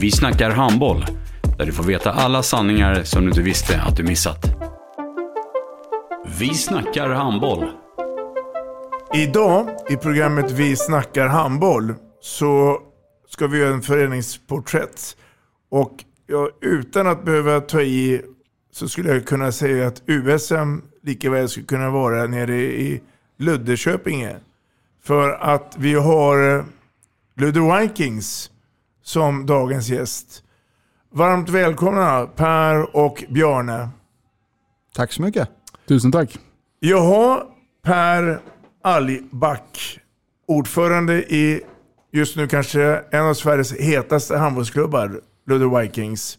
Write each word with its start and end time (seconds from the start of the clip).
Vi 0.00 0.10
snackar 0.10 0.50
handboll, 0.50 1.04
där 1.58 1.66
du 1.66 1.72
får 1.72 1.84
veta 1.84 2.12
alla 2.12 2.42
sanningar 2.42 3.02
som 3.02 3.22
du 3.22 3.28
inte 3.28 3.42
visste 3.42 3.80
att 3.80 3.96
du 3.96 4.02
missat. 4.02 4.44
Vi 6.38 6.54
snackar 6.54 7.08
handboll. 7.08 7.70
Idag 9.14 9.68
i 9.90 9.96
programmet 9.96 10.50
Vi 10.50 10.76
snackar 10.76 11.26
handboll 11.26 11.94
så 12.20 12.78
ska 13.28 13.46
vi 13.46 13.58
göra 13.58 13.74
en 13.74 13.82
föreningsporträtt. 13.82 15.16
Och 15.70 16.04
jag, 16.26 16.48
utan 16.60 17.06
att 17.06 17.24
behöva 17.24 17.60
ta 17.60 17.82
i 17.82 18.22
så 18.72 18.88
skulle 18.88 19.08
jag 19.12 19.26
kunna 19.26 19.52
säga 19.52 19.86
att 19.86 20.02
USM 20.06 20.82
lika 21.02 21.30
väl 21.30 21.48
skulle 21.48 21.66
kunna 21.66 21.90
vara 21.90 22.26
nere 22.26 22.56
i 22.62 23.00
Luddeköpinge. 23.38 24.36
För 25.02 25.30
att 25.30 25.74
vi 25.78 25.94
har 25.94 26.56
eh, 26.56 26.64
Ludde 27.36 27.80
Vikings 27.80 28.50
som 29.10 29.46
dagens 29.46 29.88
gäst. 29.88 30.42
Varmt 31.12 31.48
välkomna 31.48 32.26
Per 32.26 32.96
och 32.96 33.24
Bjarne. 33.28 33.88
Tack 34.94 35.12
så 35.12 35.22
mycket. 35.22 35.48
Tusen 35.88 36.12
tack. 36.12 36.38
Jaha, 36.80 37.42
Per 37.82 38.40
Algback, 38.82 39.98
ordförande 40.46 41.14
i 41.34 41.62
just 42.12 42.36
nu 42.36 42.48
kanske 42.48 43.02
en 43.10 43.24
av 43.24 43.34
Sveriges 43.34 43.72
hetaste 43.72 44.36
handbollsklubbar, 44.36 45.20
Ludde 45.46 45.80
Vikings. 45.80 46.38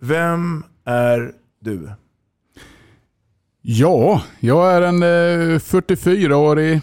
Vem 0.00 0.64
är 0.84 1.32
du? 1.60 1.90
Ja, 3.62 4.22
jag 4.40 4.72
är 4.72 4.82
en 4.82 5.02
eh, 5.02 5.58
44-årig 5.58 6.80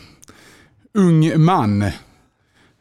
ung 0.94 1.46
man 1.46 1.92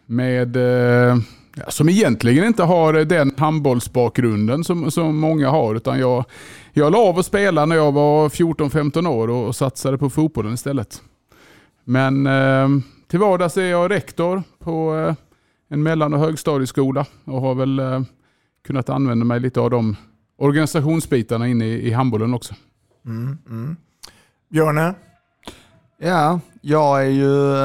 med, 0.06 0.56
eh, 0.56 1.16
ja, 1.56 1.70
som 1.70 1.88
egentligen 1.88 2.44
inte 2.44 2.62
har 2.62 2.92
den 2.92 3.34
handbollsbakgrunden 3.38 4.64
som, 4.64 4.90
som 4.90 5.16
många 5.16 5.50
har. 5.50 5.74
Utan 5.74 5.98
jag, 5.98 6.24
jag 6.72 6.92
la 6.92 6.98
av 6.98 7.18
att 7.18 7.26
spela 7.26 7.66
när 7.66 7.76
jag 7.76 7.92
var 7.92 8.28
14-15 8.28 9.08
år 9.08 9.28
och, 9.30 9.46
och 9.46 9.56
satsade 9.56 9.98
på 9.98 10.10
fotbollen 10.10 10.54
istället. 10.54 11.02
Men 11.84 12.26
eh, 12.26 12.68
till 13.08 13.18
vardags 13.18 13.56
är 13.56 13.62
jag 13.62 13.90
rektor 13.90 14.42
på 14.58 14.96
eh, 14.96 15.14
en 15.68 15.82
mellan 15.82 16.14
och 16.14 16.20
högstadieskola 16.20 17.06
och 17.24 17.40
har 17.40 17.54
väl 17.54 17.78
eh, 17.78 18.00
kunnat 18.66 18.88
använda 18.88 19.24
mig 19.24 19.40
lite 19.40 19.60
av 19.60 19.70
de 19.70 19.96
organisationsbitarna 20.38 21.48
inne 21.48 21.64
i, 21.64 21.88
i 21.88 21.92
handbollen 21.92 22.34
också. 22.34 22.54
Mm, 23.06 23.38
mm. 23.48 23.76
Björne? 24.48 24.94
Ja, 25.98 26.40
jag 26.60 27.06
är 27.06 27.10
ju 27.10 27.56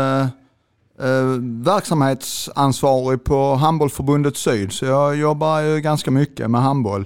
eh, 1.01 1.25
verksamhetsansvarig 1.65 3.23
på 3.23 3.55
Handbollförbundet 3.55 4.37
Syd, 4.37 4.71
så 4.71 4.85
jag 4.85 5.15
jobbar 5.15 5.59
ju 5.59 5.81
ganska 5.81 6.11
mycket 6.11 6.51
med 6.51 6.61
handboll. 6.61 7.05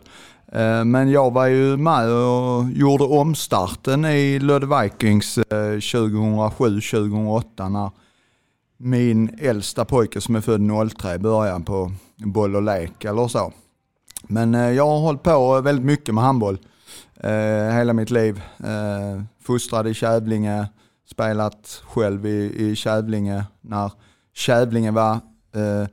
Eh, 0.52 0.84
men 0.84 1.12
jag 1.12 1.34
var 1.34 1.46
ju 1.46 1.78
med 1.78 2.10
och 2.10 2.72
gjorde 2.72 3.04
omstarten 3.04 4.06
i 4.06 4.40
Lödde 4.40 4.82
Vikings 4.82 5.38
eh, 5.38 5.78
2007-2008 5.78 7.70
när 7.70 7.90
min 8.78 9.38
äldsta 9.40 9.86
pojke 9.86 10.22
som 10.22 10.36
är 10.36 10.42
född 10.42 10.92
03 10.98 11.18
började 11.18 11.66
på 11.66 11.92
boll 12.18 12.56
och 12.56 12.64
lek 12.64 13.06
eller 13.06 13.28
så. 13.28 13.54
Men 14.28 14.56
eh, 14.56 14.72
jag 14.72 14.88
har 14.88 15.00
hållit 15.00 15.24
på 15.24 15.62
väldigt 15.62 15.86
mycket 15.86 16.16
med 16.16 16.24
handboll 16.24 16.58
eh, 17.20 17.76
hela 17.76 17.94
mitt 17.94 18.12
liv. 18.12 18.42
Eh, 18.60 19.24
fostrad 19.44 19.88
i 19.88 19.94
Kävlinge, 19.94 20.68
spelat 21.06 21.82
själv 21.86 22.26
i, 22.26 22.54
i 22.56 22.76
Kävlinge 22.76 23.46
när 23.62 23.92
Kävlinge 24.34 24.92
var 24.92 25.14
eh, 25.56 25.88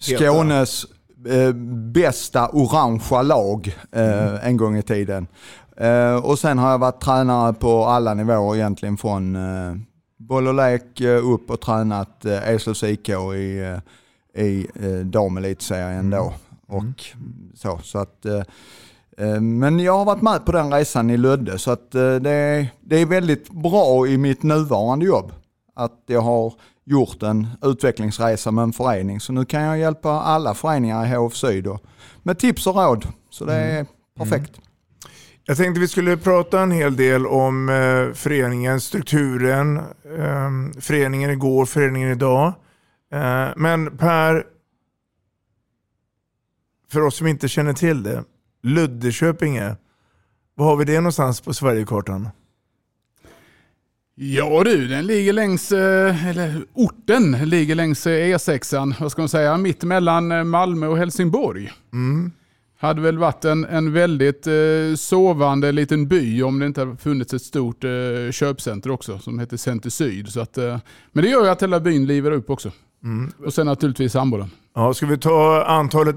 Skånes 0.00 0.86
eh, 1.28 1.52
bästa 1.92 2.48
orangea 2.48 3.22
lag 3.22 3.76
eh, 3.92 4.28
mm. 4.28 4.38
en 4.42 4.56
gång 4.56 4.76
i 4.76 4.82
tiden. 4.82 5.26
Eh, 5.76 6.14
och 6.14 6.38
sen 6.38 6.58
har 6.58 6.70
jag 6.70 6.78
varit 6.78 7.00
tränare 7.00 7.52
på 7.52 7.84
alla 7.84 8.14
nivåer 8.14 8.56
egentligen 8.56 8.96
från 8.96 9.36
eh, 9.36 9.74
boll 10.16 10.48
och 10.48 10.54
lek 10.54 11.00
eh, 11.00 11.28
upp 11.28 11.50
och 11.50 11.60
tränat 11.60 12.24
eh, 12.24 12.48
Eslövs 12.48 12.82
IK 12.82 13.08
i, 13.08 13.78
eh, 14.34 14.44
i 14.44 14.66
eh, 14.74 15.06
damelitserien 15.06 16.10
då. 16.10 16.34
Mm. 16.68 16.88
Och 16.88 17.04
så, 17.54 17.80
så 17.82 17.98
att, 17.98 18.24
eh, 18.26 18.42
men 19.40 19.80
jag 19.80 19.98
har 19.98 20.04
varit 20.04 20.22
med 20.22 20.44
på 20.46 20.52
den 20.52 20.72
resan 20.72 21.10
i 21.10 21.16
Lödde 21.16 21.58
så 21.58 21.70
att 21.70 21.94
eh, 21.94 22.14
det, 22.14 22.68
det 22.80 22.96
är 22.96 23.06
väldigt 23.06 23.50
bra 23.50 24.06
i 24.06 24.18
mitt 24.18 24.42
nuvarande 24.42 25.06
jobb. 25.06 25.32
Att 25.74 26.02
jag 26.06 26.20
har 26.20 26.52
gjort 26.84 27.22
en 27.22 27.48
utvecklingsresa 27.62 28.50
med 28.50 28.62
en 28.62 28.72
förening. 28.72 29.20
Så 29.20 29.32
nu 29.32 29.44
kan 29.44 29.62
jag 29.62 29.78
hjälpa 29.78 30.10
alla 30.10 30.54
föreningar 30.54 31.06
i 31.06 31.08
HF 31.08 31.34
Syd 31.34 31.66
och, 31.66 31.80
med 32.22 32.38
tips 32.38 32.66
och 32.66 32.76
råd. 32.76 33.06
Så 33.30 33.44
det 33.44 33.54
är 33.54 33.86
perfekt. 34.18 34.60
Jag 35.46 35.56
tänkte 35.56 35.80
vi 35.80 35.88
skulle 35.88 36.16
prata 36.16 36.60
en 36.60 36.70
hel 36.70 36.96
del 36.96 37.26
om 37.26 37.68
eh, 37.68 38.14
föreningen, 38.14 38.80
strukturen, 38.80 39.76
eh, 40.18 40.80
föreningen 40.80 41.30
igår, 41.30 41.66
föreningen 41.66 42.10
idag. 42.10 42.46
Eh, 43.12 43.48
men 43.56 43.96
Per, 43.96 44.46
för 46.92 47.00
oss 47.00 47.16
som 47.16 47.26
inte 47.26 47.48
känner 47.48 47.72
till 47.72 48.02
det, 48.02 48.24
Luddeköpinge, 48.64 49.76
var 50.54 50.66
har 50.66 50.76
vi 50.76 50.84
det 50.84 50.96
någonstans 51.00 51.40
på 51.40 51.54
Sverigekartan? 51.54 52.28
Ja 54.14 54.62
du, 54.64 54.88
den 54.88 55.06
ligger 55.06 55.32
längs, 55.32 55.72
eh, 55.72 56.26
eller 56.26 56.64
orten 56.72 57.32
ligger 57.32 57.74
längs 57.74 58.06
eh, 58.06 58.36
E6an, 58.36 58.94
vad 59.00 59.12
ska 59.12 59.22
man 59.22 59.28
säga, 59.28 59.56
mitt 59.56 59.82
mellan 59.82 60.32
eh, 60.32 60.44
Malmö 60.44 60.86
och 60.86 60.98
Helsingborg. 60.98 61.72
Mm. 61.92 62.30
Hade 62.78 63.00
väl 63.00 63.18
varit 63.18 63.44
en, 63.44 63.64
en 63.64 63.92
väldigt 63.92 64.46
eh, 64.46 64.96
sovande 64.96 65.72
liten 65.72 66.08
by 66.08 66.42
om 66.42 66.58
det 66.58 66.66
inte 66.66 66.80
hade 66.80 66.96
funnits 66.96 67.34
ett 67.34 67.42
stort 67.42 67.84
eh, 67.84 67.90
köpcenter 68.32 68.90
också 68.90 69.18
som 69.18 69.38
heter 69.38 69.56
Center 69.56 69.90
Syd. 69.90 70.28
Så 70.28 70.40
att, 70.40 70.58
eh, 70.58 70.78
men 71.12 71.24
det 71.24 71.30
gör 71.30 71.44
ju 71.44 71.50
att 71.50 71.62
hela 71.62 71.80
byn 71.80 72.06
livar 72.06 72.30
upp 72.30 72.50
också. 72.50 72.72
Mm. 73.04 73.32
Och 73.46 73.54
sen 73.54 73.66
naturligtvis 73.66 74.14
handbollen. 74.14 74.50
Ja, 74.74 74.94
ska 74.94 75.06
vi 75.06 75.18
ta 75.18 75.64
antalet 75.64 76.16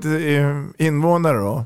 invånare 0.78 1.38
då? 1.38 1.66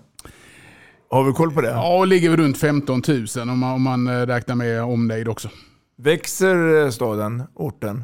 Har 1.12 1.24
vi 1.24 1.34
koll 1.34 1.52
på 1.52 1.62
det? 1.62 1.70
Ja, 1.70 1.98
och 2.00 2.08
ligger 2.08 2.38
runt 2.38 2.58
15 2.58 3.02
000 3.08 3.50
om 3.50 3.60
man, 3.60 3.74
om 3.74 3.82
man 3.82 4.08
eh, 4.08 4.26
räknar 4.26 4.56
med 4.56 4.84
omnejd 4.84 5.28
också. 5.28 5.50
Växer 5.98 6.84
eh, 6.84 6.90
staden, 6.90 7.44
orten? 7.54 8.04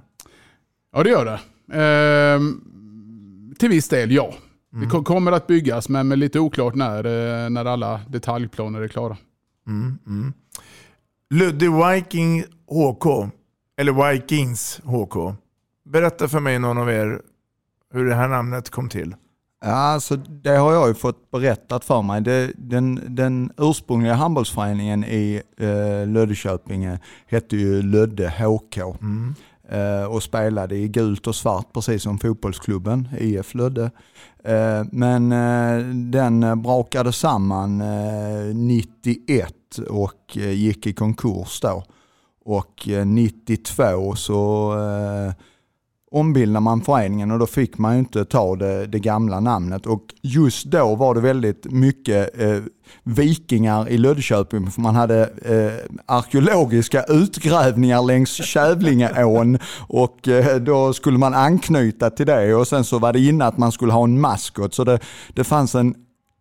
Ja, 0.95 1.03
det 1.03 1.09
gör 1.09 1.25
det. 1.25 1.39
Ehm, 1.81 2.61
till 3.59 3.69
viss 3.69 3.89
del, 3.89 4.11
ja. 4.11 4.33
Det 4.81 4.89
ko- 4.89 5.03
kommer 5.03 5.31
att 5.31 5.47
byggas, 5.47 5.89
men 5.89 6.07
med 6.07 6.19
lite 6.19 6.39
oklart 6.39 6.75
när, 6.75 7.05
eh, 7.05 7.49
när 7.49 7.65
alla 7.65 8.01
detaljplaner 8.09 8.81
är 8.81 8.87
klara. 8.87 9.17
Mm, 9.67 9.97
mm. 10.07 10.33
Ludde 11.29 11.65
Viking 11.69 12.43
HK, 12.67 13.29
eller 13.77 14.11
Vikings 14.11 14.81
HK. 14.83 15.35
Berätta 15.89 16.27
för 16.27 16.39
mig 16.39 16.59
någon 16.59 16.77
av 16.77 16.89
er 16.89 17.21
hur 17.93 18.05
det 18.05 18.15
här 18.15 18.27
namnet 18.27 18.69
kom 18.69 18.89
till. 18.89 19.15
Ja, 19.61 19.69
alltså 19.71 20.15
det 20.15 20.57
har 20.57 20.73
jag 20.73 20.87
ju 20.87 20.93
fått 20.93 21.31
berättat 21.31 21.85
för 21.85 22.01
mig. 22.01 22.21
Det, 22.21 22.51
den, 22.57 23.01
den 23.07 23.51
ursprungliga 23.57 24.13
handbollsföreningen 24.13 25.03
i 25.03 25.41
eh, 25.57 26.07
Löddeköpinge 26.07 26.99
hette 27.27 27.57
ju 27.57 27.81
Lödde 27.81 28.29
HK. 28.29 28.77
eh, 29.69 30.03
och 30.09 30.23
spelade 30.23 30.75
i 30.75 30.87
gult 30.87 31.27
och 31.27 31.35
svart 31.35 31.73
precis 31.73 32.03
som 32.03 32.19
fotbollsklubben 32.19 33.07
IF 33.19 33.53
Lödde. 33.55 33.91
Eh, 34.43 34.83
men 34.91 35.31
eh, 35.31 35.85
den 35.93 36.61
brakade 36.61 37.11
samman 37.13 37.83
91 38.53 39.53
och 39.89 40.37
gick 40.37 40.87
i 40.87 40.93
konkurs 40.93 41.59
då. 41.61 41.83
Och 42.45 42.87
92 43.05 44.15
så 44.15 44.73
ombildade 46.11 46.63
man 46.63 46.81
föreningen 46.81 47.31
och 47.31 47.39
då 47.39 47.47
fick 47.47 47.77
man 47.77 47.93
ju 47.93 47.99
inte 47.99 48.25
ta 48.25 48.55
det, 48.55 48.87
det 48.87 48.99
gamla 48.99 49.39
namnet. 49.39 49.85
Och 49.85 50.03
just 50.21 50.65
då 50.65 50.95
var 50.95 51.15
det 51.15 51.21
väldigt 51.21 51.71
mycket 51.71 52.41
eh, 52.41 52.59
vikingar 53.03 53.89
i 53.89 53.97
Löddeköping 53.97 54.71
för 54.71 54.81
man 54.81 54.95
hade 54.95 55.21
eh, 55.23 55.95
arkeologiska 56.05 57.03
utgrävningar 57.03 58.03
längs 58.03 58.29
Kävlingeån. 58.29 59.59
Och 59.87 60.27
eh, 60.27 60.55
då 60.55 60.93
skulle 60.93 61.17
man 61.17 61.33
anknyta 61.33 62.09
till 62.09 62.25
det. 62.25 62.55
Och 62.55 62.67
sen 62.67 62.83
så 62.83 62.99
var 62.99 63.13
det 63.13 63.19
inne 63.19 63.45
att 63.45 63.57
man 63.57 63.71
skulle 63.71 63.93
ha 63.93 64.03
en 64.03 64.21
maskot. 64.21 64.73
Så 64.73 64.83
det, 64.83 64.99
det 65.33 65.43
fanns 65.43 65.75
en 65.75 65.95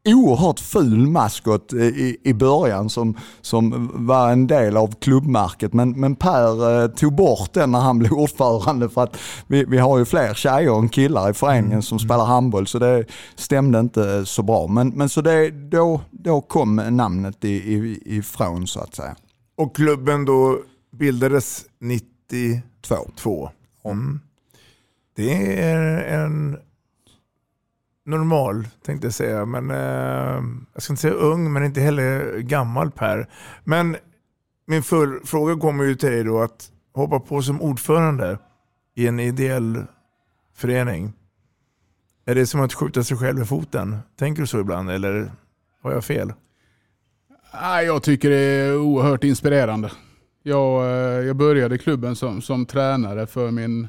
oerhört 0.07 0.61
ful 0.61 1.07
maskot 1.07 1.73
i, 1.73 2.17
i 2.23 2.35
början 2.35 2.91
som, 2.91 3.17
som 3.41 3.91
var 4.07 4.31
en 4.31 4.47
del 4.47 4.77
av 4.77 4.95
klubbmärket. 4.95 5.73
Men, 5.73 6.01
men 6.01 6.17
Per 6.17 6.83
eh, 6.83 6.89
tog 6.89 7.15
bort 7.15 7.53
den 7.53 7.71
när 7.71 7.81
han 7.81 7.99
blev 7.99 8.13
ordförande 8.13 8.89
för 8.89 9.03
att 9.03 9.17
vi, 9.47 9.65
vi 9.65 9.79
har 9.79 9.99
ju 9.99 10.05
fler 10.05 10.35
tjejer 10.35 10.79
än 10.79 10.89
killar 10.89 11.31
i 11.31 11.35
föreningen 11.35 11.73
mm. 11.73 11.83
som 11.83 11.99
spelar 11.99 12.25
handboll 12.25 12.67
så 12.67 12.79
det 12.79 13.05
stämde 13.35 13.81
inte 13.81 14.27
så 14.27 14.43
bra. 14.43 14.67
Men, 14.67 14.89
men 14.89 15.09
så 15.09 15.21
det, 15.21 15.51
då, 15.51 16.01
då 16.11 16.41
kom 16.41 16.77
namnet 16.77 17.45
i, 17.45 17.49
i, 17.49 18.03
ifrån 18.05 18.67
så 18.67 18.81
att 18.81 18.95
säga. 18.95 19.17
Och 19.57 19.77
klubben 19.77 20.25
då 20.25 20.59
bildades 20.93 21.65
92? 21.81 23.51
Mm. 23.85 24.21
Det 25.17 25.63
är 25.63 26.19
en 26.19 26.59
normal 28.07 28.69
tänkte 28.85 29.07
jag 29.07 29.15
säga. 29.15 29.47
Men, 29.47 29.71
eh, 29.71 30.43
jag 30.75 30.83
ska 30.83 30.93
inte 30.93 31.01
säga 31.01 31.15
ung 31.15 31.53
men 31.53 31.65
inte 31.65 31.81
heller 31.81 32.39
gammal 32.39 32.91
Per. 32.91 33.29
Men 33.65 33.97
min 34.67 34.83
fråga 35.25 35.61
kommer 35.61 35.85
ju 35.85 35.95
till 35.95 36.11
dig 36.11 36.25
då 36.25 36.43
att 36.43 36.71
hoppa 36.95 37.21
på 37.21 37.43
som 37.43 37.63
ordförande 37.63 38.39
i 38.95 39.07
en 39.07 39.21
ideell 39.21 39.85
förening. 40.55 41.13
Är 42.25 42.35
det 42.35 42.47
som 42.47 42.61
att 42.61 42.75
skjuta 42.75 43.05
sig 43.05 43.17
själv 43.17 43.43
i 43.43 43.45
foten? 43.45 43.99
Tänker 44.19 44.43
du 44.43 44.47
så 44.47 44.61
ibland 44.61 44.91
eller 44.91 45.31
har 45.83 45.93
jag 45.93 46.05
fel? 46.05 46.33
Jag 47.87 48.03
tycker 48.03 48.31
det 48.31 48.37
är 48.37 48.77
oerhört 48.77 49.25
inspirerande. 49.25 49.91
Jag, 50.43 50.85
eh, 50.85 51.27
jag 51.27 51.37
började 51.37 51.79
klubben 51.79 52.17
som, 52.17 52.43
som 52.43 52.67
tränare 52.67 53.27
för, 53.27 53.51
min, 53.51 53.89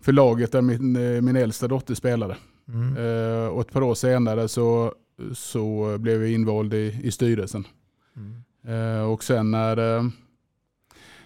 för 0.00 0.12
laget 0.12 0.52
där 0.52 0.62
min, 0.62 0.96
eh, 0.96 1.22
min 1.22 1.36
äldsta 1.36 1.68
dotter 1.68 1.94
spelade. 1.94 2.36
Mm. 2.68 2.96
Uh, 2.96 3.46
och 3.46 3.60
ett 3.60 3.72
par 3.72 3.82
år 3.82 3.94
senare 3.94 4.48
så, 4.48 4.94
så 5.34 5.96
blev 5.98 6.22
jag 6.22 6.30
invald 6.30 6.74
i, 6.74 7.00
i 7.02 7.10
styrelsen. 7.10 7.66
Mm. 8.16 8.78
Uh, 8.78 9.10
och 9.12 9.24
sen 9.24 9.50
när, 9.50 9.78
uh, 9.78 10.04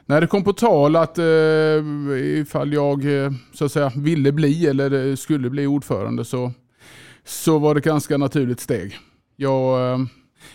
när 0.07 0.21
det 0.21 0.27
kom 0.27 0.45
på 0.45 0.53
tal 0.53 0.97
att 0.97 1.19
ifall 2.19 2.73
jag 2.73 3.05
så 3.53 3.65
att 3.65 3.73
säga 3.73 3.93
ville 3.97 4.33
bli 4.33 4.67
eller 4.67 5.17
skulle 5.17 5.51
bli 5.51 5.67
ordförande 5.67 6.25
så, 6.25 6.53
så 7.25 7.59
var 7.59 7.75
det 7.75 7.81
ganska 7.81 8.17
naturligt 8.17 8.61
steg. 8.61 8.99
Jag, 9.37 10.07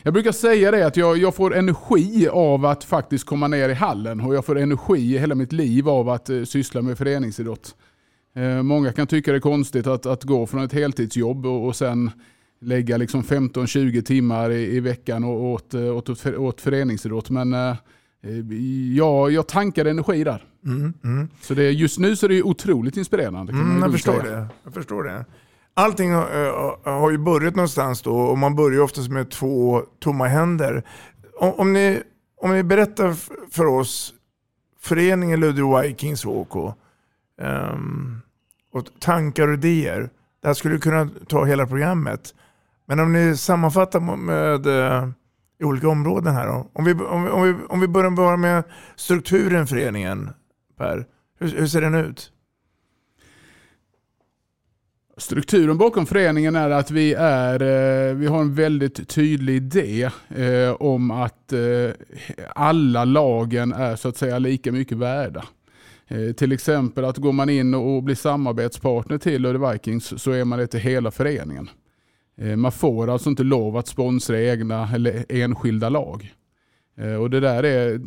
jag 0.03 0.13
brukar 0.13 0.31
säga 0.31 0.71
det 0.71 0.87
att 0.87 0.97
jag, 0.97 1.17
jag, 1.17 1.35
får 1.35 1.55
energi 1.55 2.27
av 2.27 2.65
att 2.65 2.83
faktiskt 2.83 3.25
komma 3.25 3.47
ner 3.47 3.69
i 3.69 3.73
hallen 3.73 4.21
och 4.21 4.35
jag 4.35 4.45
får 4.45 4.59
energi 4.59 5.15
i 5.15 5.17
hela 5.17 5.35
mitt 5.35 5.51
liv 5.51 5.89
av 5.89 6.09
att 6.09 6.29
syssla 6.45 6.81
med 6.81 6.97
föreningsidrott. 6.97 7.75
Eh, 8.35 8.63
många 8.63 8.91
kan 8.93 9.07
tycka 9.07 9.31
det 9.31 9.37
är 9.37 9.41
konstigt 9.41 9.87
att, 9.87 10.05
att 10.05 10.23
gå 10.23 10.47
från 10.47 10.63
ett 10.63 10.73
heltidsjobb 10.73 11.45
och, 11.45 11.67
och 11.67 11.75
sen 11.75 12.11
lägga 12.61 12.97
liksom 12.97 13.23
15-20 13.23 14.01
timmar 14.01 14.49
i, 14.49 14.75
i 14.75 14.79
veckan 14.79 15.23
åt, 15.23 15.73
åt, 15.73 16.09
åt, 16.09 16.25
åt 16.25 16.61
föreningsidrott. 16.61 17.29
Men 17.29 17.53
eh, 17.53 17.75
ja, 18.95 19.29
jag 19.29 19.47
tankar 19.47 19.85
energi 19.85 20.23
där. 20.23 20.43
Mm, 20.65 20.93
mm. 21.03 21.27
Så 21.41 21.53
det, 21.53 21.71
just 21.71 21.99
nu 21.99 22.15
så 22.15 22.25
är 22.25 22.29
det 22.29 22.43
otroligt 22.43 22.97
inspirerande. 22.97 23.53
Mm, 23.53 23.81
jag, 23.81 23.91
förstår 23.91 24.23
det. 24.23 24.47
jag 24.63 24.73
förstår 24.73 25.03
det. 25.03 25.25
Allting 25.73 26.11
har, 26.11 26.89
har 26.99 27.11
ju 27.11 27.17
börjat 27.17 27.55
någonstans 27.55 28.01
då 28.01 28.15
och 28.15 28.37
man 28.37 28.55
börjar 28.55 28.81
oftast 28.81 29.09
med 29.09 29.29
två 29.29 29.81
tomma 29.99 30.27
händer. 30.27 30.83
Om, 31.39 31.53
om, 31.53 31.73
ni, 31.73 32.01
om 32.41 32.51
ni 32.51 32.63
berättar 32.63 33.13
för 33.51 33.65
oss, 33.65 34.13
föreningen 34.81 35.39
Ludvig 35.39 35.81
Vikings 35.81 36.25
OK, 36.25 36.75
um, 37.41 38.21
och 38.71 38.85
tankar 38.99 39.47
och 39.47 39.53
idéer. 39.53 40.09
Det 40.41 40.47
här 40.47 40.53
skulle 40.53 40.77
kunna 40.77 41.09
ta 41.27 41.45
hela 41.45 41.67
programmet. 41.67 42.35
Men 42.85 42.99
om 42.99 43.13
ni 43.13 43.37
sammanfattar 43.37 43.99
med 44.17 44.67
uh, 44.67 45.09
i 45.59 45.63
olika 45.63 45.89
områden 45.89 46.33
här 46.33 46.47
då. 46.47 46.69
Om 46.73 46.85
vi, 46.85 46.93
om, 46.93 47.23
vi, 47.23 47.29
om, 47.29 47.43
vi, 47.43 47.55
om 47.69 47.79
vi 47.79 47.87
börjar 47.87 48.11
bara 48.11 48.37
med 48.37 48.63
strukturen 48.95 49.67
föreningen, 49.67 50.29
Per. 50.77 51.05
Hur, 51.39 51.47
hur 51.47 51.67
ser 51.67 51.81
den 51.81 51.95
ut? 51.95 52.31
Strukturen 55.17 55.77
bakom 55.77 56.05
föreningen 56.05 56.55
är 56.55 56.69
att 56.69 56.91
vi, 56.91 57.13
är, 57.13 57.61
eh, 57.61 58.15
vi 58.15 58.27
har 58.27 58.41
en 58.41 58.55
väldigt 58.55 59.09
tydlig 59.09 59.55
idé 59.55 60.09
eh, 60.29 60.71
om 60.71 61.11
att 61.11 61.53
alla 62.55 63.05
lagen 63.05 63.73
är 63.73 63.95
så 63.95 64.09
att 64.09 64.17
säga 64.17 64.39
lika 64.39 64.71
mycket 64.71 64.97
värda. 64.97 65.43
Eh, 66.07 66.31
till 66.31 66.51
exempel 66.51 67.05
att 67.05 67.17
går 67.17 67.31
man 67.31 67.49
in 67.49 67.73
och 67.73 68.03
blir 68.03 68.15
samarbetspartner 68.15 69.17
till 69.17 69.41
Lödde 69.41 69.71
Vikings 69.71 70.21
så 70.21 70.31
är 70.31 70.45
man 70.45 70.59
det 70.59 70.67
till 70.67 70.79
hela 70.79 71.11
föreningen. 71.11 71.69
Eh, 72.37 72.55
man 72.55 72.71
får 72.71 73.09
alltså 73.09 73.29
inte 73.29 73.43
lov 73.43 73.77
att 73.77 73.87
sponsra 73.87 74.41
egna 74.41 74.89
eller 74.93 75.25
enskilda 75.29 75.89
lag. 75.89 76.33
Eh, 76.97 77.13
och 77.13 77.29
Det 77.29 77.39
där 77.39 77.63
är 77.63 77.99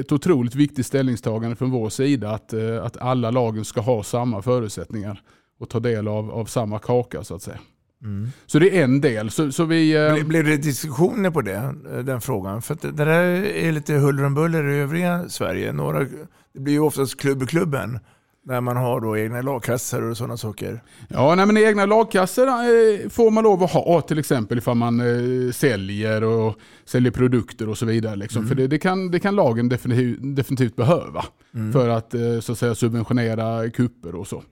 ett 0.00 0.12
otroligt 0.12 0.54
viktigt 0.54 0.86
ställningstagande 0.86 1.56
från 1.56 1.70
vår 1.70 1.88
sida 1.88 2.30
att, 2.30 2.54
att 2.82 2.96
alla 2.96 3.30
lagen 3.30 3.64
ska 3.64 3.80
ha 3.80 4.02
samma 4.02 4.42
förutsättningar 4.42 5.22
och 5.58 5.68
ta 5.68 5.80
del 5.80 6.08
av, 6.08 6.30
av 6.30 6.44
samma 6.44 6.78
kaka 6.78 7.24
så 7.24 7.34
att 7.34 7.42
säga. 7.42 7.58
Mm. 8.02 8.28
Så 8.46 8.58
det 8.58 8.78
är 8.78 8.84
en 8.84 9.00
del. 9.00 9.30
Så, 9.30 9.52
så 9.52 9.64
vi, 9.64 9.92
eh... 9.92 10.24
Blev 10.24 10.44
det 10.44 10.56
diskussioner 10.56 11.30
på 11.30 11.40
det, 11.40 11.74
den 12.02 12.20
frågan? 12.20 12.62
För 12.62 12.76
det 12.80 13.04
där 13.04 13.08
är 13.44 13.72
lite 13.72 13.94
huller 13.94 14.24
om 14.24 14.34
buller 14.34 14.68
i 14.68 14.78
övriga 14.78 15.28
Sverige. 15.28 15.72
Några, 15.72 16.06
det 16.54 16.60
blir 16.60 16.74
ju 16.74 16.80
oftast 16.80 17.20
klubb 17.20 17.42
i 17.42 17.46
klubben. 17.46 17.98
När 18.46 18.60
man 18.60 18.76
har 18.76 19.00
då 19.00 19.18
egna 19.18 19.42
lagkassor 19.42 20.02
och 20.02 20.16
sådana 20.16 20.36
saker. 20.36 20.82
Ja, 21.08 21.34
nej, 21.34 21.46
men 21.46 21.56
egna 21.56 21.86
lagkassor 21.86 22.48
eh, 22.48 23.08
får 23.08 23.30
man 23.30 23.44
lov 23.44 23.62
att 23.62 23.70
ha. 23.70 24.00
Till 24.00 24.18
exempel 24.18 24.58
ifall 24.58 24.76
man 24.76 25.00
eh, 25.00 25.52
säljer 25.52 26.24
och 26.24 26.58
säljer 26.84 27.12
produkter 27.12 27.68
och 27.68 27.78
så 27.78 27.86
vidare. 27.86 28.16
Liksom. 28.16 28.38
Mm. 28.38 28.48
För 28.48 28.54
det, 28.54 28.66
det, 28.66 28.78
kan, 28.78 29.10
det 29.10 29.20
kan 29.20 29.36
lagen 29.36 29.68
definitivt, 29.68 30.18
definitivt 30.36 30.76
behöva. 30.76 31.24
Mm. 31.54 31.72
För 31.72 31.88
att, 31.88 32.14
eh, 32.14 32.40
så 32.40 32.52
att 32.52 32.58
säga, 32.58 32.74
subventionera 32.74 33.70
kupper 33.70 34.14
och 34.14 34.26
så. 34.26 34.42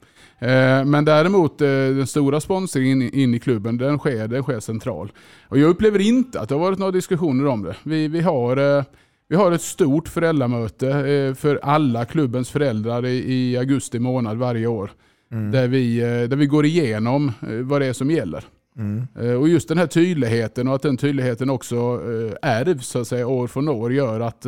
Men 0.86 1.04
däremot 1.04 1.58
den 1.58 2.06
stora 2.06 2.40
sponsringen 2.40 3.02
in 3.02 3.34
i 3.34 3.38
klubben, 3.38 3.76
den 3.76 3.98
sker, 3.98 4.28
den 4.28 4.42
sker 4.42 4.60
central. 4.60 5.12
Och 5.48 5.58
jag 5.58 5.70
upplever 5.70 5.98
inte 5.98 6.40
att 6.40 6.48
det 6.48 6.54
har 6.54 6.60
varit 6.60 6.78
några 6.78 6.92
diskussioner 6.92 7.46
om 7.46 7.62
det. 7.62 7.76
Vi, 7.82 8.08
vi, 8.08 8.20
har, 8.20 8.84
vi 9.32 9.36
har 9.36 9.52
ett 9.52 9.62
stort 9.62 10.08
föräldramöte 10.08 11.34
för 11.38 11.60
alla 11.62 12.04
klubbens 12.04 12.50
föräldrar 12.50 13.06
i 13.06 13.56
augusti 13.56 13.98
månad 13.98 14.38
varje 14.38 14.66
år. 14.66 14.90
Mm. 15.30 15.50
Där, 15.50 15.68
vi, 15.68 16.00
där 16.00 16.36
vi 16.36 16.46
går 16.46 16.66
igenom 16.66 17.32
vad 17.62 17.80
det 17.80 17.86
är 17.86 17.92
som 17.92 18.10
gäller. 18.10 18.44
Mm. 18.76 19.06
Och 19.40 19.48
just 19.48 19.68
den 19.68 19.78
här 19.78 19.86
tydligheten 19.86 20.68
och 20.68 20.74
att 20.74 20.82
den 20.82 20.96
tydligheten 20.96 21.50
också 21.50 21.76
ärvs 22.42 22.86
så 22.86 23.00
att 23.00 23.08
säga, 23.08 23.26
år 23.26 23.46
från 23.46 23.68
år 23.68 23.92
gör 23.92 24.20
att 24.20 24.46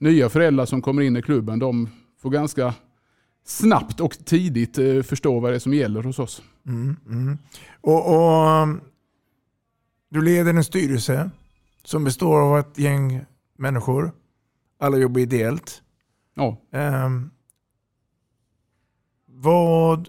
nya 0.00 0.28
föräldrar 0.28 0.66
som 0.66 0.82
kommer 0.82 1.02
in 1.02 1.16
i 1.16 1.22
klubben 1.22 1.58
de 1.58 1.88
får 2.22 2.30
ganska 2.30 2.74
snabbt 3.46 4.00
och 4.00 4.18
tidigt 4.24 4.78
eh, 4.78 5.02
förstå 5.02 5.40
vad 5.40 5.52
det 5.52 5.54
är 5.54 5.58
som 5.58 5.74
gäller 5.74 6.02
hos 6.02 6.18
oss. 6.18 6.42
Mm, 6.66 6.96
mm. 7.06 7.38
Och, 7.80 8.14
och, 8.14 8.62
um, 8.62 8.80
Du 10.10 10.22
leder 10.22 10.54
en 10.54 10.64
styrelse 10.64 11.30
som 11.84 12.04
består 12.04 12.40
av 12.40 12.58
ett 12.58 12.78
gäng 12.78 13.24
människor. 13.56 14.12
Alla 14.78 14.96
jobbar 14.96 15.20
ideellt. 15.20 15.82
Ja. 16.34 16.56
Um, 16.70 17.30
vad 19.26 20.08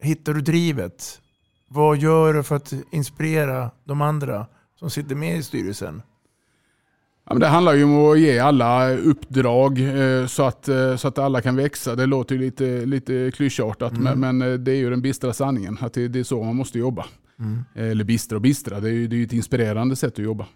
hittar 0.00 0.34
du 0.34 0.40
drivet? 0.40 1.20
Vad 1.68 1.98
gör 1.98 2.34
du 2.34 2.42
för 2.42 2.56
att 2.56 2.72
inspirera 2.90 3.70
de 3.84 4.00
andra 4.00 4.46
som 4.78 4.90
sitter 4.90 5.14
med 5.14 5.36
i 5.36 5.42
styrelsen? 5.42 6.02
Ja, 7.30 7.34
det 7.34 7.46
handlar 7.46 7.74
ju 7.74 7.84
om 7.84 8.12
att 8.12 8.18
ge 8.18 8.38
alla 8.38 8.90
uppdrag 8.90 9.80
eh, 9.80 10.26
så, 10.26 10.42
att, 10.42 10.68
eh, 10.68 10.96
så 10.96 11.08
att 11.08 11.18
alla 11.18 11.40
kan 11.40 11.56
växa. 11.56 11.96
Det 11.96 12.06
låter 12.06 12.38
lite, 12.38 12.86
lite 12.86 13.30
klyschartat 13.34 13.92
mm. 13.92 14.20
men, 14.20 14.38
men, 14.38 14.52
eh, 14.52 14.58
det 14.58 14.72
är 14.72 14.76
ju 14.76 14.90
den 14.90 15.02
bistra 15.02 15.32
sanningen. 15.32 15.78
Att 15.80 15.92
det, 15.92 16.08
det 16.08 16.20
är 16.20 16.24
så 16.24 16.42
man 16.42 16.56
måste 16.56 16.78
jobba. 16.78 17.06
Mm. 17.38 17.64
Eller 17.74 18.04
bistra 18.04 18.36
och 18.36 18.42
bistra, 18.42 18.80
det 18.80 18.88
är 18.88 18.92
ju 18.92 19.08
det 19.08 19.16
är 19.16 19.24
ett 19.24 19.32
inspirerande 19.32 19.96
sätt 19.96 20.12
att 20.12 20.18
jobba. 20.18 20.46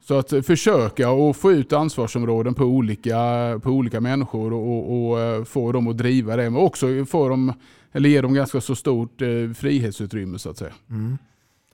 Så 0.00 0.18
att 0.18 0.46
försöka 0.46 1.10
att 1.10 1.36
få 1.36 1.52
ut 1.52 1.72
ansvarsområden 1.72 2.54
på 2.54 2.64
olika, 2.64 3.16
på 3.62 3.70
olika 3.70 4.00
människor 4.00 4.52
och, 4.52 4.68
och, 4.68 5.10
och 5.10 5.20
eh, 5.20 5.44
få 5.44 5.72
dem 5.72 5.88
att 5.88 5.98
driva 5.98 6.36
det. 6.36 6.50
Men 6.50 6.62
också 6.62 7.04
få 7.04 7.28
dem, 7.28 7.52
eller 7.92 8.08
ge 8.08 8.20
dem 8.20 8.34
ganska 8.34 8.60
så 8.60 8.74
stort 8.74 9.22
eh, 9.22 9.28
frihetsutrymme 9.56 10.38
så 10.38 10.50
att 10.50 10.58
säga. 10.58 10.72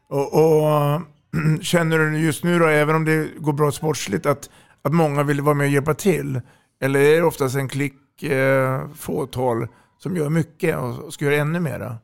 Och, 0.08 0.34
och 0.34 1.02
Känner 1.60 1.98
du 1.98 2.18
just 2.18 2.44
nu 2.44 2.58
då, 2.58 2.66
även 2.66 2.96
om 2.96 3.04
det 3.04 3.28
går 3.38 3.52
bra 3.52 3.72
sportsligt, 3.72 4.26
att, 4.26 4.50
att 4.82 4.92
många 4.92 5.22
vill 5.22 5.40
vara 5.40 5.54
med 5.54 5.64
och 5.64 5.72
hjälpa 5.72 5.94
till? 5.94 6.40
Eller 6.80 7.00
är 7.00 7.16
det 7.16 7.26
oftast 7.26 7.56
en 7.56 7.68
klick, 7.68 8.22
eh, 8.22 8.88
fåtal, 8.96 9.66
som 9.98 10.16
gör 10.16 10.30
mycket 10.30 10.78
och 10.78 11.12
ska 11.12 11.24
göra 11.24 11.36
ännu 11.36 11.60
mera? 11.60 11.96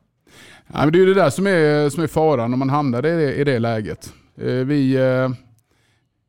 Ja, 0.67 0.79
men 0.79 0.91
det 0.93 1.01
är 1.01 1.05
det 1.05 1.13
där 1.13 1.29
som 1.29 1.47
är, 1.47 1.89
som 1.89 2.03
är 2.03 2.07
faran 2.07 2.53
om 2.53 2.59
man 2.59 2.69
hamnar 2.69 3.05
i 3.05 3.11
det, 3.11 3.35
i 3.35 3.43
det 3.43 3.59
läget. 3.59 4.13
Eh, 4.37 4.45
vi, 4.45 4.95
eh, 4.95 5.29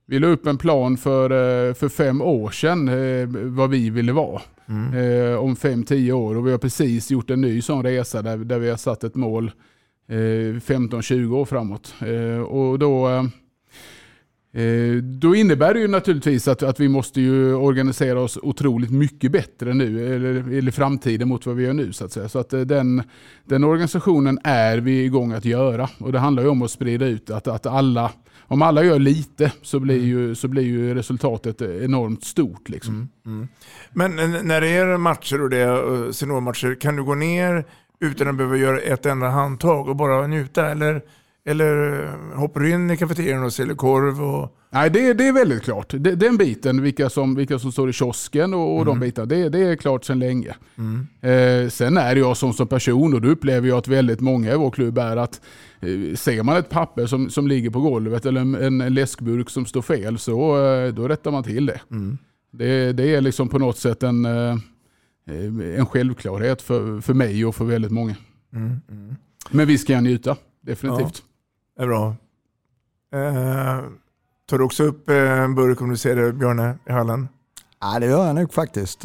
vi 0.07 0.19
la 0.19 0.27
upp 0.27 0.47
en 0.47 0.59
plan 0.59 0.97
för, 0.97 1.31
eh, 1.31 1.75
för 1.75 1.89
fem 1.89 2.23
år 2.23 2.51
sedan 2.51 2.89
eh, 2.89 3.29
vad 3.29 3.71
vi 3.71 3.91
ville 3.91 4.13
vara. 4.13 4.43
Eh, 4.95 5.39
om 5.39 5.57
fem, 5.57 5.85
tio 5.85 6.13
år 6.13 6.37
och 6.37 6.47
vi 6.47 6.51
har 6.51 6.59
precis 6.59 7.11
gjort 7.11 7.31
en 7.31 7.41
ny 7.41 7.63
sån 7.63 7.83
resa 7.83 8.23
där, 8.23 8.37
där 8.37 8.59
vi 8.59 8.71
har 8.71 8.77
satt 8.77 9.05
ett 9.05 9.15
mål 9.15 9.51
eh, 10.09 10.15
15-20 10.15 11.35
år 11.35 11.45
framåt. 11.45 11.95
Och 12.49 12.79
då, 12.79 13.29
då 15.21 15.35
innebär 15.35 15.75
det 15.75 15.81
ju 15.81 15.89
naturligtvis 15.89 16.49
att, 16.49 16.63
att 16.63 16.81
vi 16.81 16.89
måste 16.89 17.21
ju 17.21 17.55
organisera 17.55 18.21
oss 18.21 18.39
otroligt 18.43 18.91
mycket 18.91 19.33
bättre 19.33 19.75
nu, 19.75 20.15
eller, 20.15 20.35
eller 20.35 20.69
i 20.69 20.73
framtiden 20.73 21.29
mot 21.29 21.47
vad 21.47 21.57
vi 21.57 21.65
gör 21.65 21.73
nu. 21.73 21.93
Så 21.93 22.05
att. 22.05 22.31
Så 22.31 22.39
att 22.39 22.51
den, 22.51 23.03
den 23.45 23.65
organisationen 23.65 24.39
är 24.45 24.79
vi 24.79 25.05
igång 25.05 25.33
att 25.33 25.45
göra. 25.45 25.89
Och 25.99 26.13
det 26.13 26.19
handlar 26.19 26.43
ju 26.43 26.49
om 26.49 26.63
att 26.63 26.71
sprida 26.71 27.07
ut 27.07 27.31
att, 27.31 27.49
att 27.49 27.67
alla, 27.67 28.13
om 28.53 28.63
alla 28.63 28.85
gör 28.85 28.99
lite 28.99 29.53
så 29.63 29.81
blir 29.81 30.05
ju, 30.05 30.35
så 30.35 30.49
blir 30.49 30.63
ju 30.63 30.95
resultatet 30.95 31.63
enormt 31.63 32.25
stort. 32.25 32.69
Liksom. 32.69 33.09
Men 33.93 34.19
n- 34.19 34.37
när 34.43 34.61
det 34.61 34.69
är 34.69 34.97
matcher 34.97 35.43
och 35.43 35.51
det 35.51 35.63
eh, 35.63 36.11
seniormatcher, 36.11 36.81
kan 36.81 36.97
du 36.97 37.05
gå 37.05 37.15
ner 37.15 37.65
utan 38.01 38.29
att 38.29 38.35
behöva 38.37 38.57
göra 38.57 38.79
ett 38.81 39.07
enda 39.07 39.29
handtag 39.29 39.89
och 39.89 39.97
bara 39.97 40.27
njuta? 40.27 40.71
Eller, 40.71 41.03
eller 41.47 42.03
eh, 42.05 42.39
hoppar 42.39 42.61
du 42.61 42.71
in 42.71 42.91
i 42.91 42.97
kafeterian 42.97 43.45
och 43.45 43.53
säljer 43.53 43.75
korv? 43.75 44.23
Och... 44.23 44.57
Nej, 44.71 44.91
det, 44.91 45.13
det 45.15 45.29
är 45.29 45.33
väldigt 45.33 45.63
klart. 45.63 45.95
Det, 45.99 46.15
den 46.15 46.37
biten, 46.37 46.83
vilka 46.83 47.11
som, 47.11 47.35
vilka 47.35 47.59
som 47.59 47.73
står 47.73 47.89
i 47.91 47.93
kiosken 47.93 48.55
och, 48.55 48.79
och 48.79 48.85
de 48.85 49.01
bitarna, 49.01 49.27
det, 49.27 49.49
det 49.49 49.59
är 49.59 49.77
klart 49.77 50.05
sedan 50.05 50.19
länge. 50.19 50.55
Eh, 51.21 51.69
sen 51.69 51.97
är 51.97 52.17
jag 52.17 52.37
som, 52.37 52.53
som 52.53 52.67
person 52.67 53.15
och 53.15 53.21
då 53.21 53.29
upplever 53.29 53.69
jag 53.69 53.79
att 53.79 53.89
väldigt 53.89 54.21
många 54.21 54.53
i 54.53 54.57
vår 54.57 54.71
klubb 54.71 54.99
är 54.99 55.17
att 55.17 55.41
ser 56.17 56.43
man 56.43 56.57
ett 56.57 56.69
papper 56.69 57.07
som, 57.07 57.31
som 57.31 57.47
ligger 57.47 57.71
på 57.71 57.81
golvet 57.81 58.27
eller 58.27 58.41
en, 58.41 58.81
en, 58.81 58.95
läskburk 58.95 59.51
som 59.51 59.67
står 59.67 59.83
fel 59.83 60.19
så 60.19 60.65
eh, 60.65 60.95
då 60.95 61.09
rättar 61.09 61.31
man 61.31 61.43
till 61.43 61.67
det. 61.67 61.81
Det, 62.51 62.93
det 62.93 63.15
är 63.15 63.21
liksom 63.21 63.49
på 63.49 63.59
något 63.59 63.79
sätt 63.79 64.03
en, 64.03 64.25
eh, 64.25 64.53
eh, 65.27 65.79
en 65.79 65.87
självklarhet 65.87 66.63
för, 66.63 67.01
för 67.01 67.15
mig 67.15 67.45
och 67.45 67.55
för 67.55 67.65
väldigt 67.65 67.93
många. 67.93 68.17
Men 69.51 69.67
vi 69.67 69.79
ska 69.79 70.01
njuta, 70.01 70.37
definitivt. 70.61 71.23
är 71.79 71.87
bra. 71.87 72.17
Eh, 73.15 73.81
tar 74.47 74.59
du 74.59 74.65
också 74.65 74.85
upp 74.85 75.11
eh, 75.11 75.41
en 75.41 75.55
burk 75.55 75.81
om 75.81 75.91
du 75.91 75.97
ser 75.97 76.17
det, 76.17 76.33
Björne, 76.33 76.79
i 76.87 76.93
hallen? 76.93 77.29
Ja, 77.81 77.99
det 77.99 78.07
gör 78.07 78.27
jag 78.27 78.35
nog 78.35 78.53
faktiskt. 78.53 79.05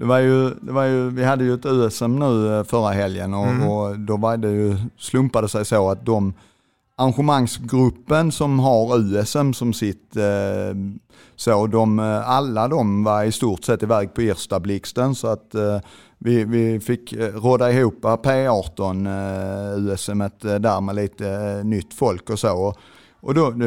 Det 0.00 0.06
var 0.06 0.18
ju, 0.18 0.50
det 0.60 0.72
var 0.72 0.84
ju, 0.84 1.10
vi 1.10 1.24
hade 1.24 1.44
ju 1.44 1.54
ett 1.54 1.66
USM 1.66 2.18
nu 2.18 2.58
eh, 2.58 2.64
förra 2.64 2.90
helgen 2.90 3.34
och, 3.34 3.46
Mm. 3.46 3.68
och 3.68 3.98
då 3.98 4.16
var 4.16 4.36
det 4.36 4.50
ju, 4.50 4.76
slumpade 4.98 5.48
sig 5.48 5.64
så 5.64 5.90
att 5.90 6.06
de 6.06 6.34
arrangemangsgruppen 6.96 8.32
som 8.32 8.58
har 8.58 8.98
USM 8.98 9.52
som 9.52 9.72
sitt, 9.72 10.16
eh, 10.16 10.76
så 11.36 11.66
de, 11.66 11.98
eh, 11.98 12.28
alla 12.28 12.68
de 12.68 13.04
var 13.04 13.24
i 13.24 13.32
stort 13.32 13.64
sett 13.64 13.82
iväg 13.82 14.14
på 14.14 14.20
Ersta-blixten 14.20 15.14
så 15.14 15.26
att 15.28 15.54
eh, 15.54 15.78
vi, 16.18 16.44
vi 16.44 16.80
fick 16.80 17.12
eh, 17.12 17.34
råda 17.34 17.72
ihop 17.72 18.04
P18 18.04 19.06
eh, 19.06 19.92
USM 19.92 20.22
där 20.60 20.80
med 20.80 20.94
lite 20.94 21.60
nytt 21.64 21.94
folk 21.94 22.30
och 22.30 22.38
så. 22.38 22.74
Och, 23.22 23.34
då, 23.34 23.50
det 23.50 23.64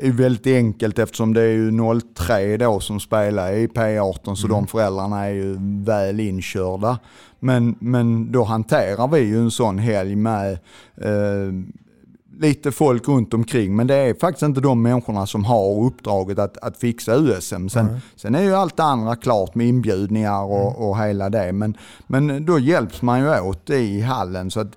är 0.00 0.12
väldigt 0.12 0.46
enkelt 0.46 0.98
eftersom 0.98 1.34
det 1.34 1.42
är 1.42 1.52
ju 1.52 1.72
03 2.16 2.56
då 2.56 2.80
som 2.80 3.00
spelar 3.00 3.52
i 3.52 3.66
P18 3.66 4.34
så 4.34 4.46
de 4.46 4.66
föräldrarna 4.66 5.24
är 5.24 5.32
ju 5.32 5.56
väl 5.84 6.20
inkörda. 6.20 6.98
Men, 7.40 7.76
men 7.78 8.32
då 8.32 8.44
hanterar 8.44 9.08
vi 9.08 9.20
ju 9.20 9.38
en 9.38 9.50
sån 9.50 9.78
helg 9.78 10.16
med 10.16 10.52
eh, 10.96 11.52
lite 12.38 12.72
folk 12.72 13.08
runt 13.08 13.34
omkring. 13.34 13.76
Men 13.76 13.86
det 13.86 13.94
är 13.94 14.14
faktiskt 14.14 14.42
inte 14.42 14.60
de 14.60 14.82
människorna 14.82 15.26
som 15.26 15.44
har 15.44 15.84
uppdraget 15.86 16.38
att, 16.38 16.58
att 16.58 16.76
fixa 16.76 17.14
USM. 17.16 17.68
Sen, 17.68 18.00
sen 18.16 18.34
är 18.34 18.42
ju 18.42 18.54
allt 18.54 18.76
det 18.76 18.82
andra 18.82 19.16
klart 19.16 19.54
med 19.54 19.66
inbjudningar 19.68 20.42
och, 20.44 20.88
och 20.88 20.98
hela 20.98 21.30
det. 21.30 21.52
Men, 21.52 21.76
men 22.06 22.44
då 22.46 22.58
hjälps 22.58 23.02
man 23.02 23.20
ju 23.20 23.40
åt 23.40 23.70
i 23.70 24.00
hallen. 24.00 24.50
Så 24.50 24.60
att, 24.60 24.72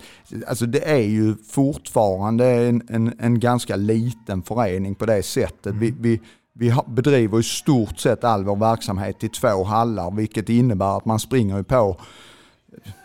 alltså 0.47 0.65
det 0.65 0.89
är 0.91 1.03
ju 1.03 1.35
fortfarande 1.49 2.45
en, 2.45 2.81
en, 2.89 3.13
en 3.19 3.39
ganska 3.39 3.75
liten 3.75 4.41
förening 4.43 4.95
på 4.95 5.05
det 5.05 5.23
sättet. 5.23 5.75
Vi, 5.75 5.93
vi, 5.99 6.21
vi 6.53 6.69
har- 6.69 6.85
bedriver 6.87 7.39
i 7.39 7.43
stort 7.43 7.99
sett 7.99 8.23
all 8.23 8.43
vår 8.45 8.55
verksamhet 8.55 9.23
i 9.23 9.29
två 9.29 9.63
hallar, 9.63 10.11
vilket 10.11 10.49
innebär 10.49 10.97
att 10.97 11.05
man 11.05 11.19
springer 11.19 11.63
på 11.63 11.97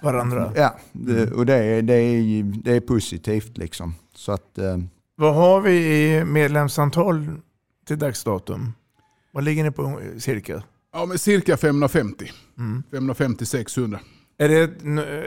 Varandra. 0.02 0.52
Ja, 0.56 0.74
det, 0.92 1.32
och 1.32 1.46
det 1.46 1.54
är, 1.54 1.82
det, 1.82 1.94
är, 1.94 2.42
det 2.64 2.76
är 2.76 2.80
positivt 2.80 3.58
liksom. 3.58 3.94
Så 4.14 4.32
att, 4.32 4.58
eh, 4.58 4.78
Vad 5.16 5.34
har 5.34 5.60
vi 5.60 6.04
i 6.04 6.24
medlemsantal 6.24 7.26
till 7.86 7.98
dagsdatum? 7.98 8.72
Vad 9.32 9.44
ligger 9.44 9.64
ni 9.64 9.70
på 9.70 10.00
cirka? 10.18 10.62
Ja, 10.92 11.06
men 11.06 11.18
cirka 11.18 11.56
550. 11.56 12.30
Mm. 12.58 12.82
550-600. 12.90 13.98
Är 14.38 14.48
det 14.48 14.60
ett, 14.60 14.82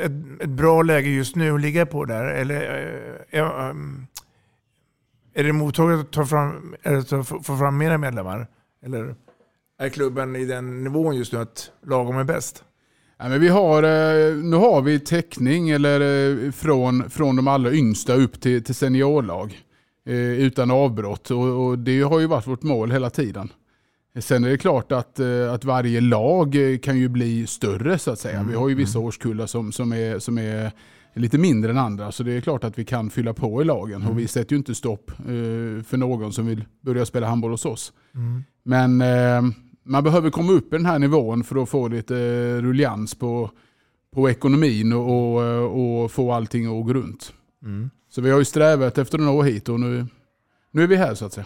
ett, 0.06 0.42
ett 0.42 0.50
bra 0.50 0.82
läge 0.82 1.10
just 1.10 1.36
nu 1.36 1.51
att 1.51 1.62
ligga 1.62 1.86
på 1.86 2.06
där? 2.06 2.25
Eller 2.25 2.56
eh, 3.32 3.39
är, 3.39 3.75
är 5.34 5.44
det 5.44 5.54
mottaget 5.54 6.00
att 6.00 6.12
ta 6.12 6.25
fram, 6.25 6.75
att 6.84 7.10
få 7.10 7.24
få 7.24 7.58
fram 7.58 7.77
mera 7.77 7.98
medlemmar? 7.98 8.48
Eller 8.86 9.15
är 9.80 9.89
klubben 9.89 10.36
i 10.36 10.46
den 10.46 10.84
nivån 10.84 11.15
just 11.15 11.34
nu 11.34 11.39
att 11.39 11.72
lagom 11.82 12.18
är 12.18 12.24
bäst? 12.24 12.63
Ja, 13.17 13.29
men 13.29 13.41
vi 13.41 13.48
har, 13.48 13.84
eh, 13.84 14.36
nu 14.36 14.55
har 14.57 14.81
vi 14.81 15.00
täckning 15.00 15.69
eller, 15.69 16.01
eh, 16.45 16.51
från, 16.51 17.10
från 17.10 17.36
de 17.36 17.48
allra 17.48 17.72
yngsta 17.72 18.13
upp 18.13 18.41
till, 18.41 18.63
till 18.63 18.75
seniorlag 18.75 19.60
eh, 20.05 20.15
utan 20.15 20.72
avbrott. 20.72 21.31
Och, 21.31 21.65
och 21.67 21.79
det 21.79 22.01
har 22.01 22.19
ju 22.19 22.27
varit 22.27 22.48
vårt 22.48 22.63
mål 22.63 22.91
hela 22.91 23.10
tiden. 23.10 23.50
Sen 24.19 24.43
är 24.43 24.50
det 24.50 24.57
klart 24.57 24.91
att, 24.91 25.19
att 25.53 25.65
varje 25.65 26.01
lag 26.01 26.57
kan 26.81 26.98
ju 26.98 27.10
bli 27.10 27.48
större 27.48 27.98
så 27.98 28.12
att 28.12 28.19
säga. 28.19 28.45
Vi 28.50 28.55
har 28.55 28.69
ju 28.69 28.75
vissa 28.75 29.00
årskullar 29.00 29.45
som, 29.45 29.72
som, 29.72 29.93
är, 29.93 30.19
som 30.19 30.38
är 30.38 30.72
lite 31.13 31.38
mindre 31.38 31.72
än 31.72 31.77
andra. 31.77 32.12
Så 32.12 32.24
det 32.24 32.31
är 32.31 32.41
klart 32.41 32.63
att 32.63 32.79
vi 32.79 32.86
kan 32.86 33.10
fylla 33.10 33.34
på 33.34 33.62
i 33.62 33.65
lagen. 33.65 34.05
Och 34.07 34.19
vi 34.19 34.27
sätter 34.27 34.53
ju 34.53 34.57
inte 34.57 34.75
stopp 34.75 35.12
för 35.88 35.98
någon 35.98 36.34
som 36.34 36.48
vill 36.48 36.65
börja 36.81 37.05
spela 37.05 37.27
handboll 37.27 37.51
hos 37.51 37.65
oss. 37.65 37.93
Men 38.63 39.01
eh, 39.01 39.41
man 39.86 40.04
behöver 40.04 40.30
komma 40.30 40.51
upp 40.51 40.74
i 40.74 40.77
den 40.77 40.86
här 40.86 41.00
nivån 41.00 41.44
för 41.44 41.63
att 41.63 41.70
få 41.70 41.88
lite 41.88 42.18
eh, 42.18 42.62
rullians 42.62 43.15
på, 43.15 43.51
på 44.13 44.30
ekonomin 44.30 44.94
och, 44.94 45.34
och, 45.36 45.44
eh, 45.44 45.63
och 45.63 46.12
få 46.12 46.32
allting 46.32 46.65
att 46.80 46.86
gå 46.86 46.94
runt. 46.94 47.34
Så 48.10 48.22
vi 48.22 48.30
har 48.32 48.39
ju 48.39 48.46
strävat 48.46 48.98
efter 48.98 49.18
några 49.18 49.32
år 49.32 49.44
hit 49.44 49.70
och 49.70 49.80
nu, 49.80 50.08
nu 50.72 50.84
är 50.84 50.88
vi 50.88 50.96
här 50.96 51.13
så 51.15 51.25
att 51.25 51.34
säga. 51.34 51.46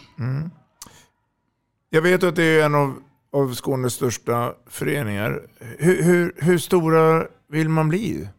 Jag 1.89 2.01
vet 2.01 2.23
att 2.23 2.35
det 2.35 2.43
är 2.43 2.65
en 2.65 2.75
av, 2.75 2.93
av 3.31 3.53
Skånes 3.53 3.93
största 3.93 4.53
föreningar. 4.67 5.47
Hur, 5.59 6.03
hur, 6.03 6.33
hur 6.37 6.57
stora 6.57 7.27
vill 7.49 7.69
man 7.69 7.89
bli? 7.89 8.29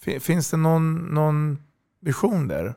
Fin- 0.00 0.20
Finns 0.20 0.50
det 0.50 0.56
någon, 0.56 0.94
någon 1.14 1.58
vision 2.00 2.48
där? 2.48 2.74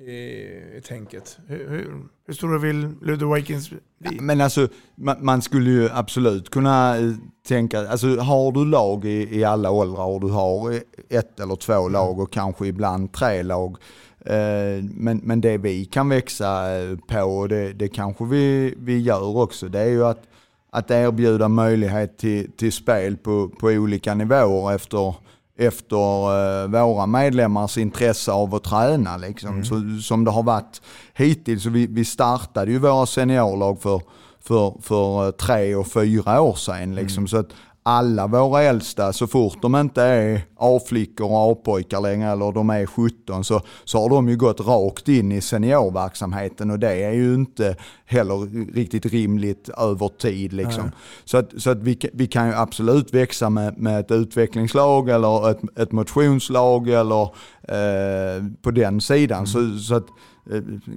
I, 0.00 0.80
tänket. 0.80 1.38
Hur, 1.46 1.68
hur, 1.68 2.04
hur 2.26 2.34
stora 2.34 2.58
vill 2.58 2.88
Ludde 3.02 3.34
Vikings 3.34 3.70
bli? 3.70 4.20
men 4.20 4.40
alltså 4.40 4.68
man, 4.94 5.24
man 5.24 5.42
skulle 5.42 5.70
ju 5.70 5.88
absolut 5.92 6.50
kunna 6.50 6.98
eh, 6.98 7.12
tänka, 7.48 7.88
alltså 7.88 8.16
har 8.16 8.52
du 8.52 8.64
lag 8.64 9.04
i, 9.04 9.38
i 9.38 9.44
alla 9.44 9.70
åldrar 9.70 10.04
och 10.04 10.20
du 10.20 10.26
har 10.26 10.80
ett 11.08 11.40
eller 11.40 11.56
två 11.56 11.88
lag 11.88 12.20
och 12.20 12.32
kanske 12.32 12.66
ibland 12.66 13.12
tre 13.12 13.42
lag. 13.42 13.76
Eh, 14.20 14.84
men, 14.94 15.20
men 15.24 15.40
det 15.40 15.58
vi 15.58 15.84
kan 15.84 16.08
växa 16.08 16.78
eh, 16.78 16.96
på, 17.08 17.20
och 17.20 17.48
det, 17.48 17.72
det 17.72 17.88
kanske 17.88 18.24
vi, 18.24 18.74
vi 18.78 18.98
gör 18.98 19.36
också, 19.36 19.68
det 19.68 19.80
är 19.80 19.88
ju 19.88 20.04
att, 20.04 20.22
att 20.70 20.90
erbjuda 20.90 21.48
möjlighet 21.48 22.18
till, 22.18 22.52
till 22.52 22.72
spel 22.72 23.16
på, 23.16 23.48
på 23.48 23.66
olika 23.66 24.14
nivåer 24.14 24.74
efter, 24.74 25.14
efter 25.58 26.62
eh, 26.62 26.68
våra 26.68 27.06
medlemmars 27.06 27.78
intresse 27.78 28.32
av 28.32 28.54
att 28.54 28.64
träna. 28.64 29.16
Liksom. 29.16 29.64
Så, 29.64 30.02
som 30.02 30.24
det 30.24 30.30
har 30.30 30.42
varit 30.42 30.82
hittills. 31.14 31.62
Så 31.62 31.70
vi, 31.70 31.86
vi 31.86 32.04
startade 32.04 32.70
ju 32.70 32.78
våra 32.78 33.06
seniorlag 33.06 33.82
för, 33.82 34.00
för, 34.40 34.74
för 34.82 35.26
eh, 35.26 35.30
tre 35.30 35.74
och 35.74 35.86
fyra 35.86 36.40
år 36.40 36.54
sedan. 36.54 36.94
Liksom. 36.94 37.28
Så 37.28 37.36
att 37.36 37.48
alla 37.88 38.26
våra 38.26 38.62
äldsta, 38.62 39.12
så 39.12 39.26
fort 39.26 39.62
de 39.62 39.76
inte 39.76 40.02
är 40.02 40.40
A-flickor 40.56 41.30
och 41.30 41.52
A-pojkar 41.52 42.00
längre 42.00 42.30
eller 42.30 42.52
de 42.52 42.70
är 42.70 42.86
17 42.86 43.44
så, 43.44 43.60
så 43.84 44.02
har 44.02 44.08
de 44.08 44.28
ju 44.28 44.36
gått 44.36 44.60
rakt 44.60 45.08
in 45.08 45.32
i 45.32 45.40
seniorverksamheten 45.40 46.70
och 46.70 46.78
det 46.78 47.04
är 47.04 47.12
ju 47.12 47.34
inte 47.34 47.76
heller 48.06 48.72
riktigt 48.74 49.06
rimligt 49.06 49.68
över 49.68 50.08
tid. 50.08 50.52
Liksom. 50.52 50.90
Så, 51.24 51.36
att, 51.36 51.50
så 51.56 51.70
att 51.70 51.78
vi, 51.78 51.98
vi 52.12 52.26
kan 52.26 52.46
ju 52.46 52.54
absolut 52.54 53.14
växa 53.14 53.50
med, 53.50 53.78
med 53.78 54.00
ett 54.00 54.10
utvecklingslag 54.10 55.08
eller 55.08 55.50
ett, 55.50 55.78
ett 55.78 55.92
motionslag 55.92 56.88
eller 56.88 57.22
eh, 57.62 58.44
på 58.62 58.70
den 58.70 59.00
sidan. 59.00 59.46
Så, 59.46 59.78
så 59.78 59.94
att, 59.94 60.06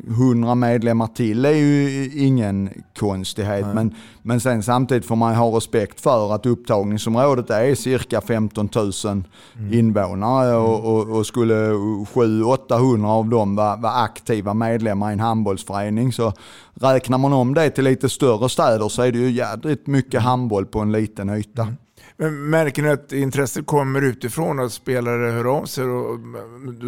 100 0.07 0.55
medlemmar 0.55 1.07
till 1.07 1.45
är 1.45 1.51
ju 1.51 2.09
ingen 2.13 2.69
konstighet. 2.99 3.65
Men, 3.73 3.95
men 4.21 4.39
sen 4.39 4.63
samtidigt 4.63 5.05
får 5.05 5.15
man 5.15 5.35
ha 5.35 5.57
respekt 5.57 6.01
för 6.01 6.35
att 6.35 6.45
upptagningsområdet 6.45 7.49
är 7.49 7.75
cirka 7.75 8.21
15 8.21 8.69
000 8.75 8.91
mm. 9.03 9.73
invånare 9.73 10.55
och, 10.55 10.95
och, 10.95 11.17
och 11.17 11.25
skulle 11.25 11.55
700-800 11.55 13.07
av 13.07 13.29
dem 13.29 13.55
vara, 13.55 13.75
vara 13.75 13.93
aktiva 13.93 14.53
medlemmar 14.53 15.09
i 15.09 15.13
en 15.13 15.19
handbollsförening 15.19 16.13
så 16.13 16.33
räknar 16.73 17.17
man 17.17 17.33
om 17.33 17.53
det 17.53 17.69
till 17.69 17.83
lite 17.83 18.09
större 18.09 18.49
städer 18.49 18.89
så 18.89 19.01
är 19.01 19.11
det 19.11 19.19
ju 19.19 19.31
jädrigt 19.31 19.87
mycket 19.87 20.21
handboll 20.21 20.65
på 20.65 20.79
en 20.79 20.91
liten 20.91 21.29
yta. 21.29 21.61
Mm. 21.61 21.75
Men 22.17 22.49
märker 22.49 22.81
ni 22.81 22.89
att 22.89 23.11
intresset 23.11 23.65
kommer 23.65 24.01
utifrån, 24.01 24.59
att 24.59 24.73
spelare 24.73 25.31
hör 25.31 25.57
av 25.57 25.65
sig 25.65 25.85
och 25.85 26.19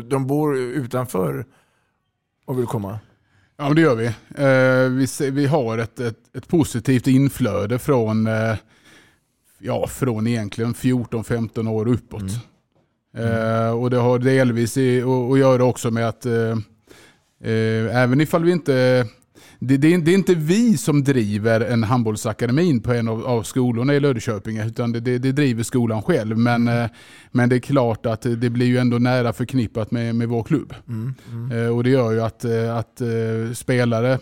de 0.09 0.27
bor 0.27 0.57
utanför 0.57 1.45
och 2.45 2.59
vill 2.59 2.65
komma? 2.65 2.99
Ja, 3.57 3.63
men 3.65 3.75
det 3.75 3.81
gör 3.81 3.95
vi. 3.95 4.05
Eh, 4.05 4.89
vi, 4.89 5.31
vi 5.31 5.45
har 5.45 5.77
ett, 5.77 5.99
ett, 5.99 6.35
ett, 6.37 6.47
positivt 6.47 7.07
inflöde 7.07 7.79
från, 7.79 8.27
eh, 8.27 8.55
ja, 9.59 9.87
från 9.87 10.27
egentligen 10.27 10.73
14-15 10.73 11.69
år 11.69 11.87
uppåt. 11.87 12.21
Mm. 12.21 12.33
Mm. 13.17 13.67
Eh, 13.67 13.71
och 13.71 13.89
det 13.89 13.97
har 13.97 14.19
delvis 14.19 14.77
att 14.77 15.39
göra 15.39 15.63
också 15.63 15.91
med 15.91 16.07
att 16.07 16.25
eh, 16.25 16.57
eh, 17.43 17.97
även 17.97 18.21
ifall 18.21 18.43
vi 18.43 18.51
inte 18.51 19.07
det, 19.67 19.77
det, 19.77 19.97
det, 19.97 20.11
är 20.11 20.15
inte 20.15 20.35
vi 20.35 20.77
som 20.77 21.03
driver 21.03 21.61
en 21.61 21.83
handbollsakademin 21.83 22.81
på 22.81 22.93
en 22.93 23.07
av, 23.07 23.25
av 23.25 23.43
skolorna 23.43 23.93
i 23.93 23.99
Löddeköping, 23.99 24.57
utan 24.57 24.91
det, 24.91 24.99
det, 24.99 25.31
driver 25.31 25.63
skolan 25.63 26.01
själv. 26.01 26.37
Men, 26.37 26.67
mm. 26.67 26.89
men 27.31 27.49
det 27.49 27.55
är 27.55 27.59
klart 27.59 28.05
att 28.05 28.21
det 28.21 28.49
blir 28.49 28.65
ju 28.65 28.77
ändå 28.77 28.97
nära 28.97 29.33
förknippat 29.33 29.91
med, 29.91 30.15
med 30.15 30.29
vår 30.29 30.43
klubb. 30.43 30.73
Mm. 30.87 31.13
Mm. 31.31 31.51
Eh, 31.51 31.75
och 31.75 31.83
det 31.83 31.89
gör 31.89 32.11
ju 32.11 32.21
att, 32.21 32.45
eh, 32.45 32.77
att 32.77 33.01
spelare 33.53 34.19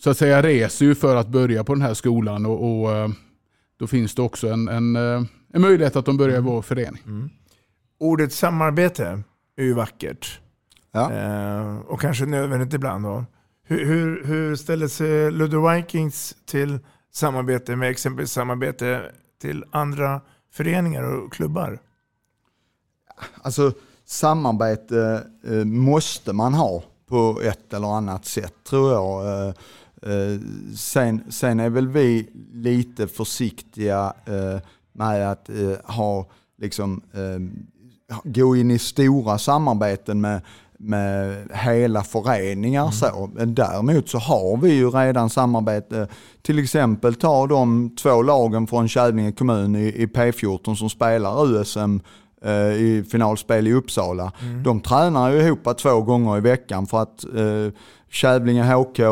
så 0.00 0.10
att 0.10 0.18
säga 0.18 0.42
reser 0.42 0.86
ju 0.86 0.94
för 0.94 1.16
att 1.16 1.28
börja 1.28 1.64
på 1.64 1.74
den 1.74 1.82
här 1.82 1.94
skolan 1.94 2.46
och, 2.46 2.84
och 2.84 3.10
då 3.78 3.86
finns 3.86 4.14
det 4.14 4.22
också 4.22 4.48
en, 4.48 4.68
en, 4.68 4.96
en 4.96 5.60
möjlighet 5.60 5.96
att 5.96 6.06
de 6.06 6.16
börjar 6.16 6.34
i 6.34 6.38
mm. 6.38 6.52
vår 6.52 6.62
förening. 6.62 7.02
Mm. 7.06 7.30
Ordet 8.00 8.32
samarbete 8.32 9.22
är 9.56 9.64
ju 9.64 9.74
vackert. 9.74 10.40
Ja. 10.92 11.12
Eh, 11.12 11.76
och 11.76 12.00
kanske 12.00 12.26
nödvändigt 12.26 12.74
ibland. 12.74 13.04
Då. 13.04 13.24
Hur, 13.66 13.84
hur, 13.84 14.24
hur 14.24 14.56
ställer 14.56 14.88
sig 14.88 15.30
Ludo 15.30 15.68
Vikings 15.68 16.36
till 16.46 16.78
samarbete 17.12 17.76
med 17.76 17.90
exempelvis 17.90 18.32
samarbete 18.32 19.12
till 19.40 19.64
andra 19.70 20.20
föreningar 20.52 21.02
och 21.02 21.32
klubbar? 21.32 21.78
Alltså 23.42 23.72
samarbete 24.04 25.26
eh, 25.44 25.64
måste 25.64 26.32
man 26.32 26.54
ha 26.54 26.82
på 27.06 27.40
ett 27.44 27.72
eller 27.72 27.96
annat 27.96 28.24
sätt 28.24 28.54
tror 28.64 28.92
jag. 28.92 29.26
Eh, 29.26 29.54
eh, 30.02 30.40
sen, 30.76 31.32
sen 31.32 31.60
är 31.60 31.70
väl 31.70 31.88
vi 31.88 32.30
lite 32.52 33.08
försiktiga 33.08 34.14
eh, 34.26 34.60
med 34.92 35.30
att 35.30 35.48
eh, 35.48 35.76
ha 35.84 36.26
liksom 36.58 37.02
eh, 37.12 37.38
gå 38.24 38.56
in 38.56 38.70
i 38.70 38.78
stora 38.78 39.38
samarbeten 39.38 40.20
med 40.20 40.40
med 40.84 41.36
hela 41.52 42.02
föreningar. 42.02 42.82
Mm. 42.82 42.92
Så. 42.92 43.30
Däremot 43.44 44.08
så 44.08 44.18
har 44.18 44.56
vi 44.56 44.72
ju 44.72 44.90
redan 44.90 45.30
samarbete, 45.30 46.08
till 46.42 46.58
exempel 46.58 47.14
ta 47.14 47.46
de 47.46 47.96
två 47.96 48.22
lagen 48.22 48.66
från 48.66 48.88
Kävlinge 48.88 49.32
kommun 49.32 49.76
i, 49.76 49.86
i 49.86 50.06
P14 50.06 50.74
som 50.74 50.90
spelar 50.90 51.46
USM 51.46 52.00
eh, 52.44 52.72
i 52.72 53.04
finalspel 53.10 53.68
i 53.68 53.72
Uppsala. 53.72 54.32
Mm. 54.40 54.62
De 54.62 54.80
tränar 54.80 55.30
ju 55.30 55.40
ihop 55.40 55.76
två 55.78 56.00
gånger 56.00 56.36
i 56.36 56.40
veckan 56.40 56.86
för 56.86 57.02
att 57.02 57.24
eh, 57.24 57.74
Kävlinge 58.14 58.62
HK 58.62 58.98
eh, 58.98 59.08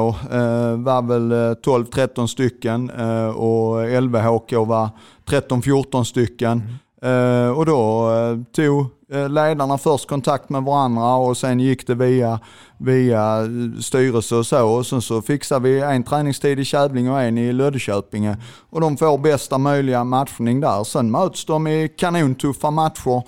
var 0.76 1.02
väl 1.02 1.32
12-13 1.54 2.20
eh, 2.20 2.26
stycken 2.26 2.90
eh, 2.90 3.28
och 3.28 4.02
LVHK 4.02 4.52
var 4.52 4.88
13-14 5.26 6.04
stycken. 6.04 6.52
Mm. 6.52 6.74
Uh, 7.04 7.58
och 7.58 7.66
då 7.66 8.10
uh, 8.10 8.42
tog 8.56 8.86
eh, 9.12 9.28
ledarna 9.28 9.78
först 9.78 10.08
kontakt 10.08 10.48
med 10.48 10.62
varandra 10.62 11.14
och 11.14 11.36
sen 11.36 11.60
gick 11.60 11.86
det 11.86 11.94
via, 11.94 12.40
via 12.78 13.48
styrelse 13.80 14.36
och 14.36 14.46
så. 14.46 14.68
Och 14.68 14.86
sen 14.86 15.02
så 15.02 15.22
fixar 15.22 15.60
vi 15.60 15.80
en 15.80 16.02
träningstid 16.02 16.60
i 16.60 16.64
Kävlinge 16.64 17.10
och 17.10 17.20
en 17.20 17.38
i 17.38 17.52
Löddeköpinge. 17.52 18.36
Och 18.70 18.80
de 18.80 18.96
får 18.96 19.18
bästa 19.18 19.58
möjliga 19.58 20.04
matchning 20.04 20.60
där. 20.60 20.84
Sen 20.84 21.10
möts 21.10 21.44
de 21.44 21.66
i 21.66 21.88
kanontuffa 21.88 22.70
matcher 22.70 23.22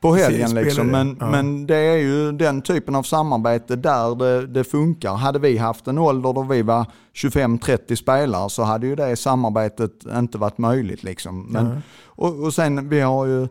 på 0.00 0.14
helgen. 0.14 0.54
Liksom. 0.54 0.86
Men, 0.86 1.16
ja. 1.20 1.30
men 1.30 1.66
det 1.66 1.76
är 1.76 1.96
ju 1.96 2.32
den 2.32 2.62
typen 2.62 2.94
av 2.94 3.02
samarbete 3.02 3.76
där 3.76 4.14
det, 4.14 4.46
det, 4.46 4.64
funkar. 4.64 5.14
Hade 5.14 5.38
vi 5.38 5.58
haft 5.58 5.86
en 5.86 5.98
ålder 5.98 6.32
då 6.32 6.42
vi 6.42 6.62
var 6.62 6.86
25-30 7.14 7.96
spelare 7.96 8.50
så 8.50 8.62
hade 8.62 8.86
ju 8.86 8.96
det 8.96 9.16
samarbetet 9.16 9.92
inte 10.16 10.38
varit 10.38 10.58
möjligt. 10.58 11.02
Liksom. 11.02 11.46
Men, 11.50 11.66
ja. 11.66 11.72
och, 12.06 12.44
och 12.44 12.54
sen 12.54 12.88
vi 12.88 13.00
har 13.00 13.26
ju 13.26 13.48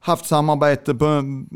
haft 0.00 0.26
samarbete 0.26 0.94
på 0.94 1.04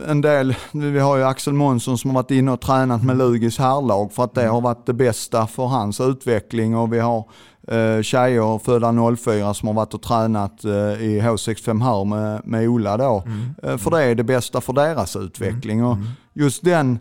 en 0.08 0.20
del. 0.20 0.54
Vi 0.72 0.98
har 0.98 1.16
ju 1.16 1.24
Axel 1.24 1.52
Månsson 1.52 1.98
som 1.98 2.10
har 2.10 2.22
varit 2.22 2.30
inne 2.30 2.52
och 2.52 2.60
tränat 2.60 3.04
med 3.04 3.18
Lugis 3.18 3.58
herrlag 3.58 4.12
för 4.12 4.24
att 4.24 4.34
det 4.34 4.46
har 4.46 4.60
varit 4.60 4.86
det 4.86 4.92
bästa 4.92 5.46
för 5.46 5.66
hans 5.66 6.00
utveckling 6.00 6.76
och 6.76 6.92
vi 6.92 6.98
har 6.98 7.28
eh, 7.68 8.02
tjejer 8.02 8.58
födda 8.58 9.16
04 9.16 9.54
som 9.54 9.66
har 9.66 9.74
varit 9.74 9.94
och 9.94 10.02
tränat 10.02 10.64
eh, 10.64 10.72
i 11.02 11.20
H65 11.22 11.82
här 11.82 12.04
med, 12.04 12.42
med 12.44 12.68
Ola 12.68 12.96
då. 12.96 13.22
Mm. 13.26 13.54
Eh, 13.62 13.76
för 13.76 13.90
det 13.90 14.02
är 14.02 14.14
det 14.14 14.24
bästa 14.24 14.60
för 14.60 14.72
deras 14.72 15.16
utveckling. 15.16 15.78
Mm. 15.78 15.90
Och 15.90 15.96
mm. 15.96 16.08
just 16.32 16.64
den 16.64 16.98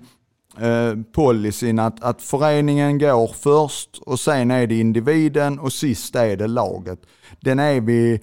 eh, 0.58 1.04
policyn 1.14 1.80
att, 1.80 2.04
att 2.04 2.22
föreningen 2.22 3.00
går 3.00 3.28
först 3.28 4.02
och 4.06 4.20
sen 4.20 4.52
är 4.52 4.68
det 4.68 4.80
individen 4.80 5.60
och 5.60 5.74
sist 5.74 6.16
är 6.16 6.38
det 6.38 6.48
laget. 6.48 7.00
Den 7.40 7.60
är 7.60 7.82
vi 7.82 8.22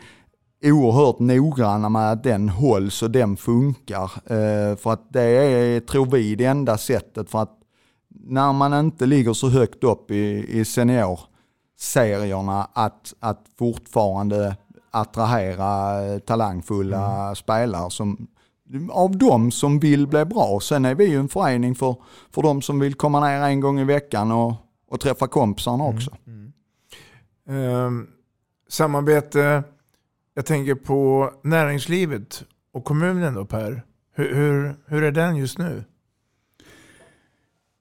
oerhört 0.63 1.19
noggranna 1.19 1.89
med 1.89 2.13
att 2.13 2.23
den 2.23 2.49
hålls 2.49 3.03
och 3.03 3.11
den 3.11 3.37
funkar. 3.37 4.05
Eh, 4.05 4.77
för 4.77 4.93
att 4.93 5.13
det 5.13 5.23
är, 5.23 5.81
tror 5.81 6.07
vi, 6.07 6.35
det 6.35 6.45
enda 6.45 6.79
sättet 6.79 7.31
för 7.31 7.39
att 7.39 7.55
när 8.09 8.53
man 8.53 8.75
inte 8.75 9.07
ligger 9.07 9.33
så 9.33 9.49
högt 9.49 9.85
upp 9.85 10.11
i, 10.11 10.59
i 10.59 10.65
seniorserierna 10.65 12.69
att, 12.73 13.15
att 13.21 13.47
fortfarande 13.59 14.57
attrahera 14.91 16.21
talangfulla 16.21 17.23
mm. 17.23 17.37
spelare 17.37 17.91
som, 17.91 18.27
av 18.91 19.19
de 19.19 19.51
som 19.51 19.79
vill 19.79 20.07
bli 20.07 20.25
bra. 20.25 20.59
Sen 20.63 20.85
är 20.85 20.95
vi 20.95 21.05
ju 21.05 21.19
en 21.19 21.29
förening 21.29 21.75
för, 21.75 21.97
för 22.31 22.43
de 22.43 22.63
som 22.63 22.81
vill 22.81 22.95
komma 22.95 23.21
ner 23.21 23.43
en 23.43 23.61
gång 23.61 23.81
i 23.81 23.85
veckan 23.85 24.33
och, 24.33 24.55
och 24.91 25.01
träffa 25.01 25.27
kompisarna 25.27 25.85
mm. 25.85 25.97
också. 25.97 26.11
Mm. 26.27 26.53
Um, 27.87 28.09
samarbete 28.69 29.63
jag 30.39 30.47
tänker 30.47 30.75
på 30.75 31.31
näringslivet 31.43 32.45
och 32.73 32.85
kommunen 32.85 33.35
då 33.35 33.45
Per. 33.45 33.83
Hur, 34.15 34.35
hur, 34.35 34.75
hur 34.87 35.03
är 35.03 35.13
den 35.13 35.37
just 35.37 35.59
nu? 35.59 35.85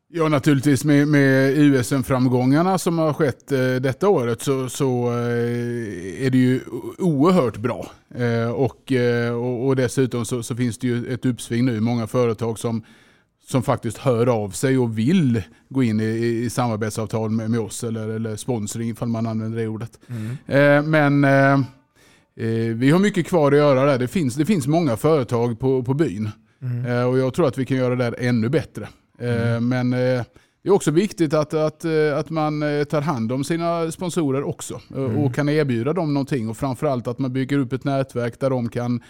Ja, 0.07 0.27
naturligtvis 0.27 0.85
med, 0.85 1.07
med 1.07 1.57
USM-framgångarna 1.57 2.77
som 2.77 2.97
har 2.97 3.13
skett 3.13 3.51
eh, 3.51 3.75
detta 3.75 4.09
året 4.09 4.41
så, 4.41 4.69
så 4.69 5.07
eh, 5.07 6.25
är 6.25 6.29
det 6.29 6.37
ju 6.37 6.61
oerhört 6.97 7.57
bra. 7.57 7.91
Eh, 8.15 8.49
och, 8.51 8.91
eh, 8.91 9.33
och, 9.33 9.67
och, 9.67 9.75
dessutom 9.75 10.25
så, 10.25 10.43
så, 10.43 10.55
finns 10.55 10.77
det 10.77 10.87
ju 10.87 11.13
ett 11.13 11.25
uppsving 11.25 11.65
nu. 11.65 11.79
Många 11.79 12.07
företag 12.07 12.59
som, 12.59 12.83
som 13.47 13.63
faktiskt 13.63 13.97
hör 13.97 14.27
av 14.27 14.49
sig 14.49 14.77
och 14.77 14.97
vill 14.97 15.43
gå 15.69 15.83
in 15.83 15.99
i, 15.99 16.03
i 16.45 16.49
samarbetsavtal 16.49 17.29
med, 17.29 17.51
med 17.51 17.59
oss 17.59 17.83
eller, 17.83 18.07
eller 18.07 18.35
sponsring 18.35 18.89
ifall 18.89 19.07
man 19.07 19.27
använder 19.27 19.57
det 19.57 19.67
ordet. 19.67 19.99
Mm. 20.07 20.37
Eh, 20.47 20.89
men 20.89 21.23
eh, 21.23 21.67
vi 22.75 22.91
har 22.91 22.99
mycket 22.99 23.27
kvar 23.27 23.51
att 23.51 23.57
göra 23.57 23.85
där. 23.85 23.99
Det 23.99 24.07
finns, 24.07 24.35
det 24.35 24.45
finns 24.45 24.67
många 24.67 24.97
företag 24.97 25.59
på, 25.59 25.83
på 25.83 25.93
byn. 25.93 26.29
Mm. 26.61 26.85
Eh, 26.85 27.03
och 27.03 27.17
jag 27.17 27.33
tror 27.33 27.47
att 27.47 27.57
vi 27.57 27.65
kan 27.65 27.77
göra 27.77 27.95
det 27.95 28.03
där 28.03 28.15
ännu 28.19 28.49
bättre. 28.49 28.87
Eh, 29.19 29.51
mm. 29.51 29.67
Men 29.67 29.89
det 30.61 30.69
är 30.69 30.71
också 30.71 30.91
viktigt 30.91 31.33
att, 31.33 31.53
att, 31.53 31.85
att 32.15 32.29
man 32.29 32.63
tar 32.89 33.01
hand 33.01 33.31
om 33.31 33.43
sina 33.43 33.91
sponsorer 33.91 34.43
också 34.43 34.81
mm. 34.95 35.17
och 35.17 35.35
kan 35.35 35.49
erbjuda 35.49 35.93
dem 35.93 36.13
någonting. 36.13 36.49
Och 36.49 36.57
framförallt 36.57 37.07
att 37.07 37.19
man 37.19 37.33
bygger 37.33 37.57
upp 37.57 37.73
ett 37.73 37.83
nätverk 37.83 38.39
där 38.39 38.49
de 38.49 38.69
kan 38.69 39.01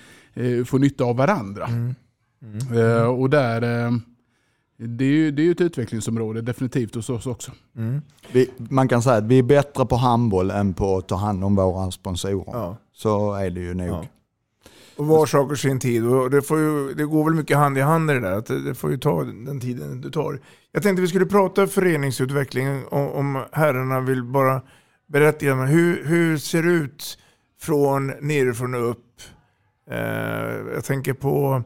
få 0.66 0.78
nytta 0.78 1.04
av 1.04 1.18
varandra. 1.18 1.66
Mm. 1.66 1.96
Mm. 2.42 3.10
Och 3.10 3.30
där, 3.30 3.62
det 4.78 5.06
är 5.06 5.10
ju 5.10 5.32
det 5.32 5.48
är 5.48 5.52
ett 5.52 5.62
utvecklingsområde 5.62 6.42
definitivt 6.42 6.96
hos 6.96 7.10
oss 7.10 7.28
också. 7.28 7.52
Mm. 7.78 8.02
Vi, 8.32 8.50
man 8.58 8.88
kan 8.88 9.02
säga 9.02 9.16
att 9.16 9.24
vi 9.24 9.40
är 9.40 9.44
bättre 9.44 9.86
på 9.86 9.96
handboll 9.96 10.52
än 10.52 10.74
på 10.74 10.98
att 10.98 11.08
ta 11.08 11.16
hand 11.16 11.44
om 11.44 11.56
våra 11.56 11.92
sponsorer. 11.92 12.52
Ja. 12.52 12.78
Så 12.98 13.34
är 13.34 13.50
det 13.50 13.60
ju 13.60 13.74
nog. 13.74 13.88
Ja. 13.88 14.06
Och 14.96 15.08
var 15.08 15.26
sak 15.26 15.52
och 15.52 15.60
sin 15.60 15.80
tid. 15.80 16.06
Och 16.06 16.30
det, 16.30 16.42
får 16.42 16.60
ju, 16.60 16.94
det 16.94 17.06
går 17.06 17.24
väl 17.24 17.34
mycket 17.34 17.58
hand 17.58 17.78
i 17.78 17.82
hand 17.82 18.12
i 18.12 18.14
det 18.14 18.20
där. 18.20 18.32
Att 18.32 18.46
det, 18.46 18.76
får 18.76 18.92
ju 18.92 18.98
ta 18.98 19.24
den 19.24 19.60
tiden 19.60 20.02
det 20.02 20.12
tar. 20.12 20.40
Jag 20.72 20.84
tänkte 20.84 21.02
vi 21.02 21.08
skulle 21.08 21.26
prata 21.26 21.68
föreningsutveckling 21.68 22.86
om, 22.88 23.08
om 23.08 23.44
herrarna 23.52 24.00
vill 24.00 24.24
bara 24.24 24.62
berätta 25.08 25.46
grann. 25.46 25.68
Hur, 25.68 26.06
hur 26.06 26.38
ser 26.38 26.64
det 26.64 26.72
ut 26.72 27.18
från 27.62 28.08
nerifrån 28.08 28.76
och 28.76 28.90
upp? 28.90 29.22
Eh, 29.92 30.74
jag 30.74 30.86
tänker 30.86 31.14
på 31.14 31.64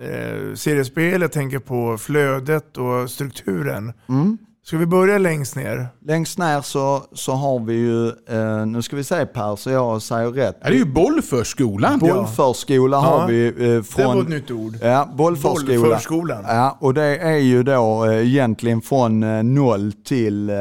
eh, 0.00 0.54
seriespel, 0.54 1.20
jag 1.20 1.32
tänker 1.32 1.58
på 1.58 1.98
flödet 1.98 2.76
och 2.76 3.10
strukturen. 3.10 3.92
Mm. 4.08 4.38
Ska 4.68 4.76
vi 4.76 4.86
börja 4.86 5.18
längst 5.18 5.56
ner? 5.56 5.88
Längst 6.00 6.38
ner 6.38 6.60
så, 6.60 7.02
så 7.12 7.32
har 7.32 7.60
vi 7.60 7.74
ju, 7.74 8.08
eh, 8.08 8.66
nu 8.66 8.82
ska 8.82 8.96
vi 8.96 9.04
se 9.04 9.26
Per 9.26 9.56
så 9.56 9.70
jag 9.70 10.02
säger 10.02 10.30
rätt. 10.30 10.56
Det 10.62 10.68
är 10.68 10.72
ju 10.72 10.84
bollförskolan. 10.84 11.98
Bollförskola 11.98 12.96
Ja. 12.96 13.00
har 13.00 13.28
vi 13.28 13.46
eh, 13.46 13.82
från... 13.82 14.08
Det 14.08 14.14
var 14.14 14.22
ett 14.22 14.28
nytt 14.28 14.50
ord. 14.50 14.76
Ja, 14.82 15.08
bollförskola. 15.14 15.80
Bollförskolan. 15.80 16.44
Ja, 16.48 16.78
och 16.80 16.94
det 16.94 17.18
är 17.18 17.36
ju 17.36 17.62
då 17.62 18.04
eh, 18.04 18.26
egentligen 18.26 18.80
från 18.82 19.22
eh, 19.22 19.42
noll 19.42 19.92
till 19.92 20.50
eh, 20.50 20.56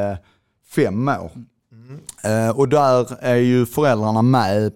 fem 0.76 1.08
år. 1.08 1.32
Mm. 1.72 2.48
Eh, 2.48 2.58
och 2.58 2.70
där 2.70 3.08
är 3.20 3.36
ju 3.36 3.66
föräldrarna 3.66 4.22
med 4.22 4.72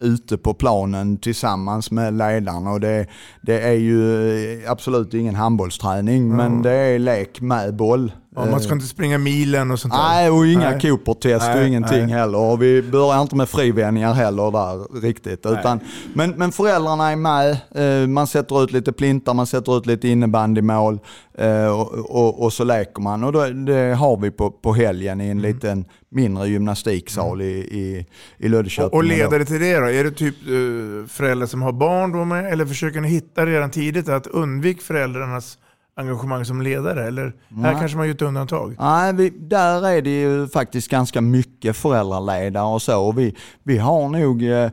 ute 0.00 0.38
på 0.38 0.54
planen 0.54 1.16
tillsammans 1.16 1.90
med 1.90 2.14
ledarna. 2.14 2.70
Och 2.70 2.80
det, 2.80 3.06
det 3.42 3.60
är 3.60 3.72
ju 3.72 4.60
eh, 4.62 4.70
absolut 4.70 5.14
ingen 5.14 5.34
handbollsträning, 5.34 6.36
men 6.36 6.62
det 6.62 6.72
är 6.72 6.98
lek 6.98 7.40
med 7.40 7.76
boll. 7.76 8.12
Ja, 8.36 8.44
man 8.50 8.60
ska 8.60 8.68
Eh, 8.68 8.72
inte 8.72 8.86
springa 8.86 9.18
milen 9.18 9.70
och 9.70 9.80
sånt 9.80 9.94
där. 9.94 10.00
Nej, 10.08 10.30
och 10.30 10.46
inga 10.46 10.70
Nej. 10.70 10.80
Cooper-test 10.80 11.48
och 11.54 11.62
ingenting 11.62 12.06
nej. 12.06 12.12
heller. 12.14 12.38
Och 12.38 12.62
vi 12.62 12.82
börjar 12.82 13.22
inte 13.22 13.36
med 13.36 13.48
frivändningar 13.48 14.12
heller 14.14 14.50
där 14.50 15.00
riktigt. 15.00 15.46
Utan, 15.46 15.80
men, 16.14 16.30
men 16.30 16.52
föräldrarna 16.52 17.10
är 17.10 17.16
med, 17.16 17.58
eh, 17.74 18.08
man 18.08 18.26
sätter 18.26 18.64
ut 18.64 18.72
lite 18.72 18.92
plintar, 18.92 19.34
man 19.34 19.46
sätter 19.46 19.78
ut 19.78 19.86
lite 19.86 20.08
innebandymål 20.08 20.98
eh, 21.38 21.66
och, 21.66 21.92
och, 21.92 22.42
och 22.42 22.52
så 22.52 22.64
leker 22.64 23.02
man. 23.02 23.24
Och 23.24 23.32
då, 23.32 23.46
det 23.46 23.94
har 23.94 24.16
vi 24.16 24.30
på, 24.30 24.50
på 24.50 24.72
helgen 24.72 25.20
Mm. 25.20 25.26
i 25.26 25.30
en 25.30 25.42
liten 25.42 25.84
mindre 26.10 26.48
gymnastiksal 26.48 27.42
i, 27.42 27.44
i, 27.54 28.06
i 28.38 28.48
Löddeköping. 28.48 28.90
Och, 28.90 28.94
och 28.94 29.04
ledare 29.04 29.44
till 29.44 29.60
det 29.60 29.78
då? 29.78 29.86
Är 29.86 30.04
det 30.04 30.10
typ 30.10 30.34
föräldrar 31.10 31.46
som 31.46 31.62
har 31.62 31.72
barn 31.72 32.12
då 32.12 32.24
med? 32.24 32.52
Eller 32.52 32.66
försöker 32.66 33.00
ni 33.00 33.08
hitta 33.08 33.46
redan 33.46 33.70
tidigt 33.70 34.08
att 34.08 34.26
undvika 34.26 34.80
föräldrarnas 34.82 35.58
engagemang 35.96 36.44
som 36.44 36.62
ledare? 36.62 37.06
Eller 37.06 37.22
här 37.22 37.32
Nej. 37.48 37.76
kanske 37.78 37.96
man 37.96 38.08
gjort 38.08 38.22
undantag? 38.22 38.76
Nej, 38.78 39.12
vi, 39.12 39.30
där 39.30 39.86
är 39.86 40.02
det 40.02 40.20
ju 40.20 40.48
faktiskt 40.48 40.90
ganska 40.90 41.20
mycket 41.20 41.76
föräldraledare 41.76 42.64
och 42.64 42.82
så. 42.82 43.00
Och 43.00 43.18
vi, 43.18 43.36
vi 43.62 43.78
har 43.78 44.08
nog 44.08 44.42
eh, 44.42 44.70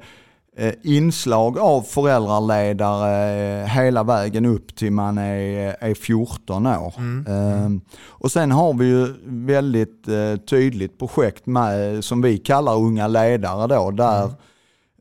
eh, 0.58 0.74
inslag 0.84 1.58
av 1.60 1.82
föräldraledare 1.82 3.62
eh, 3.62 3.68
hela 3.68 4.04
vägen 4.04 4.46
upp 4.46 4.76
till 4.76 4.92
man 4.92 5.18
är, 5.18 5.76
är 5.80 5.94
14 5.94 6.68
år. 6.68 6.94
Eh, 7.28 7.70
och 8.08 8.32
sen 8.32 8.52
har 8.52 8.74
vi 8.74 8.86
ju 8.86 9.14
väldigt 9.26 10.08
eh, 10.08 10.36
tydligt 10.50 11.00
projekt 11.00 11.46
med 11.46 12.04
som 12.04 12.22
vi 12.22 12.38
kallar 12.38 12.76
unga 12.76 13.08
ledare 13.08 13.68
då. 13.68 13.92
Där 13.92 14.24
Eh, 14.24 14.32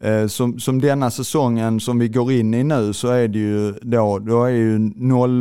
Eh, 0.02 0.26
som, 0.26 0.58
som 0.58 0.80
denna 0.80 1.10
säsongen 1.10 1.80
som 1.80 1.98
vi 1.98 2.08
går 2.08 2.32
in 2.32 2.54
i 2.54 2.64
nu 2.64 2.92
så 2.92 3.08
är 3.08 3.28
det 3.28 3.38
ju 3.38 3.72
då, 3.82 4.18
då 4.18 4.44
är 4.44 4.50
ju 4.50 4.90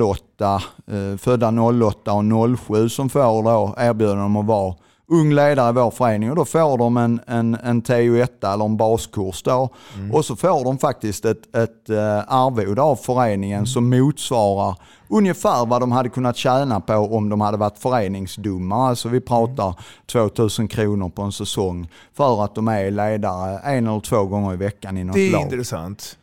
08, 0.07 0.61
eh, 0.87 1.17
födda 1.17 1.51
08 1.51 2.13
och 2.13 2.23
07 2.59 2.89
som 2.89 3.09
får 3.09 3.43
då 3.43 3.75
erbjudande 3.77 4.23
om 4.23 4.35
att 4.35 4.45
vara 4.45 4.75
ung 5.11 5.33
ledare 5.33 5.69
i 5.69 5.73
vår 5.73 5.91
förening 5.91 6.29
och 6.29 6.35
då 6.35 6.45
får 6.45 6.77
de 6.77 6.97
en, 6.97 7.19
en, 7.27 7.55
en 7.63 7.81
TU1 7.81 8.53
eller 8.53 8.65
en 8.65 8.77
baskurs 8.77 9.43
då. 9.43 9.69
Och 10.13 10.25
så 10.25 10.35
får 10.35 10.63
de 10.63 10.77
faktiskt 10.77 11.25
ett, 11.25 11.55
ett 11.55 11.89
eh, 11.89 12.33
arvode 12.33 12.81
av 12.81 12.95
föreningen 12.95 13.65
som 13.65 13.89
motsvarar 13.89 14.75
ungefär 15.09 15.65
vad 15.65 15.81
de 15.81 15.91
hade 15.91 16.09
kunnat 16.09 16.37
tjäna 16.37 16.79
på 16.79 16.93
om 16.93 17.29
de 17.29 17.41
hade 17.41 17.57
varit 17.57 17.77
föreningsdomare. 17.77 18.89
Alltså 18.89 19.09
vi 19.09 19.19
pratar 19.21 19.75
2000 20.11 20.67
kronor 20.67 21.09
på 21.09 21.21
en 21.21 21.31
säsong 21.31 21.87
för 22.13 22.43
att 22.43 22.55
de 22.55 22.67
är 22.67 22.91
ledare 22.91 23.59
en 23.59 23.87
eller 23.87 23.99
två 23.99 24.23
gånger 24.25 24.53
i 24.53 24.57
veckan 24.57 24.97
i 24.97 25.03
något 25.03 25.13
Det 25.15 25.27
är 25.27 25.31
lag. 25.31 25.41
intressant. 25.41 26.17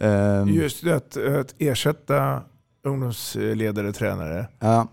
Ehm, 0.00 0.48
Just 0.48 0.84
det, 0.84 0.96
att, 0.96 1.16
att 1.16 1.54
ersätta 1.58 2.40
ungdomsledare, 2.84 3.92
tränare. 3.92 4.46
ja. 4.60 4.86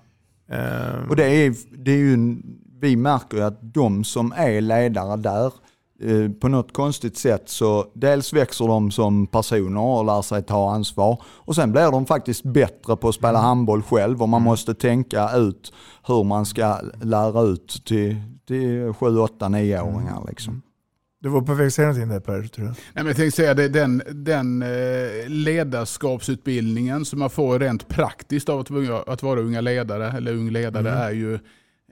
Ehm, 0.51 1.09
Och 1.09 1.15
det 1.15 1.25
är, 1.25 1.55
det 1.77 1.91
är 1.91 1.95
ju, 1.97 2.13
en- 2.13 2.43
vi 2.81 2.95
märker 2.95 3.37
ju 3.37 3.43
att 3.43 3.59
de 3.73 4.03
som 4.03 4.33
är 4.35 4.61
ledare 4.61 5.17
där, 5.17 5.45
eh, 6.03 6.31
på 6.31 6.47
något 6.47 6.73
konstigt 6.73 7.17
sätt 7.17 7.43
så 7.49 7.85
dels 7.93 8.33
växer 8.33 8.67
de 8.67 8.91
som 8.91 9.27
personer 9.27 9.81
och 9.81 10.05
lär 10.05 10.21
sig 10.21 10.43
ta 10.43 10.71
ansvar. 10.71 11.21
Och 11.25 11.55
sen 11.55 11.71
blir 11.71 11.91
de 11.91 12.05
faktiskt 12.05 12.43
bättre 12.43 12.95
på 12.95 13.09
att 13.09 13.15
spela 13.15 13.39
handboll 13.39 13.81
själv 13.81 14.21
och 14.21 14.29
man 14.29 14.41
måste 14.41 14.73
tänka 14.73 15.29
ut 15.35 15.73
hur 16.07 16.23
man 16.23 16.45
ska 16.45 16.77
lära 17.03 17.41
ut 17.41 17.81
till, 17.85 18.15
till 18.47 18.93
7, 18.93 19.17
8, 19.19 19.45
9-åringar. 19.49 20.25
Liksom. 20.27 20.61
Du 21.21 21.29
var 21.29 21.41
på 21.41 21.53
väg 21.53 21.67
att 21.67 21.73
säga 21.73 21.87
någonting 21.87 22.09
där 22.09 22.19
Per, 22.19 22.47
tror 22.47 22.67
jag. 22.67 22.75
Nej, 22.75 22.77
men 22.93 23.07
jag 23.07 23.15
tänkte 23.15 23.35
säga 23.35 23.53
det, 23.53 23.67
den, 23.69 24.01
den 24.11 24.61
eh, 24.61 25.27
ledarskapsutbildningen 25.27 27.05
som 27.05 27.19
man 27.19 27.29
får 27.29 27.59
rent 27.59 27.87
praktiskt 27.87 28.49
av 28.49 28.59
att, 28.59 28.69
vara- 28.69 29.13
att 29.13 29.23
vara 29.23 29.39
unga 29.39 29.61
ledare, 29.61 30.11
eller 30.17 30.33
ung 30.33 30.49
ledare, 30.49 30.89
Mm. 30.89 31.01
är, 31.03 31.11
ju, 31.11 31.39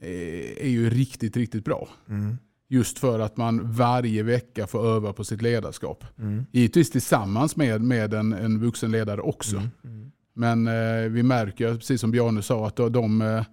är 0.02 0.68
ju 0.68 0.90
riktigt, 0.90 1.38
riktigt 1.38 1.66
bra. 1.66 1.90
Mm. 2.10 2.38
Just 2.68 3.00
för 3.00 3.20
att 3.20 3.38
man 3.38 3.72
varje 3.72 4.24
vecka 4.24 4.68
får 4.68 4.88
öva 4.88 5.14
på 5.14 5.24
sitt 5.24 5.42
ledarskap. 5.42 6.06
Mm. 6.20 6.46
Givetvis 6.52 6.92
tillsammans 6.92 7.56
med, 7.56 7.82
med 7.82 8.14
en, 8.14 8.34
en 8.34 8.60
vuxen 8.60 8.92
ledare 8.92 9.22
också. 9.22 9.58
Mm. 9.84 10.12
Men 10.34 10.68
eh, 10.68 11.10
vi 11.10 11.24
märker, 11.24 11.76
precis 11.76 12.02
som 12.02 12.12
Bjarne 12.12 12.42
sa, 12.42 12.68
att 12.68 12.76
de, 12.76 12.92
de, 12.92 13.22
eh, 13.22 13.46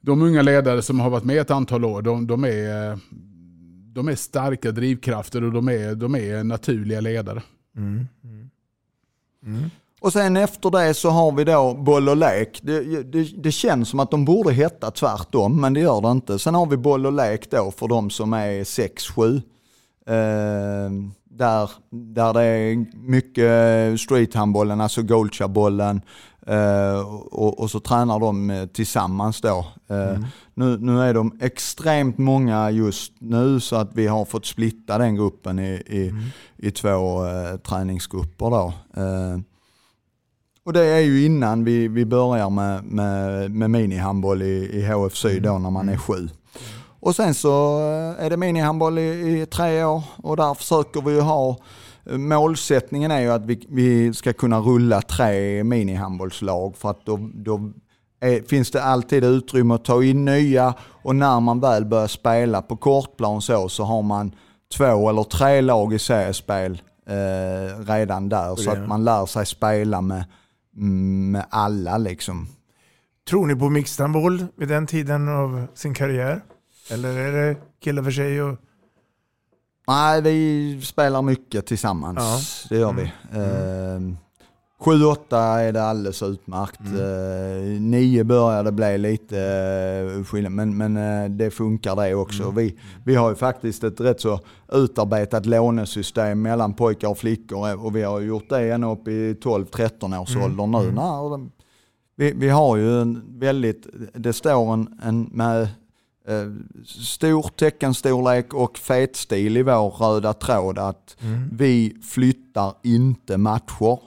de 0.00 0.22
unga 0.22 0.42
ledare 0.42 0.82
som 0.82 1.00
har 1.00 1.10
varit 1.10 1.24
med 1.24 1.40
ett 1.40 1.50
antal 1.50 1.84
år, 1.84 2.02
de, 2.02 2.26
de, 2.26 2.44
är, 2.44 2.90
eh, 2.92 2.98
de 3.92 4.08
är 4.08 4.14
starka 4.14 4.72
drivkrafter 4.72 5.44
och 5.44 5.52
de 5.52 5.68
är, 5.68 5.94
de 5.94 6.14
är 6.14 6.44
naturliga 6.44 7.00
ledare. 7.00 7.42
Mm. 7.76 8.06
Och 10.00 10.12
sen 10.12 10.36
efter 10.36 10.70
det 10.70 10.94
så 10.94 11.10
har 11.10 11.32
vi 11.32 11.44
då 11.44 11.74
boll 11.74 12.08
och 12.08 12.16
lek. 12.16 12.60
Det, 12.62 13.02
det, 13.02 13.42
det 13.42 13.52
känns 13.52 13.88
som 13.88 14.00
att 14.00 14.10
de 14.10 14.24
borde 14.24 14.52
heta 14.52 14.90
tvärtom, 14.90 15.60
men 15.60 15.74
det 15.74 15.80
gör 15.80 16.00
det 16.00 16.10
inte. 16.10 16.38
Sen 16.38 16.54
har 16.54 16.66
vi 16.66 16.76
boll 16.76 17.06
och 17.06 17.12
lek 17.12 17.50
då 17.50 17.70
för 17.70 17.88
de 17.88 18.10
som 18.10 18.32
är 18.32 18.64
6-7. 18.64 19.36
Eh, 20.06 20.90
där, 21.30 21.70
där 21.90 22.32
det 22.32 22.42
är 22.42 22.86
mycket 23.08 24.00
streethandbollen, 24.00 24.80
alltså 24.80 25.02
goalchabollen. 25.02 26.00
Eh, 26.46 27.00
och, 27.30 27.60
och 27.60 27.70
så 27.70 27.80
tränar 27.80 28.20
de 28.20 28.50
eh, 28.50 28.66
tillsammans 28.66 29.40
då. 29.40 29.66
Eh, 29.88 30.18
nu, 30.54 30.78
nu 30.78 31.00
är 31.00 31.14
de 31.14 31.38
extremt 31.40 32.18
många 32.18 32.70
just 32.70 33.12
nu 33.18 33.60
så 33.60 33.76
att 33.76 33.90
vi 33.94 34.06
har 34.06 34.24
fått 34.24 34.46
splitta 34.46 34.98
den 34.98 35.16
gruppen 35.16 35.58
i, 35.58 35.72
i, 35.72 36.12
i 36.56 36.70
två 36.70 37.26
eh, 37.26 37.56
träningsgrupper. 37.56 38.50
Då. 38.50 38.72
Och 40.66 40.72
det 40.72 40.84
är 40.84 41.00
ju 41.00 41.24
innan 41.24 41.64
vi, 41.64 41.88
vi 41.88 42.04
börjar 42.04 42.50
med, 42.50 42.84
med, 42.84 43.50
med 43.50 43.70
minihandboll 43.70 44.42
i, 44.42 44.70
i 44.72 44.86
HF 44.86 45.16
Syd 45.16 45.42
då 45.42 45.58
när 45.58 45.70
man 45.70 45.88
är 45.88 45.96
sju. 45.96 46.28
Och 47.00 47.16
sen 47.16 47.34
så 47.34 47.78
eh, 47.78 48.24
är 48.24 48.30
det 48.30 48.36
minihandboll 48.36 48.98
i, 48.98 49.40
i 49.42 49.46
tre 49.46 49.84
år 49.84 50.02
och 50.16 50.36
där 50.36 50.54
försöker 50.54 51.00
vi 51.00 51.12
ju 51.12 51.20
ha 51.20 51.56
eh, 52.10 52.16
Målsättningen 52.16 53.10
är 53.10 53.20
ju 53.20 53.32
att 53.32 53.44
vi, 53.44 53.66
vi 53.68 54.14
ska 54.14 54.32
kunna 54.32 54.60
rulla 54.60 55.02
tre 55.02 55.64
minihandbollslag 55.64 56.76
för 56.76 56.90
att 56.90 57.06
då, 57.06 57.30
då 57.34 57.70
är, 58.20 58.42
finns 58.42 58.70
det 58.70 58.82
alltid 58.82 59.24
utrymme 59.24 59.74
att 59.74 59.84
ta 59.84 60.04
in 60.04 60.24
nya 60.24 60.74
och 60.80 61.16
när 61.16 61.40
man 61.40 61.60
väl 61.60 61.84
börjar 61.84 62.06
spela 62.06 62.62
på 62.62 62.76
kortplan 62.76 63.42
så, 63.42 63.68
så 63.68 63.84
har 63.84 64.02
man 64.02 64.32
två 64.76 65.08
eller 65.08 65.24
tre 65.24 65.60
lag 65.60 65.94
i 65.94 65.98
seriespel 65.98 66.82
eh, 67.06 67.84
redan 67.86 68.28
där. 68.28 68.56
Så 68.56 68.70
att 68.70 68.88
man 68.88 69.04
lär 69.04 69.26
sig 69.26 69.46
spela 69.46 70.00
med, 70.00 70.24
med 70.76 71.46
alla 71.50 71.98
liksom. 71.98 72.48
Tror 73.28 73.46
ni 73.46 73.56
på 73.56 73.70
mixhandboll 73.70 74.46
vid 74.56 74.68
den 74.68 74.86
tiden 74.86 75.28
av 75.28 75.66
sin 75.74 75.94
karriär? 75.94 76.40
Eller 76.90 77.18
är 77.18 77.32
det 77.32 77.56
killar 77.80 78.02
för 78.02 78.10
sig? 78.10 78.42
Och... 78.42 78.58
Nej, 79.88 80.22
vi 80.22 80.80
spelar 80.82 81.22
mycket 81.22 81.66
tillsammans. 81.66 82.66
Ja. 82.70 82.74
Det 82.74 82.80
gör 82.80 82.92
vi. 82.92 83.02
Eh, 83.32 84.16
7-8 84.80 85.58
är 85.58 85.72
det 85.72 85.82
alldeles 85.82 86.22
utmärkt. 86.22 86.80
Eh, 86.80 87.80
9 87.80 88.24
börjar 88.24 88.64
det 88.64 88.72
bli 88.72 88.98
lite 88.98 89.38
eh, 90.18 90.24
skillnad, 90.24 90.52
men, 90.52 90.76
men 90.76 90.96
eh, 90.96 91.30
det 91.30 91.50
funkar 91.50 91.96
det 91.96 92.14
också. 92.14 92.50
Vi, 92.50 92.78
vi 93.04 93.14
har 93.14 93.28
ju 93.30 93.34
faktiskt 93.36 93.84
ett 93.84 94.00
rätt 94.00 94.20
så 94.20 94.40
utarbetat 94.72 95.46
lånesystem 95.46 96.42
mellan 96.42 96.74
pojkar 96.74 97.08
och 97.08 97.18
flickor 97.18 97.68
eh, 97.68 97.84
och 97.84 97.96
vi 97.96 98.02
har 98.02 98.20
gjort 98.20 98.48
det 98.48 98.70
ända 98.72 98.92
upp 98.92 99.08
i 99.08 99.34
12-13 99.34 100.22
års 100.22 100.36
ålder 100.36 100.66
nu. 100.66 100.92
När 100.92 101.30
de, 101.30 101.50
vi, 102.16 102.32
vi 102.32 102.48
har 102.48 102.76
ju 102.76 103.00
en 103.00 103.22
väldigt, 103.38 103.86
det 104.14 104.32
står 104.32 104.72
en, 104.72 105.00
en 105.02 105.22
med 105.32 105.62
eh, 106.28 106.52
stor 106.86 107.42
teckenstorlek 107.56 108.54
och 108.54 108.78
fetstil 108.78 109.56
i 109.56 109.62
vår 109.62 109.90
röda 109.90 110.32
tråd 110.32 110.78
att 110.78 111.16
Mm. 111.20 111.48
vi 111.52 111.96
flyttar 112.02 112.72
inte 112.82 113.36
matcher. 113.36 113.98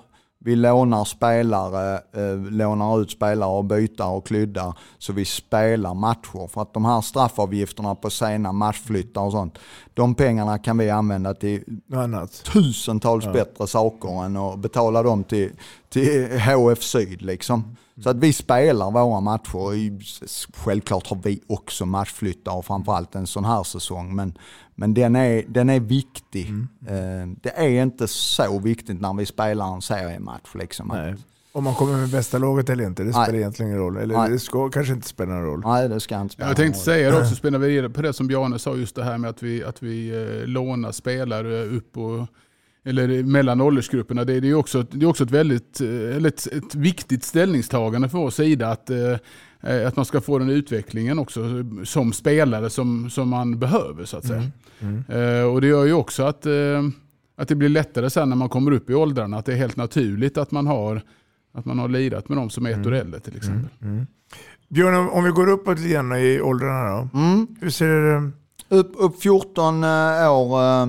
Vi 0.42 0.56
lånar 0.56 1.06
spelare, 1.06 2.02
eh, 2.14 2.52
lånar 2.52 3.02
ut 3.02 3.12
spelare 3.12 3.50
och 3.50 3.66
byter 3.66 4.08
och 4.08 4.28
kryddar 4.28 4.74
så 4.98 5.14
vi 5.14 5.26
spelar 5.26 5.94
matcher. 5.94 6.48
För 6.48 6.62
att 6.62 6.74
de 6.74 6.86
här 6.86 7.02
straffavgifterna 7.02 7.96
på 7.96 8.10
sena 8.10 8.52
matchflyttar 8.52 9.22
och 9.22 9.32
sånt, 9.32 9.58
de 9.94 10.16
pengarna 10.16 10.58
kan 10.58 10.78
vi 10.78 10.90
använda 10.90 11.34
till 11.34 11.64
annat. 11.94 12.44
tusentals 12.44 13.26
bättre 13.26 13.68
saker 13.68 14.26
än 14.26 14.38
att 14.38 14.60
betala 14.60 15.04
dem 15.04 15.24
till, 15.24 15.52
till 15.90 16.40
HF 16.40 16.84
Syd. 16.84 17.22
Liksom. 17.22 17.76
Så 18.04 18.10
att 18.10 18.18
vi 18.18 18.34
spelar 18.34 18.92
våra 18.92 19.20
matcher. 19.20 20.00
Självklart 20.58 21.08
har 21.08 21.20
vi 21.24 21.42
också 21.48 21.86
matchflyttar 21.86 22.58
och 22.58 22.66
framförallt 22.66 23.16
en 23.16 23.28
sån 23.28 23.46
här 23.46 23.64
säsong. 23.64 24.16
Men, 24.16 24.38
men 24.80 24.94
den, 24.94 25.16
är, 25.16 25.44
den 25.48 25.70
är 25.70 25.80
viktig. 25.80 26.48
Eh, 26.88 27.28
Det 27.42 27.50
är 27.56 27.84
inte 27.84 28.08
så 28.08 28.60
viktigt 28.60 29.02
när 29.02 29.14
vi 29.14 29.26
spelar 29.26 29.74
en 29.76 29.82
seriematch. 29.82 30.56
Liksom. 30.56 30.88
Nej. 30.94 31.16
Om 31.52 31.64
man 31.64 31.76
kommer 31.76 31.98
med 31.98 32.10
bästa 32.10 32.38
laget 32.38 32.70
eller 32.70 32.84
inte, 32.86 33.04
det 33.04 33.12
Nej. 33.12 33.24
spelar 33.26 33.40
egentligen 33.40 33.70
ingen 33.72 33.82
roll. 33.82 33.98
Eller 33.98 34.18
Nej. 34.18 34.30
det 34.32 34.40
ska 34.40 34.70
kanske 34.70 34.94
inte 34.94 35.08
spela 35.08 35.34
någon 35.34 35.44
roll. 35.44 35.62
Nej, 35.66 35.90
det 35.90 36.00
ska 36.00 36.22
inte 36.22 36.34
spela 36.34 36.50
Jag 36.50 36.58
tänkte 36.58 36.78
någon 36.78 36.84
säga 36.86 37.10
det 37.10 37.16
roll. 37.16 37.22
också, 37.24 37.36
spelar 37.36 37.60
vi 37.60 37.68
vidare 37.68 37.90
på 37.90 38.02
det 38.02 38.14
som 38.14 38.28
Bjarne 38.28 38.60
sa, 38.60 38.76
just 38.76 38.96
det 38.96 39.04
här 39.04 39.18
med 39.18 39.30
att 39.30 39.44
vi, 39.44 39.64
att 39.64 39.84
vi 39.84 40.10
eh, 40.42 40.48
lånar 40.48 40.92
spelare 40.92 41.64
upp 41.66 41.98
och 41.98 42.28
eller 42.86 43.24
mellan 43.24 43.62
åldersgrupperna. 43.62 44.24
Det 44.24 44.34
är, 44.34 44.42
det 44.42 44.50
är 44.50 44.54
också, 44.54 44.84
det 44.92 45.06
är 45.06 45.10
också 45.10 45.24
ett 45.24 45.32
väldigt 45.32 45.82
eh, 45.82 45.88
eller 45.88 46.28
ett, 46.30 46.48
ett 46.48 46.76
viktigt 46.76 47.24
ställningstagande 47.24 48.10
för 48.10 48.18
vår 48.18 48.30
sida 48.30 48.72
att, 48.72 48.90
eh, 48.90 49.16
att 49.88 49.96
man 49.96 50.06
ska 50.06 50.22
få 50.22 50.40
den 50.40 50.50
utvecklingen 50.50 51.20
också 51.20 51.42
eh, 51.42 51.84
som 51.84 52.14
spelare 52.14 52.70
som, 52.70 53.10
som 53.10 53.30
man 53.30 53.60
behöver 53.60 54.06
så 54.06 54.18
att 54.18 54.26
säga. 54.26 54.44
Eh, 55.10 55.44
och 55.44 55.62
det 55.62 55.68
gör 55.68 55.86
ju 55.86 55.94
också 55.94 56.24
att, 56.24 56.46
eh, 56.46 56.52
att 57.38 57.48
det 57.48 57.56
blir 57.56 57.70
lättare 57.70 58.10
sen 58.10 58.30
när 58.30 58.36
man 58.36 58.50
kommer 58.50 58.72
upp 58.72 58.90
i 58.90 58.94
åldrarna, 58.94 59.38
att 59.38 59.46
det 59.46 59.54
är 59.54 59.58
helt 59.58 59.76
naturligt 59.76 60.38
att 60.38 60.52
man 60.52 60.68
har, 60.68 61.02
att 61.54 61.66
man 61.66 61.80
har 61.80 61.88
lirat 61.90 62.30
med 62.30 62.38
de 62.38 62.50
som 62.50 62.66
är 62.66 62.72
ett 62.72 62.88
år 62.88 62.94
äldre 62.94 63.20
till 63.20 63.38
exempel. 63.38 63.70
Björn, 64.70 65.10
om- 65.10 65.24
vi 65.24 65.30
går 65.32 65.50
uppåt 65.50 65.78
lite 65.80 65.90
grann 65.94 66.16
i 66.16 66.42
åldrarna 66.42 66.90
då. 67.14 67.20
Mm. 67.20 67.48
Hur 67.62 67.70
ser 67.70 67.88
det... 68.02 68.32
Upp, 68.76 68.92
upp 68.98 69.22
14 69.22 69.84
eh, 69.84 69.90
år, 70.34 70.62
eh, 70.64 70.88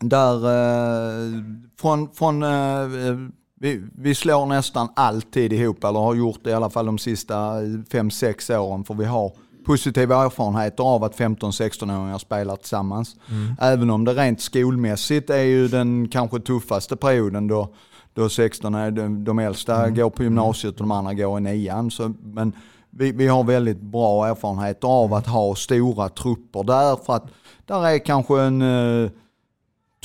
där 0.00 0.34
eh, 0.36 1.42
från, 1.80 2.08
från 2.14 2.42
eh, 2.42 2.48
eh, 2.80 3.18
vi, 3.60 3.82
vi 3.94 4.14
slår 4.14 4.46
nästan 4.46 4.88
alltid 4.96 5.52
ihop, 5.52 5.84
eller 5.84 5.98
har 5.98 6.14
gjort 6.14 6.40
det 6.44 6.50
i 6.50 6.54
alla 6.54 6.70
fall 6.70 6.86
de 6.86 6.98
sista 6.98 7.34
5-6 7.60 8.56
åren, 8.56 8.84
för 8.84 8.94
vi 8.94 9.04
har 9.04 9.32
positiva 9.66 10.24
erfarenheter 10.24 10.84
av 10.84 11.04
att 11.04 11.18
15-16-åringar 11.18 12.18
spelar 12.18 12.56
tillsammans. 12.56 13.16
Även 13.60 13.90
om 13.90 14.04
det 14.04 14.12
rent 14.12 14.40
skolmässigt 14.40 15.30
är 15.30 15.42
ju 15.42 15.68
den 15.68 16.08
kanske 16.08 16.40
tuffaste 16.40 16.96
perioden 16.96 17.48
då, 17.48 17.74
då 18.14 18.28
16 18.28 18.74
är 18.74 18.90
de, 18.90 19.24
de 19.24 19.38
äldsta 19.38 19.90
går 19.90 20.10
på 20.10 20.22
gymnasiet 20.22 20.74
och 20.74 20.80
de 20.80 20.90
andra 20.90 21.14
går 21.14 21.38
i 21.38 21.40
nian. 21.40 21.90
Så, 21.90 22.14
men 22.22 22.52
vi, 22.90 23.12
vi 23.12 23.26
har 23.26 23.44
väldigt 23.44 23.80
bra 23.80 24.26
erfarenheter 24.26 24.88
av 24.88 25.14
att 25.14 25.26
ha 25.26 25.54
stora 25.54 26.08
trupper 26.08 26.62
där 26.64 26.96
för 26.96 27.12
att 27.12 27.26
där 27.64 27.86
är 27.86 27.98
kanske 27.98 28.40
en 28.40 28.62
eh, 28.62 29.10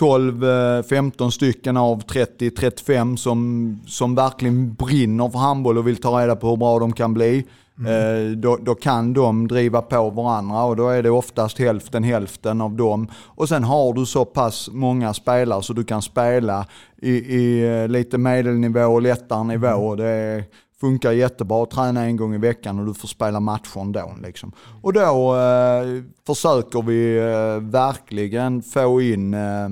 12-15 0.02 1.30
stycken 1.30 1.78
av 1.78 2.04
30-35 2.04 3.16
som, 3.16 3.80
som 3.88 4.16
verkligen 4.16 4.74
brinner 4.74 5.30
för 5.30 5.40
handboll 5.40 5.78
och 5.78 5.88
vill 5.88 5.98
ta 5.98 6.22
reda 6.22 6.36
på 6.36 6.50
hur 6.50 6.58
bra 6.58 6.80
de 6.80 6.94
kan 6.94 7.14
bli. 7.14 7.46
Eh, 7.88 8.32
då, 8.38 8.58
då 8.62 8.76
kan 8.76 9.14
de 9.14 9.48
driva 9.48 9.82
på 9.82 10.10
varandra 10.10 10.64
och 10.64 10.76
då 10.76 10.90
är 10.90 11.04
det 11.04 11.10
oftast 11.10 11.60
hälften 11.60 12.04
hälften 12.04 12.62
av 12.62 12.72
dem. 12.72 13.08
Och 13.26 13.50
sen 13.50 13.64
har 13.64 13.94
du 13.94 14.06
så 14.06 14.26
pass 14.26 14.70
många 14.72 15.14
spelare 15.14 15.64
så 15.64 15.74
du 15.74 15.84
kan 15.84 16.02
spela 16.02 16.66
i, 17.02 17.12
i 17.12 17.68
eh, 17.82 17.88
lite 17.88 18.18
medelnivå 18.18 18.86
och 18.86 19.02
lättare 19.02 19.44
nivå. 19.44 19.96
Det 19.96 20.08
är, 20.08 20.44
funkar 20.80 21.12
jättebra 21.12 21.64
att 21.64 21.72
träna 21.72 22.04
en 22.04 22.18
gång 22.18 22.36
i 22.36 22.38
veckan 22.38 22.80
och 22.80 22.86
du 22.86 22.94
får 22.94 23.08
spela 23.08 23.40
matcher 23.40 23.82
ändå. 23.82 24.14
Liksom. 24.24 24.52
Och 24.82 24.94
då 24.94 25.36
eh, 25.36 26.04
försöker 26.28 26.82
vi 26.82 27.18
eh, 27.18 27.70
verkligen 27.72 28.62
få 28.62 29.02
in 29.02 29.34
eh, 29.34 29.70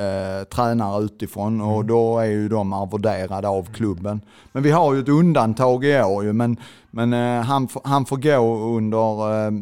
eh, 0.00 0.44
tränare 0.44 1.02
utifrån 1.04 1.60
och 1.60 1.84
då 1.84 2.18
är 2.18 2.24
ju 2.24 2.48
de 2.48 2.72
arvoderade 2.72 3.48
av 3.48 3.72
klubben. 3.72 4.20
Men 4.52 4.62
vi 4.62 4.70
har 4.70 4.94
ju 4.94 5.00
ett 5.00 5.08
undantag 5.08 5.84
i 5.84 6.00
år 6.02 6.24
ju, 6.24 6.32
men, 6.32 6.56
men 6.90 7.12
eh, 7.12 7.42
han, 7.44 7.68
får- 7.68 7.82
han 7.84 8.04
får 8.06 8.16
gå 8.16 8.64
under 8.76 9.46
eh, 9.46 9.52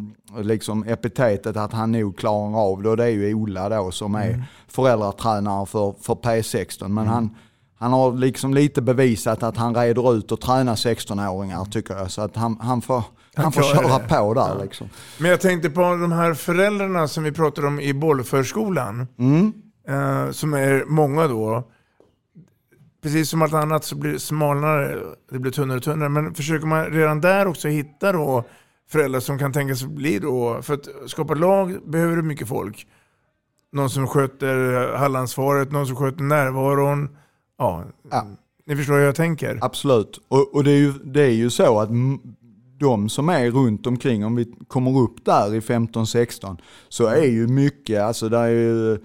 liksom 0.43 0.85
epitetet 0.89 1.57
att 1.57 1.73
han 1.73 1.93
nog 1.93 2.19
klarar 2.19 2.59
av 2.71 2.83
det 2.83 2.89
och 2.91 2.97
det 2.97 3.05
är 3.05 3.09
ju 3.09 3.35
Ola 3.35 3.69
då 3.69 3.91
som 3.91 4.15
är 4.15 4.43
föräldratränare 4.69 5.67
för, 5.67 5.95
för 6.03 6.15
P16. 6.15 6.89
Men 6.89 7.07
han, 7.07 7.31
han 7.79 7.93
har 7.93 8.13
liksom 8.13 8.55
lite 8.55 8.83
bevisat 8.83 9.43
att 9.43 9.57
han 9.57 9.75
reder 9.75 10.15
ut 10.15 10.33
och 10.33 10.41
tränar 10.41 10.75
16-åringar 10.75 11.65
tycker 11.65 11.95
jag. 11.97 12.11
Så 12.11 12.23
att 12.23 12.37
han, 12.37 12.59
han 12.61 12.81
får, 12.83 12.95
han, 13.35 13.45
Han 13.45 13.53
får 13.53 13.63
köra 13.63 13.99
det. 13.99 14.09
på 14.09 14.35
där 14.35 14.63
liksom. 14.63 14.89
Men 15.19 15.31
jag 15.31 15.41
tänkte 15.41 15.71
på 15.71 15.81
de 15.81 16.13
här 16.13 16.35
föräldrarna 16.35 17.09
som 17.09 17.25
vi 17.25 17.33
pratade 17.33 17.67
om 17.67 17.81
i 17.81 17.95
bollförskolan. 17.95 19.07
Mm. 19.19 19.53
Eh, 19.89 20.31
som 20.31 20.55
är 20.55 20.85
många 20.85 21.29
då. 21.29 21.69
Precis 23.03 23.31
som 23.31 23.43
allt 23.43 23.55
annat 23.55 23.85
så 23.85 23.97
blir 23.97 24.13
det 24.13 24.21
smalare, 24.21 24.99
det 25.31 25.39
blir 25.39 25.53
tunnare 25.53 25.79
och 25.79 25.85
tunnare. 25.85 26.09
Men 26.09 26.35
försöker 26.35 26.67
man 26.67 26.85
redan 26.85 27.21
där 27.21 27.47
också 27.47 27.69
hitta 27.69 28.13
då 28.13 28.45
föräldrar 28.89 29.21
som 29.21 29.39
kan 29.39 29.53
tänka 29.53 29.77
sig 29.77 29.89
bli 29.89 30.19
då, 30.19 30.63
för 30.63 30.75
att 30.75 30.89
skapa 31.07 31.35
lag 31.35 31.79
behöver 31.87 32.17
du 32.17 32.23
mycket 32.23 32.49
folk. 32.49 32.87
Någon 33.73 33.91
som 33.91 34.07
sköter 34.07 34.89
hallansvaret, 34.97 35.73
någon 35.73 35.87
som 35.87 35.97
sköter 35.97 36.23
närvaron. 36.23 37.17
Ja, 37.59 37.85
ni 38.67 38.77
förstår 38.77 38.95
hur 38.95 39.05
jag 39.05 39.15
tänker. 39.15 39.59
Absolut. 39.63 40.21
Och, 40.29 40.55
och 40.55 40.65
det, 40.65 40.71
är 40.71 40.77
ju, 40.77 40.93
det 40.93 41.23
är 41.23 41.31
ju 41.31 41.51
så 41.51 41.81
att 41.81 41.91
de 42.79 43.09
som 43.09 43.29
är 43.29 43.51
runt 43.51 43.87
omkring, 43.87 44.25
om 44.25 44.37
vi 44.37 44.53
kommer 44.69 44.99
upp 45.01 45.25
där 45.25 45.55
i 45.55 45.61
15-16, 45.61 46.59
så 46.89 47.07
är 47.07 47.25
ju 47.25 47.47
mycket, 47.47 48.03
alltså 48.03 48.29
där 48.29 48.45
är 48.45 48.49
ju, 48.49 48.99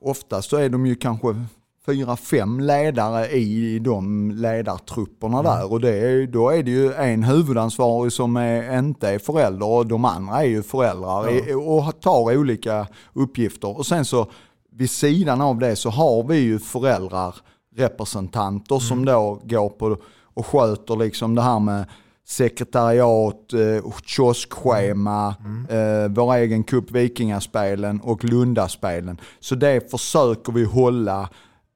oftast 0.00 0.50
så 0.50 0.56
är 0.56 0.68
de 0.68 0.86
ju 0.86 0.94
kanske 0.94 1.44
fyra, 1.86 2.16
fem 2.16 2.60
ledare 2.60 3.28
i 3.30 3.78
de 3.78 4.30
ledartrupperna 4.30 5.42
där. 5.42 5.72
Och 5.72 5.80
det 5.80 5.94
är, 5.98 6.26
då 6.26 6.48
är 6.50 6.62
det 6.62 6.70
ju 6.70 6.92
en 6.92 7.22
huvudansvarig 7.24 8.12
som 8.12 8.36
är, 8.36 8.78
inte 8.78 9.08
är 9.08 9.18
förälder 9.18 9.66
och 9.66 9.86
de 9.86 10.04
andra 10.04 10.42
är 10.42 10.46
ju 10.48 10.62
föräldrar 10.62 11.30
i- 11.30 11.54
och 11.54 12.00
tar 12.00 12.36
olika 12.36 12.86
uppgifter. 13.12 13.78
Och 13.78 13.86
sen 13.86 14.04
så 14.04 14.30
vid 14.72 14.90
sidan 14.90 15.40
av 15.40 15.58
det 15.58 15.76
så 15.76 15.90
har 15.90 16.22
vi 16.24 16.36
ju 16.38 16.58
föräldrar 16.58 17.34
representanter 17.76 18.78
som 18.78 19.04
då 19.04 19.40
går 19.44 19.68
på 19.68 19.96
och 20.34 20.46
sköter 20.46 20.96
liksom 20.96 21.34
det 21.34 21.42
här 21.42 21.58
med 21.60 21.84
sekretariat, 22.26 23.52
eh, 23.52 23.84
kioskschema, 24.04 25.34
eh, 25.68 26.08
vår 26.08 26.34
egen 26.34 26.64
cup 26.64 26.90
Vikingaspelen 26.90 28.00
och 28.00 28.24
Lundaspelen. 28.24 29.20
Så 29.40 29.54
det 29.54 29.90
försöker 29.90 30.52
vi 30.52 30.64
hålla 30.64 31.28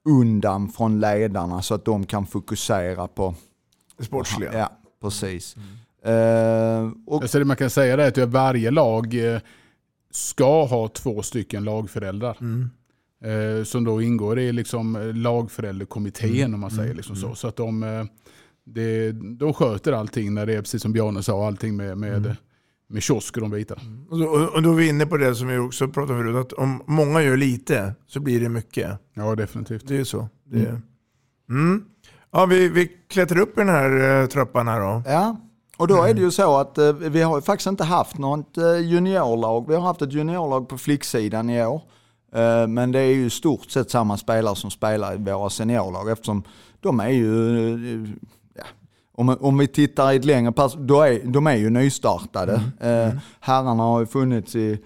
undan 0.09 0.69
från 0.69 1.01
ledarna 1.01 1.63
så 1.63 1.75
att 1.75 1.85
de 1.85 2.07
kan 2.07 2.27
fokusera 2.27 3.09
på 3.09 3.35
Sportsliga. 4.01 4.59
Ja, 4.59 4.71
precis. 5.03 5.57
Eh, 6.05 6.91
och, 7.07 7.23
Alltså 7.23 7.39
det 7.39 7.45
man 7.45 7.57
kan 7.57 7.71
säga 7.71 7.95
är 7.95 8.23
att 8.23 8.29
varje 8.29 8.71
lag 8.71 9.35
eh, 9.35 9.41
ska 10.11 10.65
ha 10.65 10.89
två 10.89 11.23
stycken 11.23 11.65
lagföräldrar. 11.65 12.37
Eh, 13.25 13.65
Som 13.65 13.85
då 13.85 14.03
ingår 14.03 14.39
i 14.39 14.53
liksom 14.53 15.13
lagförälderkommittén 15.15 16.55
om 16.55 16.61
man 16.61 16.71
säger 16.71 16.95
liksom 16.95 17.17
så. 17.17 17.35
Så 17.35 17.49
att 17.49 17.57
de, 17.57 17.83
eh, 17.83 18.05
det, 18.65 19.13
de 19.13 19.55
sköter 19.55 19.93
allting 19.93 20.35
när 20.35 20.47
det 20.47 20.55
är 20.55 20.61
precis 20.61 20.83
som 20.83 20.93
Bjarne 20.93 21.23
sa, 21.23 21.47
allting 21.47 21.77
med, 21.77 21.99
med, 21.99 22.37
med 22.89 23.03
kiosk 23.03 23.37
och 23.37 23.41
de 23.41 23.51
bitarna. 23.51 23.81
Och 24.11 24.19
då, 24.19 24.27
och 24.27 24.63
då 24.63 24.71
är 24.71 24.75
vi 24.75 24.89
inne 24.89 25.07
på 25.07 25.17
det 25.17 25.35
som 25.35 25.49
vi 25.49 25.59
också 25.59 25.89
pratade 25.89 26.19
om 26.19 26.25
förut, 26.25 26.47
att 26.47 26.53
om 26.53 26.83
många 26.87 27.23
gör 27.23 27.37
lite 27.37 27.95
så 28.07 28.21
blir 28.21 28.41
det 28.41 28.49
mycket. 28.49 28.99
Ja, 29.15 29.35
definitivt. 29.35 29.89
Det 29.89 29.95
är 29.95 29.99
ju 29.99 30.05
så. 30.05 30.29
Det 30.45 30.61
är... 30.61 30.81
Mm. 31.49 31.85
Ja, 32.31 32.47
vi, 32.47 32.69
vi 32.69 32.91
klättrar 33.09 33.41
upp 33.41 33.59
i 33.59 33.61
den 33.61 33.69
här 33.69 34.21
eh, 34.23 34.27
trappan 34.27 34.69
här 34.69 34.81
då. 34.81 35.03
Ja, 35.07 35.37
och 35.77 35.89
då 35.89 36.03
är 36.03 36.15
det 36.15 36.21
ju 36.21 36.31
så 36.31 36.57
att 36.57 36.79
eh, 36.79 36.93
vi 36.93 37.23
har 37.23 37.37
ju 37.37 37.43
faktiskt 37.43 37.67
inte 37.67 37.85
haft 37.85 38.19
något 38.19 38.59
eh, 38.59 38.79
juniorlag. 38.79 39.69
Vi 39.69 39.75
har 39.75 39.83
haft 39.83 40.03
ett 40.03 40.13
juniorlag 40.13 40.69
på 40.69 40.79
flicksidan 40.79 41.51
i 41.51 41.67
år. 41.67 41.83
Eh, 42.35 42.67
men 42.67 42.93
det 42.93 42.99
är 42.99 43.15
ju 43.15 43.27
i 43.27 43.31
stort 43.31 43.71
sett 43.71 43.91
samma 43.91 44.17
spelare 44.17 44.57
som 44.57 44.71
spelar 44.71 45.15
i 45.15 45.17
våra 45.17 45.51
seniorlag 45.51 46.11
eftersom 46.11 46.43
de 46.81 47.01
är 47.01 47.09
ju, 47.09 47.59
eh, 47.95 48.11
om, 49.17 49.37
om 49.41 49.59
vi 49.59 49.67
tittar 49.67 50.13
i 50.13 50.17
ett 50.17 50.25
längre 50.25 50.53
perspektiv, 50.53 50.87
då 50.87 51.03
är, 51.03 51.21
de 51.25 51.47
är 51.47 51.57
ju 51.57 51.71
nystartade. 51.71 52.53
Eh, 52.81 53.13
herrarna 53.41 53.83
har 53.83 54.01
ju 54.01 54.07
funnits 54.07 54.57
i, 54.57 54.79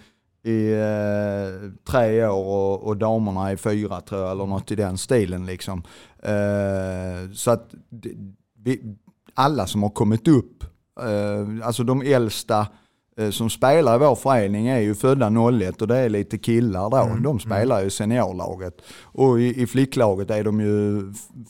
i 0.43 0.73
eh, 0.73 1.71
tre 1.89 2.27
år 2.27 2.57
och, 2.57 2.83
och 2.83 2.97
damerna 2.97 3.53
i 3.53 3.57
fyra 3.57 4.01
tror 4.01 4.21
jag, 4.21 4.31
eller 4.31 4.47
något 4.47 4.71
i 4.71 4.75
den 4.75 4.99
stilen. 4.99 5.47
Liksom. 5.47 5.83
Eh, 6.23 7.33
så 7.35 7.51
att 7.51 7.75
vi, 8.65 8.97
alla 9.35 9.67
som 9.67 9.83
har 9.83 9.91
kommit 9.91 10.29
upp, 10.29 10.65
eh, 11.01 11.67
alltså 11.67 11.85
de 11.85 12.03
äldsta 12.03 12.67
som 13.31 13.51
spelar 13.51 13.95
i 13.97 13.99
vår 13.99 14.15
förening 14.15 14.69
är 14.69 14.79
ju 14.81 14.95
födda 14.95 15.31
01 15.61 15.83
och 15.83 15.89
det 15.89 15.97
är 15.99 16.09
lite 16.09 16.39
killar 16.39 16.91
då. 16.91 16.97
Mm. 16.97 17.23
De 17.23 17.41
spelar 17.41 17.83
ju 17.83 17.91
seniorlaget. 17.91 18.75
Och 19.03 19.41
i, 19.41 19.63
i 19.63 19.67
flicklaget 19.67 20.31
är 20.31 20.45
de 20.45 20.61
ju 20.61 21.03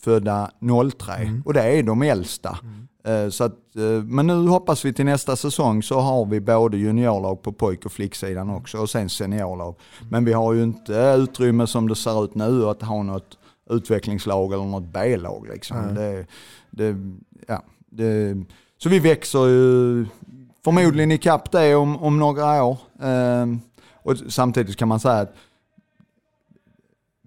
födda 0.05 0.51
03 0.99 1.13
Mm. 1.15 1.43
och 1.47 1.55
det 1.55 1.63
är 1.63 1.83
de 1.83 2.03
äldsta. 2.03 2.59
Eh, 3.05 3.29
Så 3.31 3.45
att, 3.45 3.77
eh, 3.77 4.05
men 4.05 4.27
nu 4.27 4.49
hoppas 4.49 4.85
vi 4.85 4.93
till 4.93 5.05
nästa 5.05 5.37
säsong 5.37 5.83
så 5.83 6.01
har 6.01 6.27
vi 6.27 6.41
både 6.41 6.77
juniorlag 6.77 7.43
på 7.43 7.53
pojk 7.53 7.87
och 7.87 7.93
flicksidan 7.93 8.51
också 8.51 8.79
och 8.79 8.91
sen 8.91 9.09
seniorlag. 9.09 9.75
Men 10.11 10.25
vi 10.25 10.33
har 10.33 10.53
ju 10.53 10.63
inte 10.63 10.93
utrymme 11.19 11.67
som 11.67 11.89
det 11.89 11.95
ser 11.97 12.25
ut 12.25 12.35
nu 12.35 12.65
att 12.65 12.83
ha 12.83 13.03
något 13.03 13.39
utvecklingslag 13.71 14.53
eller 14.53 14.65
något 14.65 14.93
B-lag. 14.93 15.47
Liksom. 15.53 15.95
Det, 15.95 16.27
det, 16.71 16.97
ja, 17.49 17.63
det, 17.91 18.37
så 18.79 18.89
vi 18.89 18.99
växer 18.99 19.47
ju 19.49 20.07
förmodligen 20.65 21.13
ikapp 21.13 21.53
det 21.53 21.75
om, 21.75 21.97
om 21.97 22.19
några 22.19 22.65
år. 22.65 22.79
Eh, 23.03 23.47
och 24.03 24.17
samtidigt 24.29 24.77
kan 24.77 24.89
man 24.89 25.01
säga 25.01 25.21
att 25.21 25.35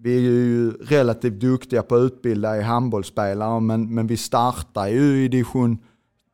vi 0.04 0.15
är 0.15 0.22
ju 0.22 0.72
relativt 0.72 1.39
duktiga 1.39 1.84
på 1.84 1.96
att 1.96 2.02
utbilda 2.02 2.58
i 2.58 2.62
handbollsspelare 2.62 3.60
men, 3.60 3.96
men 3.96 4.08
vi 4.08 4.17
startar 4.17 4.88
ju 4.88 5.24
i 5.24 5.28
division 5.28 5.78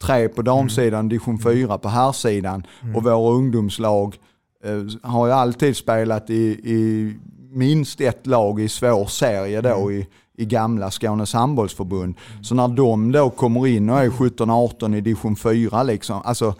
3 0.03 0.29
på 0.29 0.41
damsidan, 0.41 1.09
division 1.09 1.39
4 1.39 1.77
på 1.77 1.89
herrsidan. 1.89 2.63
Och 2.95 3.03
våra 3.03 3.35
ungdomslag 3.35 4.15
eh, 4.63 5.09
har 5.09 5.27
ju 5.27 5.33
alltid 5.33 5.77
spelat 5.77 6.29
i, 6.29 6.43
i 6.63 7.13
minst 7.51 8.01
ett 8.01 8.27
lag 8.27 8.59
i 8.59 8.69
svår 8.69 9.05
serie 9.05 9.61
då 9.61 9.91
i, 9.91 10.07
i 10.37 10.45
gamla 10.45 10.91
Skånes 10.91 11.33
handbollsförbund. 11.33 12.15
Så 12.41 12.55
när 12.55 12.67
de 12.67 13.11
då 13.11 13.29
kommer 13.29 13.67
in 13.67 13.89
och 13.89 13.99
är 13.99 14.09
17-18 14.09 14.95
i 14.95 15.01
division 15.01 15.35
4 15.35 15.83
liksom, 15.83 16.21
alltså 16.25 16.55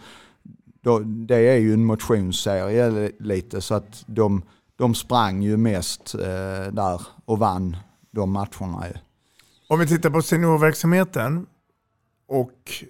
då, 0.80 0.98
det 0.98 1.36
är 1.36 1.56
ju 1.56 1.74
en 1.74 1.84
motionsserie 1.84 2.90
li- 2.90 3.16
lite 3.18 3.60
så 3.60 3.74
att 3.74 4.04
de, 4.06 4.42
de 4.76 4.94
sprang 4.94 5.42
ju 5.42 5.56
mest 5.56 6.14
eh, 6.14 6.72
där 6.72 7.00
och 7.24 7.38
vann 7.38 7.76
de 8.10 8.30
matcherna. 8.30 8.88
ju. 8.88 8.94
Om 9.68 9.78
vi 9.78 9.86
tittar 9.86 10.10
på 10.10 10.22
seniorverksamheten 10.22 11.46
och 12.28 12.84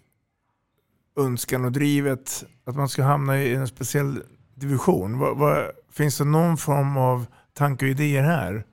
önskan 1.16 1.64
och 1.64 1.72
drivet 1.72 2.44
att 2.64 2.76
man 2.76 2.88
ska 2.88 3.02
hamna 3.02 3.42
i 3.42 3.54
en 3.54 3.68
speciell 3.68 4.22
division. 4.54 5.18
Vad, 5.18 5.36
vad, 5.36 5.70
finns 5.92 6.18
det 6.18 6.24
någon 6.24 6.56
form 6.56 6.96
av 6.96 7.26
tanke 7.52 7.84
och 7.84 7.90
idéer 7.90 8.22
här? 8.22 8.64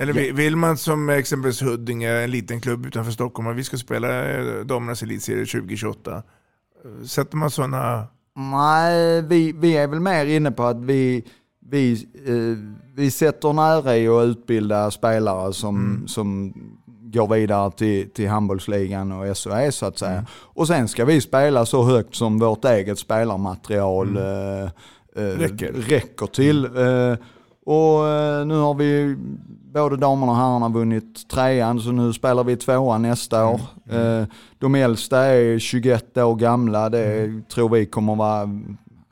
Eller 0.00 0.12
vill, 0.12 0.34
vill 0.34 0.56
man 0.56 0.76
som 0.76 1.08
exempelvis 1.08 1.62
Huddinge, 1.62 2.10
en 2.10 2.30
liten 2.30 2.60
klubb 2.60 2.86
utanför 2.86 3.12
Stockholm, 3.12 3.48
att 3.48 3.56
vi 3.56 3.64
ska 3.64 3.76
spela 3.76 4.28
eh, 4.28 4.64
damernas 4.64 5.02
elitserie 5.02 5.46
2028. 5.46 6.22
Sätter 7.06 7.36
man 7.36 7.50
sådana... 7.50 8.06
Nej, 8.36 9.22
vi, 9.22 9.52
vi 9.52 9.76
är 9.76 9.88
väl 9.88 10.00
mer 10.00 10.26
inne 10.26 10.50
på 10.50 10.62
att 10.62 10.80
vi, 10.80 11.24
vi, 11.70 11.92
eh, 12.26 12.58
vi 12.94 13.10
sätter 13.10 13.52
nära 13.52 13.96
i 13.96 14.08
att 14.08 14.24
utbilda 14.24 14.90
spelare 14.90 15.52
som, 15.52 16.04
som 16.06 16.54
går 17.12 17.34
vidare 17.34 17.70
till, 17.70 18.10
till 18.10 18.28
handbollsligan 18.28 19.12
och 19.12 19.38
SHE 19.38 19.72
så 19.72 19.86
att 19.86 19.98
säga. 19.98 20.26
Och 20.30 20.66
sen 20.66 20.88
ska 20.88 21.04
vi 21.04 21.20
spela 21.20 21.66
så 21.66 21.82
högt 21.82 22.14
som 22.14 22.38
vårt 22.38 22.64
eget 22.64 22.98
spelarmaterial 22.98 24.16
eh, 24.16 24.64
eh, 25.16 25.38
Räcker. 25.38 25.72
räcker 25.72 26.26
till. 26.26 26.64
Eh, 26.64 27.16
och 27.66 28.08
eh, 28.08 28.46
nu 28.46 28.54
har 28.54 28.74
vi 28.74 29.16
både 29.78 29.96
damerna 29.96 30.32
och 30.32 30.38
herrarna 30.38 30.68
vunnit 30.68 31.28
trean 31.28 31.80
så 31.80 31.92
nu 31.92 32.12
spelar 32.12 32.44
vi 32.44 32.56
tvåan 32.56 33.02
nästa 33.02 33.46
år. 33.46 33.60
Eh, 33.90 34.24
de 34.58 34.74
äldsta 34.74 35.18
är 35.18 35.58
21 35.58 36.16
år 36.16 36.34
gamla. 36.34 36.88
Det 36.88 37.30
tror 37.48 37.68
vi 37.68 37.86
kommer 37.86 38.14
vara 38.14 38.48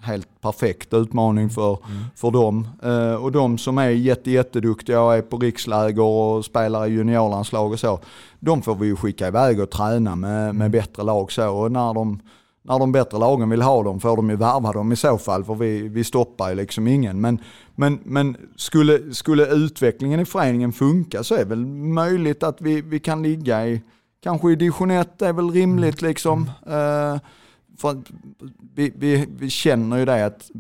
helt 0.01 0.41
perfekt 0.41 0.95
utmaning 0.95 1.51
för, 1.51 1.79
för 2.15 2.31
dem. 2.31 2.69
Eh, 2.83 3.15
och 3.15 3.33
de 3.33 3.59
som 3.59 3.79
är 3.79 3.89
jätte, 3.89 4.31
jätteduktiga 4.31 5.01
och 5.01 5.15
är 5.15 5.23
på 5.23 5.39
riksläger 5.39 6.03
och 6.03 6.45
spelar 6.45 6.87
i 6.87 6.91
juniorlandslag 6.91 7.73
och 7.73 7.81
så, 7.81 7.99
de 8.41 8.63
får 8.63 8.75
vi 8.75 8.87
ju 8.87 8.97
skicka 8.97 9.29
iväg 9.29 9.61
och 9.61 9.71
träna 9.71 10.17
med, 10.17 10.55
med 10.55 10.71
bättre 10.71 11.03
lag 11.03 11.33
så. 11.33 11.51
Och 11.51 11.73
när 11.73 11.95
de, 11.95 12.21
när 12.69 12.79
de 12.79 12.93
bättre 12.93 13.19
lagen 13.19 13.51
vill 13.51 13.63
ha 13.63 13.83
dem 13.83 14.01
får 14.01 14.17
de 14.17 14.31
ju 14.31 14.37
värva 14.37 14.73
dem 14.73 14.93
i 14.93 14.97
så 14.97 15.19
fall, 15.19 15.45
för 15.45 15.55
vi, 15.55 15.89
vi 15.89 16.05
stoppar 16.05 16.49
ju 16.49 16.55
liksom 16.55 16.87
ingen. 16.87 17.21
Men, 17.21 17.39
men, 17.75 17.99
men 18.05 18.37
skulle, 18.57 19.15
skulle 19.15 19.47
utvecklingen 19.47 20.21
i 20.21 20.25
föreningen 20.25 20.73
funka 20.73 21.25
så 21.25 21.35
är 21.35 21.39
det 21.39 21.45
väl 21.45 21.67
möjligt 21.67 22.43
att 22.43 22.61
vi, 22.61 22.81
vi 22.81 22.99
kan 22.99 23.23
ligga 23.23 23.67
i, 23.67 23.83
kanske 24.23 24.53
i 24.53 24.57
division 24.57 24.91
1 24.91 25.23
är 25.23 25.33
väl 25.33 25.51
rimligt 25.51 26.03
liksom. 26.03 26.51
Eh, 26.67 27.19
för 27.79 28.03
vi, 28.75 28.93
vi, 28.97 29.27
vi 29.39 29.51
känner 29.51 29.99
ju 29.99 30.05
det 30.05 30.27
att 30.27 30.51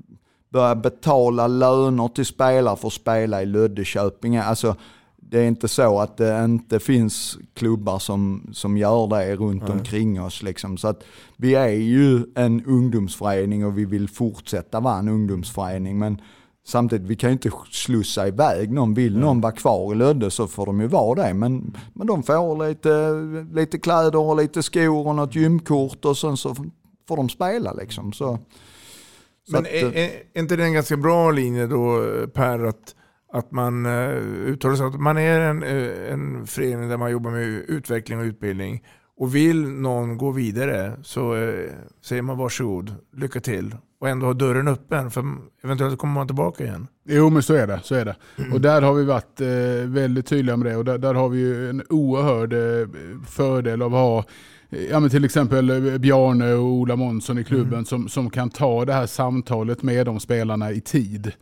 börja 0.48 0.74
betala 0.74 1.46
löner 1.46 2.08
till 2.08 2.26
spelare 2.26 2.76
för 2.76 2.86
att 2.86 2.92
spela 2.92 3.42
i 3.42 3.46
Löddeköping. 3.46 4.36
Alltså, 4.36 4.76
det 5.30 5.38
är 5.38 5.48
inte 5.48 5.68
så 5.68 6.00
att 6.00 6.16
det 6.16 6.44
inte 6.44 6.80
finns 6.80 7.38
klubbar 7.54 7.98
som, 7.98 8.50
som 8.52 8.76
gör 8.76 9.06
det 9.06 9.36
runt 9.36 9.62
Nej. 9.62 9.72
omkring 9.72 10.22
oss. 10.22 10.42
Liksom. 10.42 10.76
Så 10.76 10.88
att 10.88 11.04
vi 11.36 11.54
är 11.54 11.68
ju 11.68 12.24
en 12.34 12.64
ungdomsförening 12.64 13.66
och 13.66 13.78
vi 13.78 13.84
vill 13.84 14.08
fortsätta 14.08 14.80
vara 14.80 14.98
en 14.98 15.08
ungdomsförening. 15.08 15.98
Men 15.98 16.20
samtidigt, 16.66 17.06
vi 17.06 17.16
kan 17.16 17.30
ju 17.30 17.32
inte 17.32 17.50
slussa 17.70 18.28
iväg 18.28 18.72
någon. 18.72 18.94
Vill 18.94 19.18
någon 19.18 19.40
vara 19.40 19.52
kvar 19.52 19.92
i 19.92 19.96
Lödde 19.96 20.30
så 20.30 20.46
får 20.46 20.66
de 20.66 20.80
ju 20.80 20.86
vara 20.86 21.22
det. 21.22 21.34
Men, 21.34 21.76
men 21.94 22.06
de 22.06 22.22
får 22.22 22.68
lite, 22.68 23.12
lite 23.60 23.78
kläder 23.78 24.18
och 24.18 24.36
lite 24.36 24.62
skor 24.62 25.06
och 25.06 25.14
något 25.14 25.34
gymkort 25.34 26.04
och 26.04 26.18
sen 26.18 26.36
så 26.36 26.54
får 27.08 27.16
de 27.16 27.28
spela 27.28 27.72
liksom. 27.72 28.12
Så, 28.12 28.38
så 29.44 29.52
Men 29.52 29.60
att, 29.60 29.66
är, 29.66 29.96
är 29.96 30.10
är 30.32 30.40
inte 30.40 30.56
det 30.56 30.64
en 30.64 30.72
ganska 30.72 30.96
bra 30.96 31.30
linje 31.30 31.66
då 31.66 32.02
Per 32.34 32.64
att, 32.64 32.95
att 33.32 33.52
man 33.52 33.86
uh, 33.86 34.48
uttalar 34.48 34.74
sig 34.74 34.86
att 34.86 35.00
man 35.00 35.18
är 35.18 35.40
en, 35.40 35.62
eh, 35.62 36.12
en 36.12 36.46
förening 36.46 36.88
där 36.88 36.96
man 36.96 37.10
jobbar 37.10 37.30
med 37.30 37.44
utveckling 37.44 38.18
och 38.18 38.24
utbildning 38.24 38.82
och 39.16 39.34
vill 39.34 39.68
någon 39.68 40.18
gå 40.18 40.30
vidare 40.30 40.92
så 41.02 41.34
eh, 41.34 41.70
säger 42.04 42.22
man 42.22 42.38
varsågod, 42.38 42.94
lycka 43.16 43.40
till 43.40 43.74
och 44.00 44.08
ändå 44.08 44.26
ha 44.26 44.34
dörren 44.34 44.68
öppen 44.68 45.10
för 45.10 45.24
eventuellt 45.64 45.98
kommer 45.98 46.14
man 46.14 46.26
tillbaka 46.26 46.64
igen. 46.64 46.86
Jo 47.04 47.30
men 47.30 47.42
så 47.42 47.54
är 47.54 47.66
det. 47.66 47.80
Så 47.82 47.94
är 47.94 48.04
det. 48.04 48.16
Och 48.52 48.60
där 48.60 48.82
har 48.82 48.94
vi 48.94 49.04
varit 49.04 49.40
eh, 49.40 49.88
väldigt 49.88 50.26
tydliga 50.26 50.56
med 50.56 50.72
det 50.72 50.76
och 50.76 50.84
där, 50.84 50.98
där 50.98 51.14
har 51.14 51.28
vi 51.28 51.68
en 51.68 51.82
oerhörd 51.88 52.52
eh, 52.52 52.88
fördel 53.26 53.82
av 53.82 53.94
att 53.94 54.00
ha 54.00 54.18
eh, 54.18 54.24
Ja, 54.68 55.00
men 55.00 55.10
till 55.10 55.24
exempel 55.24 55.70
eh, 55.70 55.98
Bjarne 55.98 56.52
och 56.52 56.64
Ola 56.64 56.96
Månsson 56.96 57.38
i 57.38 57.44
klubben 57.44 57.84
som, 57.84 58.08
som 58.08 58.30
kan 58.30 58.50
ta 58.50 58.84
det 58.84 58.92
här 58.92 59.06
samtalet 59.06 59.82
med 59.82 60.06
de 60.06 60.20
spelarna 60.20 60.72
i 60.72 60.80
tid. 60.80 61.32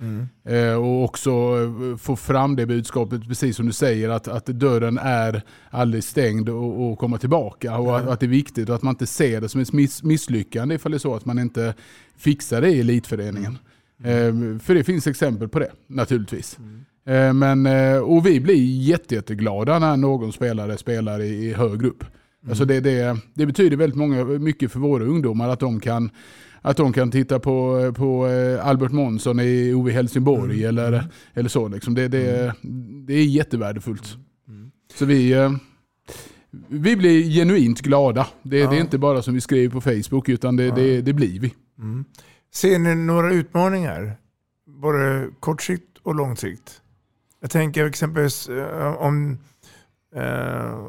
Eh, 0.45 0.75
och 0.75 1.05
också 1.05 1.31
eh, 1.31 1.97
få 1.97 2.17
fram 2.17 2.57
det 2.57 2.67
budskapet, 2.67 3.29
precis 3.29 3.57
som 3.57 3.67
du 3.67 3.73
säger, 3.73 4.09
att, 4.09 4.29
att 4.29 4.47
dörren 4.47 4.99
är 5.03 5.43
aldrig 5.71 6.05
stängd 6.05 6.49
och, 6.49 6.91
och 6.91 6.99
komma 6.99 7.19
tillbaka. 7.19 7.79
Och 7.79 7.99
att, 7.99 8.09
att 8.09 8.21
det 8.21 8.27
är 8.27 8.29
viktigt 8.29 8.69
och 8.69 8.75
att 8.75 8.83
man 8.83 8.93
inte 8.93 9.07
ser 9.07 9.41
det 9.41 9.49
som 9.49 9.61
ett 9.61 9.73
miss, 9.73 10.03
misslyckande 10.03 10.75
ifall 10.75 10.93
det 10.93 10.97
är 10.97 10.99
så 10.99 11.15
att 11.15 11.25
man 11.25 11.39
inte 11.39 11.75
fixar 12.17 12.61
det 12.61 12.71
i 12.71 12.81
elitföreningen. 12.81 13.59
Eh, 14.05 14.59
för 14.59 14.75
det 14.75 14.85
finns 14.85 15.07
exempel 15.07 15.49
på 15.49 15.59
det, 15.59 15.71
naturligtvis. 15.87 16.59
Eh, 17.07 17.33
men, 17.33 17.67
eh, 17.67 17.97
och 17.97 18.27
vi 18.27 18.41
blir 18.41 18.81
jätte, 18.81 19.15
jätteglada 19.15 19.79
när 19.79 19.97
någon 19.97 20.33
spelare 20.33 20.77
spelar 20.77 21.21
i, 21.21 21.29
i 21.29 21.53
högre 21.53 21.91
upp. 22.45 22.49
Alltså 22.51 22.65
det, 22.65 22.81
det, 22.81 23.17
det 23.35 23.47
betyder 23.47 23.77
väldigt 23.77 23.99
många, 23.99 24.25
mycket 24.25 24.73
för 24.73 24.81
våra 24.81 25.05
ungdomar 25.05 25.49
att 25.49 25.61
de 25.61 25.81
kan 25.81 26.11
att 26.63 26.77
de 26.77 26.93
kan 26.93 27.11
titta 27.11 27.39
på, 27.41 27.93
på 27.97 28.27
eh, 28.29 28.67
Albert 28.67 28.93
Månsson 28.93 29.41
i 29.41 29.75
OV 29.75 29.91
Helsingborg 29.91 30.65
eller, 30.65 31.05
eller 31.35 31.49
så. 31.49 31.69
Liksom. 31.69 31.95
Det, 31.95 32.09
det, 32.09 32.55
det 33.07 33.15
är 33.15 33.25
jättevärdefullt. 33.25 34.17
Så 34.95 35.05
vi, 35.05 35.33
eh, 35.33 35.53
vi 36.69 36.97
blir 36.97 37.31
genuint 37.31 37.81
glada. 37.81 38.27
Det, 38.43 38.59
Ja. 38.59 38.71
det 38.71 38.77
är 38.77 38.81
inte 38.81 38.99
bara 38.99 39.23
som 39.23 39.35
vi 39.35 39.41
skriver 39.41 39.73
på 39.73 39.81
Facebook 39.81 40.29
utan 40.29 40.57
det, 40.57 40.71
det, 40.71 41.01
det 41.01 41.13
blir 41.13 41.41
vi. 41.41 41.55
Mm. 41.79 42.05
Ser 42.55 42.79
ni 42.79 42.95
några 42.95 43.33
utmaningar? 43.33 44.17
Både 44.67 45.29
kort 45.41 45.63
sikt 45.63 45.99
och 46.03 46.15
lång 46.15 46.37
sikt? 46.37 46.81
Jag 47.41 47.51
tänker 47.51 47.87
exempelvis 47.87 48.49
eh, 48.49 48.95
om, 48.95 49.39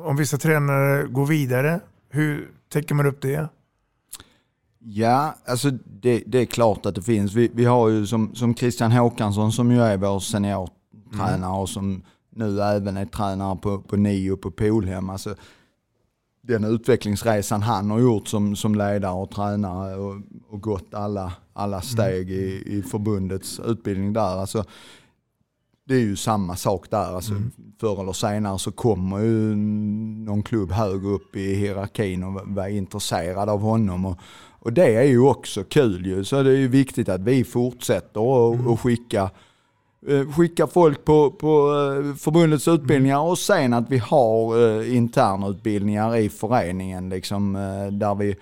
om 0.01 0.15
vissa 0.17 0.37
tränare 0.37 1.03
går 1.03 1.25
vidare. 1.25 1.79
Hur 2.09 2.51
täcker 2.69 2.95
man 2.95 3.05
upp 3.05 3.21
det? 3.21 3.49
Ja, 4.79 5.35
alltså 5.45 5.71
det, 5.85 6.23
det 6.27 6.39
är 6.39 6.45
klart 6.45 6.85
att 6.85 6.95
det 6.95 7.01
finns. 7.01 7.33
Vi, 7.33 7.51
vi 7.53 7.65
har 7.65 7.89
ju 7.89 8.05
som, 8.05 8.35
som 8.35 8.55
Christian 8.55 8.91
Håkansson 8.91 9.51
som 9.51 9.71
ju 9.71 9.81
är 9.81 9.97
vår 9.97 10.19
seniortränare 10.19 11.61
och 11.61 11.69
som 11.69 12.03
nu 12.29 12.61
även 12.61 12.97
är 12.97 13.05
tränare 13.05 13.57
på, 13.57 13.81
på 13.81 13.95
NIO 13.95 14.37
på 14.37 14.51
Polhem. 14.51 15.09
Alltså, 15.09 15.35
den 16.41 16.63
utvecklingsresan 16.63 17.61
han 17.61 17.91
har 17.91 17.99
gjort 17.99 18.27
som, 18.27 18.55
som 18.55 18.75
ledare 18.75 19.13
och 19.13 19.31
tränare 19.31 19.95
och, 19.95 20.15
och 20.49 20.61
gått 20.61 20.93
alla, 20.93 21.33
alla 21.53 21.81
steg 21.81 22.31
i, 22.31 22.63
i 22.65 22.81
förbundets 22.81 23.59
utbildning 23.59 24.13
där. 24.13 24.39
Alltså, 24.39 24.63
det 25.87 25.95
är 25.95 25.99
ju 25.99 26.15
samma 26.15 26.55
sak 26.55 26.89
där. 26.89 27.15
Alltså, 27.15 27.33
Förr 27.79 28.01
eller 28.01 28.13
senare 28.13 28.59
så 28.59 28.71
kommer 28.71 29.19
ju 29.19 29.55
någon 30.25 30.43
klubb 30.43 30.71
högre 30.71 31.07
upp 31.07 31.35
i 31.35 31.55
hierarkin 31.55 32.23
och 32.23 32.41
vara 32.45 32.69
intresserad 32.69 33.49
av 33.49 33.61
honom. 33.61 34.05
Och, 34.05 34.17
Och 34.59 34.73
det 34.73 34.95
är 34.95 35.03
ju 35.03 35.19
också 35.19 35.63
kul 35.63 36.05
ju. 36.05 36.23
Så 36.23 36.43
det 36.43 36.49
är 36.51 36.55
ju 36.57 36.67
viktigt 36.67 37.09
att 37.09 37.21
vi 37.21 37.43
fortsätter 37.43 38.21
och, 38.21 38.53
Mm. 38.53 38.67
och 38.67 38.79
skicka, 38.79 39.29
eh, 40.07 40.31
skicka 40.31 40.67
folk 40.67 41.05
på, 41.05 41.31
på 41.31 41.47
eh, 41.57 42.15
förbundets 42.15 42.67
utbildningar 42.67 43.19
och 43.19 43.37
sen 43.37 43.73
att 43.73 43.89
vi 43.91 43.97
har 43.97 44.67
eh, 44.79 44.95
internutbildningar 44.95 46.15
i 46.15 46.29
föreningen. 46.29 47.09
Liksom, 47.09 47.53
där 47.91 48.15
vi, 48.15 48.35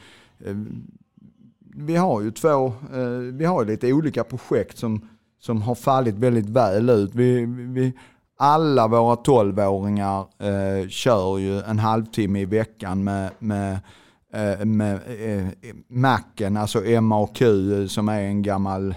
vi 1.75 1.95
har 1.95 2.21
ju 2.21 2.31
två, 2.31 2.73
vi 3.33 3.45
har 3.45 3.65
lite 3.65 3.93
olika 3.93 4.23
projekt 4.23 4.77
som, 4.77 5.07
som 5.45 5.61
har 5.61 5.75
fallit 5.75 6.15
väldigt 6.15 6.49
väl 6.49 6.89
ut. 6.89 7.15
Vi, 7.15 7.45
vi, 7.45 7.93
alla 8.37 8.87
våra 8.87 9.15
12-åringar 9.15 10.19
eh, 10.19 10.87
kör 10.87 11.37
ju 11.37 11.59
en 11.59 11.79
halvtimme 11.79 12.39
i 12.39 12.45
veckan 12.45 13.03
med, 13.03 13.29
med, 13.39 13.79
eh, 14.33 14.65
med 14.65 14.93
eh, 14.93 15.47
Macken, 15.87 16.57
alltså 16.57 16.79
MAQ 17.01 17.41
eh, 17.41 17.87
som 17.87 18.09
är 18.09 18.21
en 18.21 18.41
gammal, 18.41 18.89
eh, 18.89 18.95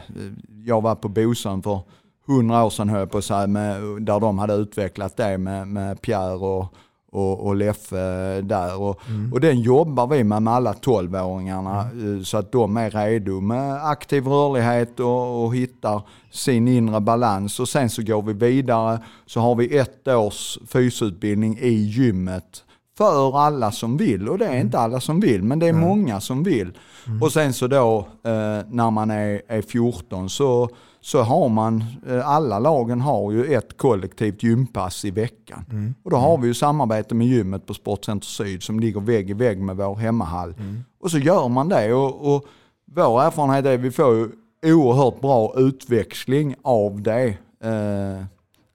jag 0.64 0.82
var 0.82 0.94
på 0.94 1.09
Bosön 1.09 1.62
för 1.62 1.80
hundra 2.26 2.64
år 2.64 2.70
sedan 2.70 2.88
höll 2.88 3.01
jag 3.01 3.11
på 3.11 3.18
att 3.18 3.24
säga, 3.24 3.47
med, 3.47 3.82
där 4.03 4.20
de 4.20 4.38
hade 4.38 4.55
utvecklat 4.55 5.16
det 5.16 5.38
med, 5.38 5.68
med 5.68 6.01
Pierre 6.01 6.34
och, 6.34 6.74
och, 7.16 7.46
och 7.46 7.56
Leffe 7.56 8.40
där. 8.40 8.80
Och, 8.80 9.00
och 9.32 9.40
den 9.40 9.60
jobbar 9.60 10.06
vi 10.06 10.24
med 10.24 10.42
med 10.42 10.54
alla 10.54 10.72
12-åringarna 10.72 11.80
eh, 11.80 12.22
så 12.22 12.36
att 12.38 12.52
de 12.52 12.76
är 12.76 12.90
redo 12.90 13.40
med 13.40 13.84
aktiv 13.84 14.26
rörlighet 14.26 15.00
och, 15.00 15.44
och 15.44 15.54
hittar 15.54 16.02
sin 16.30 16.68
inre 16.68 17.00
balans. 17.00 17.60
Och 17.60 17.68
sen 17.68 17.90
så 17.90 18.02
går 18.02 18.22
vi 18.22 18.32
vidare 18.32 18.98
så 19.26 19.40
har 19.40 19.54
vi 19.54 19.78
ett 19.78 20.08
års 20.08 20.58
fysutbildning 20.68 21.58
i 21.58 21.72
gymmet 21.72 22.64
för 22.98 23.38
alla 23.38 23.72
som 23.72 23.96
vill. 23.96 24.28
Och 24.28 24.38
det 24.38 24.46
är 24.46 24.60
inte 24.60 24.78
alla 24.78 25.00
som 25.00 25.20
vill, 25.20 25.42
men 25.42 25.58
det 25.58 25.68
är 25.68 25.72
många 25.72 26.20
som 26.20 26.42
vill. 26.42 26.72
Och 27.20 27.32
sen 27.32 27.52
så 27.52 27.66
då 27.66 27.98
eh, 28.24 28.66
när 28.70 28.90
man 28.90 29.10
är, 29.10 29.42
är 29.48 29.62
14 29.62 30.30
så, 30.30 30.68
så 31.07 31.22
har 31.22 31.48
man, 31.48 31.84
eh, 32.09 32.28
alla 32.28 32.59
lagen 32.59 33.00
har 33.00 33.32
ju 33.32 33.54
ett 33.54 33.76
kollektivt 33.76 34.42
gympass 34.42 35.04
i 35.04 35.11
veckan. 35.11 35.94
Och 36.02 36.11
då 36.11 36.16
har 36.16 36.38
vi 36.38 36.46
ju 36.46 36.54
samarbete 36.54 37.14
med 37.14 37.26
gymmet 37.26 37.66
på 37.66 37.74
Sportcenter 37.74 38.26
Syd 38.26 38.62
som 38.62 38.80
ligger 38.80 39.00
vägg 39.00 39.30
i 39.30 39.32
vägg 39.32 39.61
med 39.61 39.76
vår 39.76 39.94
hemmahall. 39.94 40.54
Och 41.00 41.11
så 41.11 41.18
gör 41.18 41.48
man 41.48 41.68
det 41.68 41.92
och, 41.92 42.34
och 42.34 42.44
vår 42.94 43.22
erfarenhet 43.22 43.66
är 43.66 43.74
att 43.74 43.80
vi 43.80 43.90
får 43.90 44.14
ju 44.14 44.28
oerhört 44.74 45.20
bra 45.20 45.54
utväxling 45.57 46.54
av 46.62 47.02
det. 47.02 47.28
Eh, 47.64 48.24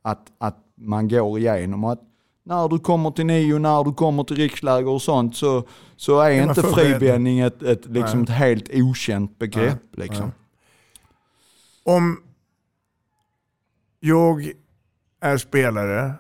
att, 0.02 0.28
att 0.38 0.58
man 0.78 1.08
går 1.08 1.40
igenom. 1.40 1.84
Att 1.84 2.02
när 2.44 2.68
du 2.70 2.80
kommer 2.80 3.12
till 3.12 3.26
nio, 3.26 3.60
när 3.60 3.84
du 3.84 3.94
kommer 3.94 4.24
till 4.24 4.36
riksläger 4.36 4.90
och 4.90 5.02
sånt 5.02 5.36
så, 5.36 5.64
så 5.96 6.20
är, 6.20 6.44
inte 6.44 6.64
frivändning 6.64 7.40
ett, 7.40 7.64
ett, 7.64 7.86
liksom 7.86 8.20
Nej. 8.20 8.24
ett 8.24 8.38
helt 8.38 8.70
okänt 8.74 9.40
begrepp. 9.40 9.80
Nej, 9.92 10.08
Liksom. 10.08 10.32
Om 11.84 12.24
jag 14.00 14.52
är 15.22 15.38
spelare 15.38 16.14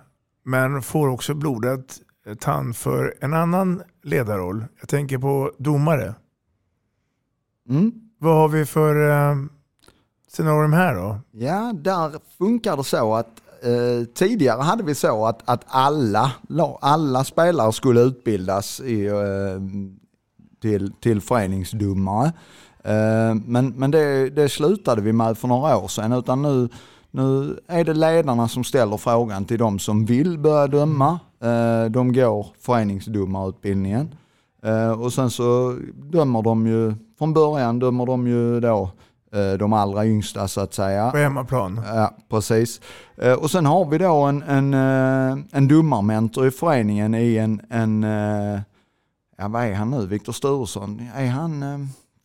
men 0.43 0.81
får 0.81 1.07
också 1.07 1.33
blodet 1.33 2.01
tand 2.39 2.75
för 2.75 3.15
en 3.21 3.33
annan 3.33 3.81
ledarroll. 4.03 4.65
Jag 4.79 4.89
tänker 4.89 5.17
på 5.17 5.51
domare. 5.57 6.15
Mm. 7.69 7.91
Vad 8.17 8.35
har 8.35 8.47
vi 8.47 8.65
för 8.65 9.09
eh, 9.09 9.35
scenarium 10.27 10.73
här 10.73 10.95
då? 10.95 11.19
Ja, 11.31 11.73
där 11.75 12.11
funkar 12.37 12.77
det 12.77 12.83
så 12.83 13.15
att 13.15 13.41
eh, 13.63 14.05
tidigare 14.13 14.61
hade 14.61 14.83
vi 14.83 14.95
så 14.95 15.25
att, 15.25 15.41
att 15.49 15.63
alla, 15.67 16.31
la- 16.49 16.77
alla 16.81 17.23
spelare 17.23 17.73
skulle 17.73 18.01
utbildas 18.01 18.79
i, 18.79 19.05
eh, 19.07 19.13
till, 20.61 20.91
till 20.93 21.21
föreningsdomare. 21.21 22.33
Eh, 22.83 23.35
men 23.45 23.73
men 23.77 23.91
det, 23.91 24.29
det 24.29 24.49
slutade 24.49 25.01
vi 25.01 25.13
med 25.13 25.37
för 25.37 25.47
några 25.47 25.77
år 25.77 25.87
sedan. 25.87 26.11
Utan 26.11 26.41
nu, 26.41 26.69
nu 27.11 27.59
är 27.67 27.83
det 27.83 27.93
ledarna 27.93 28.47
som 28.47 28.63
ställer 28.63 28.97
frågan 28.97 29.45
till 29.45 29.59
de 29.59 29.79
som 29.79 30.05
vill 30.05 30.39
börja 30.39 30.67
döma. 30.67 31.19
Eh, 31.43 31.85
de 31.91 32.13
går 32.13 32.47
föreningsdomarutbildningen. 32.59 34.15
Eh, 34.63 35.01
och 35.01 35.13
sen 35.13 35.29
så 35.29 35.77
dömer 35.95 36.41
de 36.41 36.67
ju, 36.67 36.93
från 37.17 37.33
början 37.33 37.79
dömer 37.79 38.05
de 38.05 38.27
ju 38.27 38.59
då 38.59 38.89
de 39.59 39.73
allra 39.73 40.05
yngsta 40.05 40.47
så 40.47 40.61
att 40.61 40.73
säga. 40.73 41.11
På 41.11 41.17
hemmaplan? 41.17 41.81
Ja, 41.85 42.15
precis. 42.29 42.81
Och 43.39 43.51
sen 43.51 43.65
har 43.65 43.85
vi 43.85 43.97
då 43.97 44.13
en, 44.13 44.43
en, 44.43 44.73
en 45.51 45.67
domarmentor 45.67 46.47
i 46.47 46.51
föreningen 46.51 47.15
i 47.15 47.37
en, 47.37 47.61
en 47.69 48.03
ja 49.37 49.47
vad 49.47 49.63
är 49.63 49.73
han 49.73 49.91
nu, 49.91 50.05
Viktor 50.05 50.33
Sturesson? 50.33 51.09
Är 51.15 51.27
han 51.27 51.63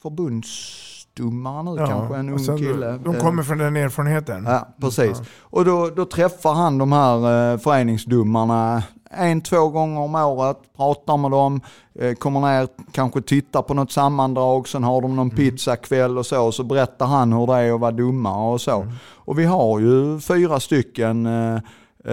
förbundsdomare 0.07 1.63
nu 1.63 1.77
kanske? 1.87 2.17
En 2.17 2.29
ung 2.29 2.59
kille. 2.59 2.99
De 3.05 3.15
Eh, 3.15 3.21
kommer 3.21 3.43
från 3.43 3.59
den 3.59 3.77
erfarenheten? 3.77 4.45
Ja, 4.45 4.69
precis. 4.81 5.23
Och 5.41 5.65
då, 5.65 5.91
då 5.97 6.05
träffar 6.05 6.55
han 6.55 6.79
de 6.79 6.93
här 6.93 7.53
eh, 7.53 7.59
föreningsdomarna 7.59 8.83
en, 9.11 9.41
två 9.41 9.69
gånger 9.69 10.01
om 10.01 10.15
året, 10.15 10.57
pratar 10.77 11.17
med 11.17 11.31
dem, 11.31 11.61
eh, 11.95 12.15
kommer 12.15 12.41
ner, 12.41 12.69
kanske 12.93 13.23
tittar 13.23 13.63
på 13.63 13.75
något 13.75 13.93
sammandrag, 13.93 14.69
sen 14.69 14.85
har 14.85 15.03
de 15.03 15.17
någon 15.17 15.31
pizzakväll 15.31 16.19
och 16.19 16.27
så, 16.27 16.47
och 16.47 16.55
så 16.55 16.65
berättar 16.65 17.07
han 17.07 17.33
hur 17.33 17.47
det 17.47 17.53
är 17.53 17.75
att 17.75 17.81
vara 17.81 17.91
domare 17.91 18.53
och 18.53 18.61
så. 18.61 18.87
Och 19.15 19.39
vi 19.39 19.45
har 19.45 19.81
ju 19.81 20.21
fyra 20.21 20.61
stycken 20.61 21.27
eh, 21.27 21.55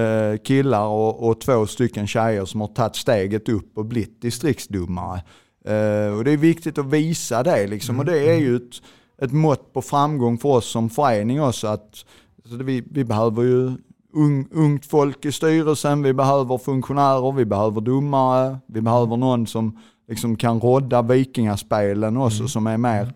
eh, 0.01 0.37
killar 0.37 0.85
och, 0.85 1.29
och 1.29 1.41
två 1.41 1.67
stycken 1.67 2.07
tjejer 2.07 2.45
som 2.45 2.61
har 2.61 2.67
tagit 2.67 2.95
steget 2.95 3.49
upp 3.49 3.77
och 3.77 3.85
blivit 3.85 4.21
distriktsdomare. 4.21 5.21
Eh, 5.63 6.17
och 6.17 6.23
det 6.23 6.31
är 6.31 6.37
viktigt 6.37 6.77
att 6.77 6.85
visa 6.85 7.43
det 7.43 7.67
liksom, 7.67 7.99
och 7.99 8.05
det 8.05 8.29
är 8.29 8.37
ju 8.37 8.55
ett, 8.55 8.81
ett 9.17 9.31
mått 9.31 9.73
på 9.73 9.81
framgång 9.81 10.37
för 10.37 10.49
oss 10.49 10.71
som 10.71 10.89
förening 10.89 11.41
också. 11.41 11.67
Att, 11.67 12.05
så 12.45 12.55
det, 12.55 12.63
vi, 12.63 12.83
vi 12.91 13.03
behöver 13.03 13.43
ju 13.43 13.71
ung, 14.13 14.47
ungt 14.51 14.85
folk 14.85 15.25
i 15.25 15.31
styrelsen, 15.31 16.03
vi 16.03 16.13
behöver 16.13 16.57
funktionärer, 16.57 17.31
vi 17.31 17.45
behöver 17.45 17.81
domare, 17.81 18.57
vi 18.67 18.81
behöver 18.81 19.17
någon 19.17 19.47
som 19.47 19.79
liksom 20.07 20.35
kan 20.35 20.59
rodda 20.59 21.01
vikingaspelen 21.01 22.17
också 22.17 22.47
som 22.47 22.67
är 22.67 22.77
mer 22.77 23.13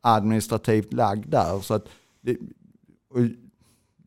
administrativt 0.00 0.92
lagd 0.92 1.30
där. 1.30 1.60
Så 1.60 1.74
att 1.74 1.88
det, 2.20 2.36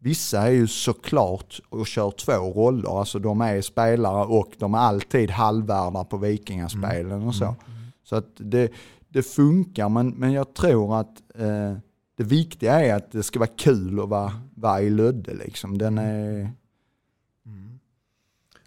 vissa 0.04 0.41
är 0.41 0.52
ju 0.52 0.68
såklart 0.68 1.60
och 1.70 1.88
kör 1.88 2.12
två 2.12 2.32
roller, 2.32 2.99
alltså 2.99 3.20
de 3.20 3.41
är 3.41 3.62
spelare 3.62 4.26
och 4.26 4.52
de 4.58 4.74
är 4.74 4.78
alltid 4.78 5.32
halvvärda 5.32 6.04
på 6.04 6.18
vikingaspelen 6.18 7.28
och 7.28 7.36
så. 7.36 7.56
Så 8.04 8.16
att 8.16 8.28
det, 8.38 8.72
det 9.10 9.24
funkar, 9.24 9.89
men, 9.89 10.10
men 10.10 10.32
jag 10.32 10.54
tror 10.54 10.99
att 10.99 11.22
eh, 11.36 11.78
det 12.18 12.24
viktiga 12.24 12.86
är 12.86 12.95
att 12.95 13.12
det 13.12 13.24
ska 13.24 13.39
vara 13.39 13.49
kul 13.58 13.99
att 13.99 14.10
vara, 14.10 14.32
vara 14.56 14.82
i 14.82 14.89
Lödde. 14.89 15.34
Liksom. 15.34 15.78
Den 15.78 15.97
är, 15.97 16.52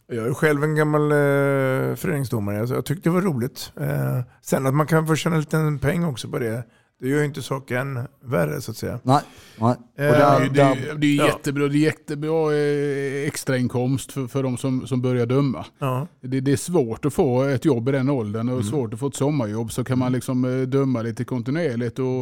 Jag 0.06 0.26
är 0.26 0.34
själv 0.34 0.64
en 0.64 0.74
gammal 0.74 1.02
eh, 1.02 1.96
föreningsdomare, 1.96 2.60
alltså, 2.60 2.74
jag 2.74 2.84
tyckte 2.84 3.08
det 3.08 3.14
var 3.14 3.22
roligt. 3.22 3.72
Eh, 3.76 4.20
sen 4.42 4.66
att 4.66 4.74
man 4.74 4.86
kan 4.86 5.06
få 5.06 5.16
tjäna 5.16 5.36
en 5.36 5.40
liten 5.40 5.78
peng 5.78 6.04
också 6.04 6.28
på 6.28 6.38
det, 6.38 6.64
det 7.04 7.10
gör 7.10 7.18
ju 7.18 7.24
inte 7.24 7.42
saken 7.42 8.08
värre 8.20 8.60
så 8.60 8.70
att 8.70 8.76
säga. 8.76 9.00
nej, 9.02 9.20
Eh, 9.60 9.74
där, 9.96 10.40
Det, 10.40 10.48
där, 10.48 10.74
det, 10.74 10.94
det 10.96 11.06
är 11.06 11.16
ja. 11.16 11.26
jättebra, 11.26 11.68
det 11.68 11.76
är 11.76 11.78
jättebra 11.78 12.54
eh, 12.54 13.28
extrainkomst 13.28 14.12
för, 14.12 14.26
för 14.26 14.42
de 14.42 14.56
som, 14.56 14.86
som 14.86 15.02
börjar 15.02 15.26
döma. 15.26 15.64
Ja. 15.78 16.06
Det, 16.20 16.40
det 16.40 16.52
är 16.52 16.56
svårt 16.56 17.04
att 17.04 17.14
få 17.14 17.42
ett 17.42 17.64
jobb 17.64 17.88
i 17.88 17.92
den 17.92 18.10
åldern 18.10 18.48
och 18.48 18.64
svårt 18.64 18.94
att 18.94 19.00
få 19.00 19.06
ett 19.06 19.14
sommarjobb 19.14 19.72
så 19.72 19.84
kan 19.84 19.98
man 19.98 20.12
liksom 20.12 20.44
eh, 20.44 20.66
döma 20.66 21.02
lite 21.02 21.24
kontinuerligt 21.24 21.98
och, 21.98 22.20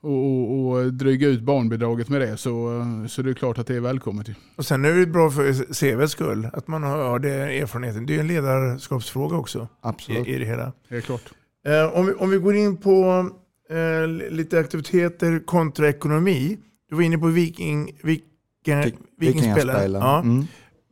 och, 0.00 0.50
och, 0.50 0.70
och 0.70 0.92
dryga 0.92 1.28
ut 1.28 1.42
barnbidraget 1.42 2.08
med 2.08 2.20
det 2.20 2.36
så, 2.36 2.84
så 3.08 3.22
det 3.22 3.30
är 3.30 3.34
klart 3.34 3.58
att 3.58 3.66
det 3.66 3.76
är 3.76 3.80
välkommet. 3.80 4.26
Och 4.56 4.66
sen 4.66 4.84
är 4.84 4.92
det 4.92 5.06
bra 5.06 5.30
för 5.30 5.72
CVs 5.72 6.10
skull 6.10 6.48
att 6.52 6.68
man 6.68 6.82
har, 6.82 7.18
den 7.18 7.32
erfarenheten. 7.32 8.06
Det 8.06 8.16
är 8.16 8.20
en 8.20 8.26
ledarskapsfråga 8.26 9.36
också 9.36 9.68
absolut. 9.80 10.26
i, 10.26 10.34
i 10.34 10.38
det 10.38 10.44
hela. 10.44 10.72
Det 10.88 10.96
är 10.96 11.00
klart. 11.00 11.32
Eh, 11.66 11.98
om, 11.98 12.06
vi, 12.06 12.12
om 12.12 12.30
vi 12.30 12.38
går 12.38 12.54
in 12.54 12.76
på 12.76 13.30
eh, 13.70 14.08
lite 14.30 14.58
aktiviteter 14.58 15.38
kontra 15.38 15.88
ekonomi. 15.88 16.58
Du 16.88 16.94
var 16.94 17.02
inne 17.02 17.18
på 17.18 17.26
viking, 17.26 17.98
viking, 18.02 18.24
vikingspelen. 18.64 18.96
Vikingaspelen. 19.18 19.92
Ja. 19.92 20.20
Mm. 20.20 20.44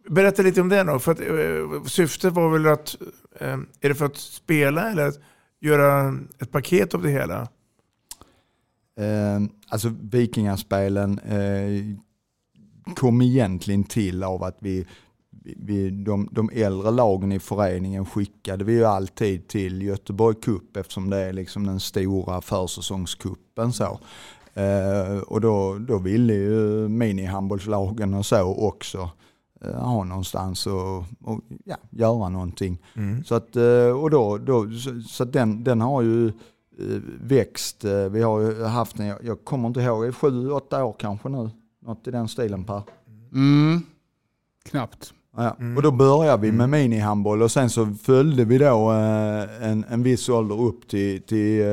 Berätta 0.09 0.43
lite 0.43 0.61
om 0.61 0.69
det 0.69 0.83
då. 0.83 0.99
För 0.99 1.13
att, 1.13 1.21
eh, 1.21 1.85
syftet 1.87 2.33
var 2.33 2.51
väl 2.51 2.67
att, 2.67 2.97
eh, 3.41 3.59
är 3.81 3.89
det 3.89 3.95
för 3.95 4.07
att 4.07 4.17
spela 4.17 4.91
eller 4.91 5.07
att 5.07 5.19
göra 5.61 6.19
ett 6.39 6.51
paket 6.51 6.95
av 6.95 7.03
det 7.03 7.11
hela? 7.11 7.49
Eh, 8.99 9.41
alltså 9.69 9.95
Vikingaspelen 10.03 11.19
eh, 11.19 11.97
kom 12.95 13.23
egentligen 13.23 13.85
till 13.85 14.23
av 14.23 14.43
att 14.43 14.57
vi, 14.61 14.87
vi- 15.45 15.91
de, 15.91 16.29
de 16.33 16.51
äldre 16.53 16.91
lagen 16.91 17.33
i 17.33 17.39
föreningen 17.39 18.07
skickade 18.07 18.65
vi 18.65 18.73
ju 18.73 18.85
alltid 18.85 19.49
till 19.49 19.83
Göteborg 19.83 20.37
Cup 20.43 20.77
eftersom 20.77 21.11
det 21.11 21.17
är 21.19 21.33
liksom 21.33 21.67
den 21.67 21.81
stora 21.81 22.41
försäsongskuppen. 22.41 23.73
Så. 23.73 23.99
Eh, 24.55 25.19
och 25.27 25.41
då, 25.41 25.79
då 25.79 25.99
ville 25.99 26.33
ju 26.35 26.89
minihandbollslagen 26.89 28.15
och 28.15 28.27
så 28.27 28.43
också 28.55 29.11
eh, 29.61 29.75
ha 29.75 30.05
någonstans 30.05 30.67
och, 30.67 30.99
och 31.21 31.41
ja, 31.65 31.77
göra 31.91 32.29
någonting. 32.29 32.79
Så 33.25 33.35
att, 33.35 33.57
eh, 33.57 34.01
och 34.03 34.11
då, 34.11 34.39
då, 34.39 34.71
så, 34.71 35.01
så 35.09 35.23
att 35.23 35.33
den, 35.33 35.65
den 35.65 35.81
har 35.81 36.03
ju 36.03 36.33
växt. 37.21 37.85
Eh, 37.85 38.09
vi 38.09 38.23
har 38.23 38.41
ju 38.41 38.65
haft 38.65 38.99
en, 38.99 39.07
jag 39.07 39.45
kommer 39.45 39.69
inte 39.69 39.81
ihåg, 39.81 40.15
sju, 40.15 40.51
åtta 40.51 40.85
år 40.85 40.97
kanske 40.99 41.29
nu. 41.29 41.51
Något 41.83 42.07
i 42.09 42.11
den 42.11 42.29
stilen 42.29 42.65
Per. 42.65 42.83
Mm. 43.33 43.83
Knappt. 44.65 45.15
Ja, 45.37 45.57
och 45.77 45.83
då 45.83 45.91
började 45.91 46.43
vi 46.43 46.53
med 46.53 46.69
minihandboll 46.69 47.43
och 47.43 47.51
sen 47.51 47.71
så 47.71 47.95
följde 48.03 48.45
vi 48.45 48.59
då 48.59 48.93
eh, 48.93 49.71
en, 49.71 49.85
en 49.89 50.03
viss 50.03 50.29
ålder 50.29 50.61
upp 50.61 50.89
till, 50.89 51.23
till 51.23 51.61
eh, 51.61 51.67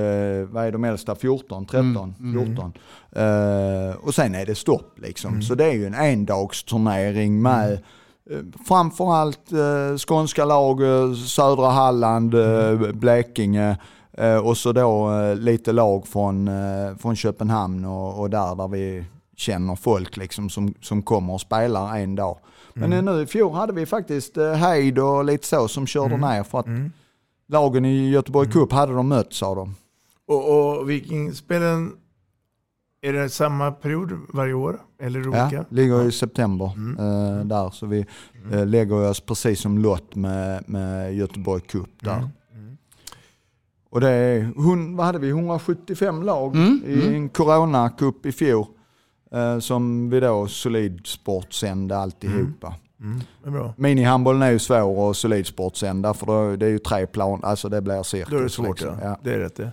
vad 0.50 0.66
är 0.66 0.72
de 0.72 0.84
äldsta, 0.84 1.16
14, 1.16 1.66
13, 1.66 2.16
Mm, 2.20 2.46
14. 2.46 2.74
Eh, 3.12 3.96
och 4.06 4.16
sen 4.16 4.36
är 4.36 4.46
det 4.46 4.56
stopp 4.56 5.00
liksom. 5.00 5.42
Så 5.42 5.56
det 5.56 5.66
är 5.66 5.74
ju 5.74 5.86
en 5.86 5.94
endagsturnering 5.94 7.42
med 7.42 7.72
eh, 7.74 8.38
framförallt 8.68 9.52
eh, 9.52 9.98
skånska 9.98 10.46
lag, 10.46 10.82
eh, 10.82 11.14
södra 11.14 11.70
Halland, 11.70 12.34
eh, 12.34 12.92
Blekinge 12.94 13.78
eh, 14.14 14.38
och 14.38 14.58
så 14.58 14.72
då 14.72 15.10
lite 15.38 15.72
lag 15.72 16.08
från, 16.08 16.50
från 17.00 17.16
Köpenhamn 17.16 17.86
och, 17.86 18.20
och 18.20 18.30
där, 18.30 18.56
där 18.56 18.68
vi 18.68 19.06
känner 19.38 19.76
folk 19.76 20.18
liksom 20.18 20.50
som, 20.50 20.74
som 20.82 21.02
kommer 21.02 21.34
och 21.34 21.42
spelar 21.42 21.98
en 21.98 22.16
dag. 22.16 22.38
Men 22.80 22.94
eh, 22.94 23.04
nu 23.04 23.22
i 23.22 23.26
fjol 23.26 23.54
hade 23.54 23.74
vi 23.74 23.86
faktiskt 23.86 24.38
eh, 24.38 24.52
Heid 24.54 25.00
och 25.00 25.26
lite 25.26 25.48
så 25.48 25.68
som 25.68 25.88
körde 25.88 26.18
ner 26.18 26.44
för 26.44 26.60
att 26.60 26.66
lagen 27.48 27.86
i 27.86 28.10
Göteborg 28.10 28.52
Cup 28.52 28.72
hade 28.72 28.94
de 28.94 29.08
mött 29.08 29.34
sa 29.34 29.56
de. 29.56 29.76
Och, 30.28 30.78
och 30.80 30.90
Vikingspelen, 30.90 31.92
är 33.02 33.14
det 33.14 33.30
samma 33.30 33.72
period 33.72 34.12
varje 34.34 34.54
år? 34.54 34.80
Eller 35.02 35.28
olika? 35.28 35.50
Ja, 35.52 35.64
ligger 35.70 36.08
i 36.08 36.12
september 36.12 36.66
eh, 37.00 37.46
där. 37.46 37.70
Så 37.70 37.86
vi 37.86 38.06
eh, 38.52 38.66
lägger 38.66 39.10
oss 39.10 39.20
precis 39.20 39.60
som 39.60 39.78
lott 39.78 40.16
med, 40.16 40.70
med 40.70 41.16
Göteborg 41.16 41.62
Cup 41.62 41.90
där. 42.00 42.30
Och 43.92 44.02
det 44.02 44.10
är, 44.10 44.52
vad 44.96 45.06
hade 45.06 45.20
vi, 45.20 45.30
175 45.30 46.24
lag 46.24 46.56
Mm, 46.56 46.82
i 46.86 47.16
en 47.16 47.30
Corona-cup 47.30 48.26
i 48.26 48.32
fjol. 48.32 48.66
Eh, 49.32 49.60
som 49.60 50.10
vi 50.10 50.20
då 50.20 50.48
Solidsport 50.48 51.54
sände 51.54 51.98
alltihopa. 51.98 52.76
Mm, 53.02 53.22
bra. 53.44 53.74
Minihandbollen 53.78 54.42
är 54.42 54.52
ju 54.52 54.60
svår 54.60 55.10
att 55.10 55.18
Solidsport 55.18 55.76
sända 55.76 56.14
för 56.14 56.26
då, 56.26 56.56
det 56.56 56.66
är 56.66 56.70
ju 56.70 56.80
tre 56.80 57.08
plan, 57.08 57.40
alltså 57.44 57.70
det 57.70 57.82
blir 57.82 58.04
cirkus. 58.04 58.30
Då 58.30 58.38
är 58.38 58.44
det 58.44 58.50
svårt 58.50 58.82
liksom. 58.82 59.00
ja. 59.02 59.20
Det 59.24 59.34
är 59.34 59.38
rätt 59.40 59.56
det. 59.56 59.72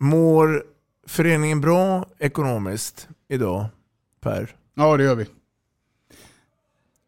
Mår 0.00 0.64
föreningen 1.06 1.60
bra 1.60 2.06
ekonomiskt 2.18 3.08
idag, 3.28 3.64
Per? 4.20 4.54
Ja, 4.74 4.96
det 4.96 5.04
gör 5.04 5.14
vi. 5.14 5.26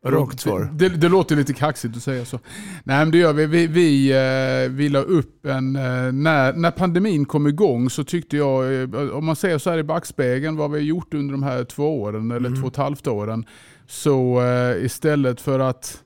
Rakt 0.07 0.41
svar. 0.41 0.71
Det, 0.73 0.89
det 0.89 1.09
låter 1.09 1.37
lite 1.37 1.53
kaxigt 1.53 1.97
att 1.97 2.03
säga 2.03 2.25
så. 2.25 2.39
Nej, 2.85 2.99
men 2.99 3.11
det 3.11 3.19
gör 3.19 3.33
vi. 3.33 3.47
Vi, 3.47 3.67
vi, 3.67 4.11
eh, 4.13 4.71
vi 4.71 4.89
la 4.89 4.99
upp 4.99 5.47
en... 5.47 5.77
eh, 5.77 6.13
När, 6.13 6.53
när 6.53 6.71
pandemin 6.71 7.25
kom 7.25 7.47
igång 7.47 7.91
så 7.91 8.05
tyckte 8.05 8.37
jag, 8.37 8.83
eh, 8.83 9.11
om 9.11 9.25
man 9.25 9.37
säger 9.37 9.59
så 9.59 9.71
här 9.71 9.79
i 9.79 9.83
backspegeln, 9.83 10.57
vad 10.57 10.71
vi 10.71 10.79
har 10.79 10.85
gjort 10.85 11.15
under 11.15 11.33
de 11.33 11.43
här 11.43 11.65
två 11.65 12.03
åren, 12.03 12.31
eller 12.31 12.51
två 12.57 12.67
och 12.67 12.73
ett 12.73 12.77
halvt 12.77 13.07
åren, 13.07 13.45
så 13.87 14.43
istället 14.83 15.41
för 15.41 15.59
att 15.59 16.03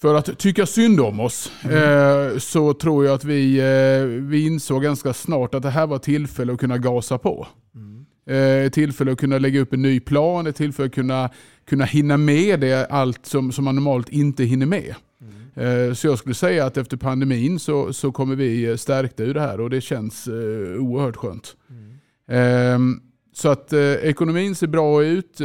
för 0.00 0.14
att 0.14 0.38
tycka 0.38 0.66
synd 0.66 1.00
om 1.00 1.20
oss 1.20 1.52
eh, 1.64 2.38
så 2.38 2.74
tror 2.74 3.04
jag 3.04 3.14
att 3.14 3.24
vi, 3.24 3.58
eh, 3.58 4.06
vi 4.06 4.46
insåg 4.46 4.82
ganska 4.82 5.12
snart 5.12 5.54
att 5.54 5.62
det 5.62 5.70
här 5.70 5.86
var 5.86 5.98
tillfälle 5.98 6.52
att 6.52 6.60
kunna 6.60 6.78
gasa 6.78 7.18
på. 7.18 7.46
Eh, 8.28 8.64
ett 8.64 8.72
tillfälle 8.72 9.12
att 9.12 9.18
kunna 9.18 9.38
lägga 9.38 9.60
upp 9.60 9.72
en 9.72 9.82
ny 9.82 10.00
plan, 10.00 10.46
ett 10.46 10.56
tillfälle 10.56 10.86
att 10.86 10.94
kunna, 10.94 11.30
kunna 11.64 11.84
hinna 11.84 12.16
med 12.16 12.60
det 12.60 12.86
allt 12.86 13.26
som, 13.26 13.52
som 13.52 13.64
man 13.64 13.74
normalt 13.74 14.08
inte 14.08 14.44
hinner 14.44 14.66
med. 14.66 14.94
Eh, 15.54 15.92
Så 15.94 16.06
jag 16.06 16.18
skulle 16.18 16.34
säga 16.34 16.66
att 16.66 16.76
efter 16.76 16.96
pandemin 16.96 17.58
så, 17.58 17.92
så 17.92 18.12
kommer 18.12 18.36
vi 18.36 18.78
stärkta 18.78 19.22
ur 19.22 19.34
det 19.34 19.40
här 19.40 19.60
och 19.60 19.70
det 19.70 19.80
känns 19.80 20.28
eh, 20.28 20.34
oerhört 20.82 21.16
skönt. 21.16 21.56
Ehm, 22.28 23.00
Så 23.32 23.48
att 23.48 23.72
ekonomin 24.02 24.54
ser 24.54 24.66
bra 24.66 25.04
ut, 25.04 25.40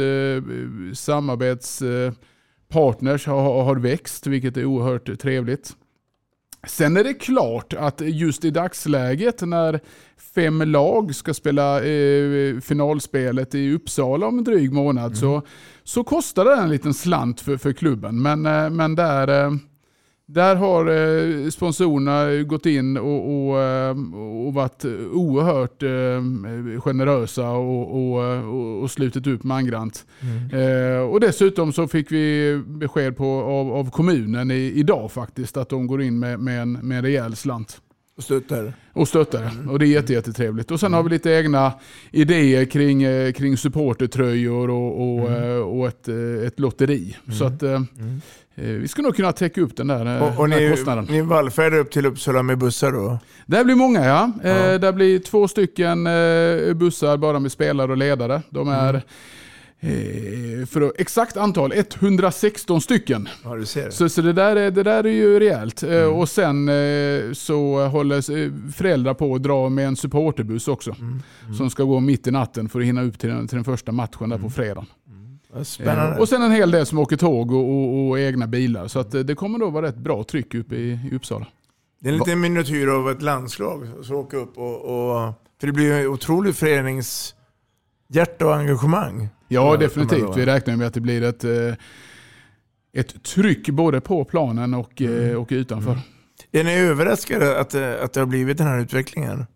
samarbetspartners 0.94 3.26
har, 3.26 3.64
har 3.64 3.76
växt 3.76 4.26
vilket 4.26 4.56
är 4.56 4.64
oerhört 4.64 5.20
trevligt. 5.20 5.76
Sen 6.66 6.96
är 6.96 7.04
det 7.04 7.14
klart 7.14 7.72
att 7.72 8.00
just 8.00 8.44
i 8.44 8.50
dagsläget 8.50 9.40
när 9.40 9.80
fem 10.34 10.62
lag 10.62 11.14
ska 11.14 11.34
spela 11.34 11.84
eh, 11.84 12.60
finalspelet 12.60 13.54
i 13.54 13.72
Uppsala 13.72 14.26
om 14.26 14.38
en 14.38 14.44
dryg 14.44 14.72
månad 14.72 15.16
så, 15.16 15.42
så 15.84 16.04
kostar 16.04 16.44
det 16.44 16.54
en 16.54 16.70
liten 16.70 16.94
slant 16.94 17.40
för, 17.40 17.56
för 17.56 17.72
klubben. 17.72 18.22
Men, 18.22 18.46
eh, 18.46 18.70
men 18.70 18.94
där, 18.94 19.44
eh, 19.44 19.52
där 20.26 20.56
har 20.56 20.86
eh, 20.86 21.50
sponsorerna 21.50 22.42
gått 22.42 22.66
in 22.66 22.96
och, 22.96 23.48
och, 23.48 23.60
eh, 23.60 23.96
och 24.46 24.54
varit 24.54 24.84
oerhört 25.12 25.82
eh, 25.82 26.80
generösa 26.80 27.50
och, 27.50 28.14
och, 28.14 28.82
och, 28.82 28.90
slutit 28.90 29.26
upp 29.26 29.44
mangrant. 29.44 30.06
Eh, 30.52 31.02
och 31.02 31.20
dessutom 31.20 31.72
så 31.72 31.88
fick 31.88 32.12
vi 32.12 32.62
besked 32.66 33.16
på, 33.16 33.42
av, 33.42 33.72
av 33.72 33.90
kommunen 33.90 34.50
i, 34.50 34.72
idag 34.74 35.12
faktiskt 35.12 35.56
att 35.56 35.68
de 35.68 35.86
går 35.86 36.02
in 36.02 36.18
med, 36.18 36.40
med, 36.40 36.62
en, 36.62 36.72
med 36.72 36.98
en 36.98 37.04
rejäl 37.04 37.36
slant. 37.36 37.80
Och 38.16 38.22
stöttar? 38.22 38.72
Och 38.92 39.08
stöttar 39.08 39.50
Och 39.70 39.78
det 39.78 39.86
är 39.86 39.88
jätte, 39.88 40.12
jättetrevligt. 40.12 40.70
Och 40.70 40.80
sen 40.80 40.92
har 40.92 41.02
vi 41.02 41.10
lite 41.10 41.30
egna 41.30 41.72
idéer 42.10 42.64
kring, 42.64 43.02
eh, 43.02 43.32
kring 43.32 43.56
supportertröjor 43.56 44.70
och, 44.70 45.18
och, 45.18 45.30
eh, 45.30 45.56
och 45.58 45.88
ett, 45.88 46.08
eh, 46.08 46.46
ett 46.46 46.60
lotteri. 46.60 47.16
Så 47.38 47.44
att 47.44 47.62
eh, 47.62 47.80
vi 48.54 48.88
ska 48.88 49.02
nog 49.02 49.16
kunna 49.16 49.32
täcka 49.32 49.60
upp 49.60 49.76
den 49.76 49.86
där, 49.86 50.22
Och, 50.22 50.38
och 50.38 50.48
den 50.48 50.52
här 50.52 50.60
ni, 50.60 50.70
kostnaden. 50.70 51.06
ni 51.10 51.20
vallfärdar 51.20 51.78
upp 51.78 51.90
till 51.90 52.06
Uppsala 52.06 52.42
med 52.42 52.58
bussar 52.58 52.92
då? 52.92 53.18
Det 53.46 53.64
blir 53.64 53.74
många 53.74 54.04
ja. 54.04 54.32
Eh, 54.50 54.80
det 54.80 54.92
blir 54.92 55.18
två 55.18 55.48
stycken 55.48 56.04
bussar 56.78 57.16
bara 57.16 57.38
med 57.38 57.52
spelare 57.52 57.90
och 57.90 57.96
ledare. 57.96 58.42
De 58.50 58.68
är 58.68 59.02
för 60.66 60.80
att, 60.80 60.92
exakt 60.98 61.36
antal 61.36 61.72
116 61.72 62.80
stycken. 62.80 63.28
Ja, 63.44 63.64
ser. 63.66 63.90
Så, 63.90 64.08
så 64.08 64.22
det, 64.22 64.32
där 64.32 64.56
är, 64.56 64.70
det 64.70 64.82
där 64.82 65.04
är 65.04 65.12
ju 65.12 65.40
rejält. 65.40 65.82
Eh, 65.82 66.02
Och 66.04 66.28
sen 66.28 66.68
eh, 66.68 67.32
så 67.32 67.86
håller 67.86 68.16
eh, 68.16 68.52
föräldrar 68.74 69.14
på 69.14 69.34
att 69.34 69.42
dra 69.42 69.68
med 69.68 69.86
en 69.86 69.96
supporterbuss 69.96 70.68
också. 70.68 70.96
Som 71.56 71.70
ska 71.70 71.82
gå 71.84 72.00
mitt 72.00 72.26
i 72.26 72.30
natten 72.30 72.68
för 72.68 72.80
att 72.80 72.86
hinna 72.86 73.02
upp 73.02 73.18
till 73.18 73.28
den, 73.28 73.48
till 73.48 73.56
den 73.56 73.64
första 73.64 73.92
matchen 73.92 74.28
där 74.28 74.38
på 74.38 74.50
fredagen. 74.50 74.86
Vad 75.54 75.66
Spännande. 75.66 76.14
Eh, 76.14 76.20
och 76.20 76.28
sen 76.28 76.42
en 76.42 76.52
hel 76.52 76.70
del 76.70 76.86
som 76.86 76.98
åker 76.98 77.16
tåg 77.16 77.52
och, 77.52 77.70
och, 77.70 78.08
och 78.08 78.18
egna 78.18 78.46
bilar. 78.46 78.88
Så 78.88 79.00
eh, 79.00 79.04
det 79.04 79.34
kommer 79.34 79.58
då 79.58 79.70
vara 79.70 79.86
rätt 79.86 79.96
bra 79.96 80.24
tryck 80.24 80.54
uppe 80.54 80.74
i, 80.76 80.98
i 81.12 81.16
Uppsala. 81.16 81.46
Det 82.00 82.08
är 82.08 82.12
en 82.12 82.18
liten 82.18 82.40
miniatyr 82.40 82.86
av 82.86 83.10
ett 83.10 83.22
landslag 83.22 83.88
som 84.02 84.16
åker 84.16 84.36
upp. 84.36 84.58
Och, 84.58 84.74
och, 84.74 85.32
för 85.60 85.66
det 85.66 85.72
blir 85.72 85.98
ju 86.00 86.08
otroligt 86.08 86.56
föreningshjärta 88.14 88.46
och 88.46 88.54
engagemang. 88.56 89.28
Ja, 89.48 89.76
definitivt. 89.76 90.36
Vi 90.36 90.46
räknar 90.46 90.76
med 90.76 90.86
att 90.86 90.94
det 90.94 91.00
blir 91.00 91.22
ett, 91.22 91.44
eh, 91.44 91.74
ett 92.96 93.22
tryck 93.22 93.68
både 93.68 94.00
på 94.00 94.24
planen 94.24 94.74
och, 94.74 95.02
eh, 95.02 95.36
och 95.36 95.48
utanför. 95.50 95.98
Är 96.52 96.64
ni 96.64 96.74
överraskade 96.78 97.60
att, 97.60 97.70
det- 97.70 98.02
att 98.02 98.12
det 98.12 98.20
har 98.20 98.26
blivit 98.26 98.58
den 98.58 98.66
här 98.66 98.78
utvecklingen? 98.80 99.46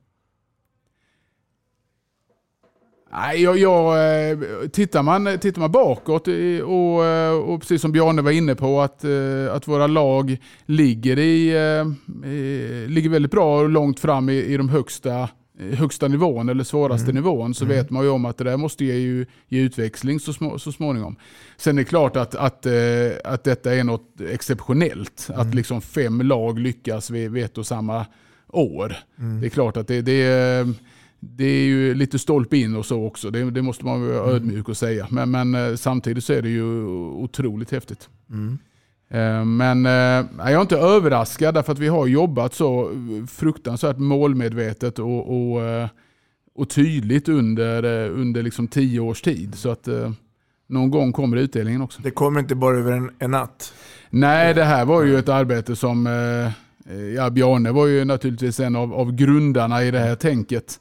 Nej, 3.12 3.42
jag, 3.42 3.58
jag, 3.58 3.94
eh, 4.30 4.38
tittar, 4.72 5.02
man, 5.02 5.38
tittar 5.40 5.60
man 5.60 5.72
bakåt 5.72 6.28
och, 6.64 7.04
eh, 7.04 7.32
och 7.32 7.60
precis 7.60 7.80
som 7.82 7.92
Bjarne 7.92 8.22
var 8.22 8.30
inne 8.30 8.54
på 8.54 8.80
att, 8.80 9.04
eh, 9.04 9.52
att 9.54 9.68
våra 9.68 9.86
lag 9.86 10.36
ligger, 10.66 11.18
i, 11.18 11.48
eh, 11.56 11.84
ligger 12.90 13.10
väldigt 13.10 13.30
bra 13.32 13.60
och 13.60 13.68
långt 13.68 14.00
fram 14.00 14.28
i, 14.28 14.34
i 14.44 14.56
de 14.56 14.68
högsta, 14.68 15.20
eh, 15.20 15.28
högsta 15.58 16.08
nivån 16.08 16.48
eller 16.48 16.64
svåraste 16.64 17.12
nivån 17.12 17.54
så 17.54 17.64
vet 17.64 17.90
man 17.90 18.04
ju 18.04 18.10
om 18.10 18.24
att 18.24 18.36
det 18.36 18.44
där 18.44 18.56
måste 18.56 18.84
ge, 18.84 18.94
ju, 18.94 19.26
ge 19.48 19.60
utväxling 19.60 20.20
så, 20.20 20.32
små, 20.32 20.58
så 20.58 20.72
småningom. 20.72 21.16
Sen 21.56 21.78
är 21.78 21.82
det 21.82 21.88
klart 21.88 22.16
att, 22.16 22.34
att, 22.34 22.66
eh, 22.66 22.72
att 23.24 23.44
detta 23.44 23.74
är 23.74 23.84
något 23.84 24.20
exceptionellt. 24.20 25.30
Att 25.34 25.54
liksom 25.54 25.80
fem 25.80 26.20
lag 26.20 26.58
lyckas 26.58 27.10
vid, 27.10 27.30
vid 27.30 27.44
ett 27.44 27.58
och 27.58 27.66
samma 27.66 28.06
år. 28.48 28.96
Det 29.40 29.46
är 29.46 29.50
klart 29.50 29.76
att 29.76 29.88
det, 29.88 30.02
det 30.02 30.22
är 30.22 30.74
det 31.20 31.44
är 31.44 31.64
ju 31.64 31.94
lite 31.94 32.18
stolpe 32.18 32.56
in 32.56 32.76
och 32.76 32.86
så 32.86 33.04
också. 33.04 33.30
Det, 33.30 33.50
det 33.50 33.62
måste 33.62 33.84
man 33.84 34.06
vara 34.06 34.30
ödmjuk 34.30 34.68
och 34.68 34.76
säga. 34.76 35.06
Men, 35.10 35.30
men 35.30 35.54
eh, 35.54 35.74
samtidigt 35.74 36.24
så 36.24 36.32
är 36.32 36.42
det 36.42 36.48
ju 36.48 36.84
otroligt 36.84 37.70
häftigt. 37.70 38.08
Eh, 39.10 39.44
Men 39.44 39.86
eh, 39.86 40.26
jag 40.38 40.52
är 40.52 40.60
inte 40.60 40.76
överraskad 40.76 41.54
därför 41.54 41.72
att 41.72 41.78
vi 41.78 41.88
har 41.88 42.06
jobbat 42.06 42.54
så 42.54 42.90
fruktansvärt 43.28 43.98
målmedvetet 43.98 44.98
och, 44.98 45.52
och, 45.52 45.62
eh, 45.62 45.88
och 46.54 46.70
tydligt 46.70 47.28
under, 47.28 48.08
under 48.10 48.42
liksom 48.42 48.68
tio 48.68 49.00
års 49.00 49.22
tid. 49.22 49.54
Så 49.54 49.70
att 49.70 49.88
någon 50.66 50.90
gång 50.90 51.12
kommer 51.12 51.36
utdelningen 51.36 51.82
också. 51.82 52.02
Det 52.02 52.10
kommer 52.10 52.40
inte 52.40 52.54
bara 52.54 52.76
över 52.76 52.92
en, 52.92 53.10
en 53.18 53.30
natt. 53.30 53.72
Nej, 54.10 54.54
det 54.54 54.64
här 54.64 54.84
var 54.84 55.02
ju 55.02 55.18
ett 55.18 55.28
arbete 55.28 55.76
som, 55.76 56.06
ja 57.16 57.30
Bjarne 57.30 57.72
var 57.72 57.86
ju 57.86 58.04
naturligtvis 58.04 58.60
en 58.60 58.76
av, 58.76 58.94
av 58.94 59.12
grundarna 59.12 59.84
i 59.84 59.90
det 59.90 59.98
här 59.98 60.14
tänket. 60.14 60.80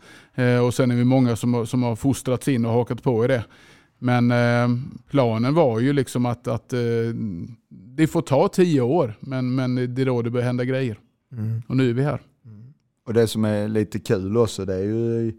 Och 0.66 0.74
sen 0.74 0.92
är 0.92 0.96
vi 0.96 1.04
många 1.04 1.36
som, 1.36 1.68
som 1.68 1.84
har 1.84 1.96
fostrats 1.96 2.48
in 2.48 2.66
och 2.66 2.72
hakat 2.72 3.04
på 3.04 3.26
i 3.26 3.28
det. 3.28 3.44
Men 4.00 4.32
eh, 4.32 4.78
planen 5.10 5.54
var 5.54 5.80
ju 5.80 5.94
liksom 5.94 6.26
att, 6.26 6.48
att 6.48 6.74
eh, 6.74 6.80
det 7.70 8.08
får 8.08 8.22
ta 8.22 8.48
tio 8.48 8.82
år, 8.82 9.14
men, 9.20 9.56
men 9.56 9.76
det 9.76 10.02
är 10.02 10.06
då 10.06 10.22
det 10.22 10.30
börjar 10.30 10.46
hända 10.46 10.66
grejer. 10.66 11.00
Och 11.68 11.78
nu 11.78 11.90
är 11.90 11.94
vi 11.94 12.04
här. 12.04 12.22
och 13.06 13.14
det 13.14 13.28
som 13.28 13.46
är 13.46 13.68
lite 13.68 14.00
kul 14.00 14.38
också 14.38 14.66
det 14.66 14.76
är 14.76 14.84
ju 14.84 15.34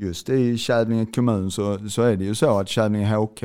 just 0.00 0.28
i 0.28 0.58
Kävlinge 0.58 1.06
kommun 1.06 1.50
så, 1.50 1.88
så 1.88 2.02
är 2.02 2.16
det 2.16 2.24
ju 2.24 2.34
så 2.34 2.58
att 2.58 2.68
Kävlinge 2.68 3.16
HK 3.16 3.44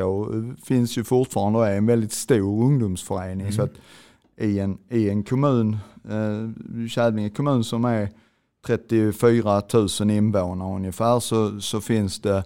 finns 0.63 0.97
ju 0.97 1.03
fortfarande 1.03 1.59
och 1.59 1.67
är 1.67 1.77
en 1.77 1.85
väldigt 1.85 2.11
stor 2.11 2.63
ungdomsförening. 2.63 3.47
Mm. 3.47 3.51
Så 3.51 3.61
att 3.61 3.73
i 4.37 4.59
en, 4.59 4.77
i 4.89 5.09
en 5.09 5.23
kommun, 5.23 5.77
eh, 6.09 6.87
Kävlinge 6.87 7.29
kommun 7.29 7.63
som 7.63 7.85
är 7.85 8.09
34 8.67 9.61
000 9.99 10.11
invånare 10.11 10.75
ungefär 10.75 11.19
så, 11.19 11.61
så, 11.61 11.81
finns, 11.81 12.19
det, 12.19 12.43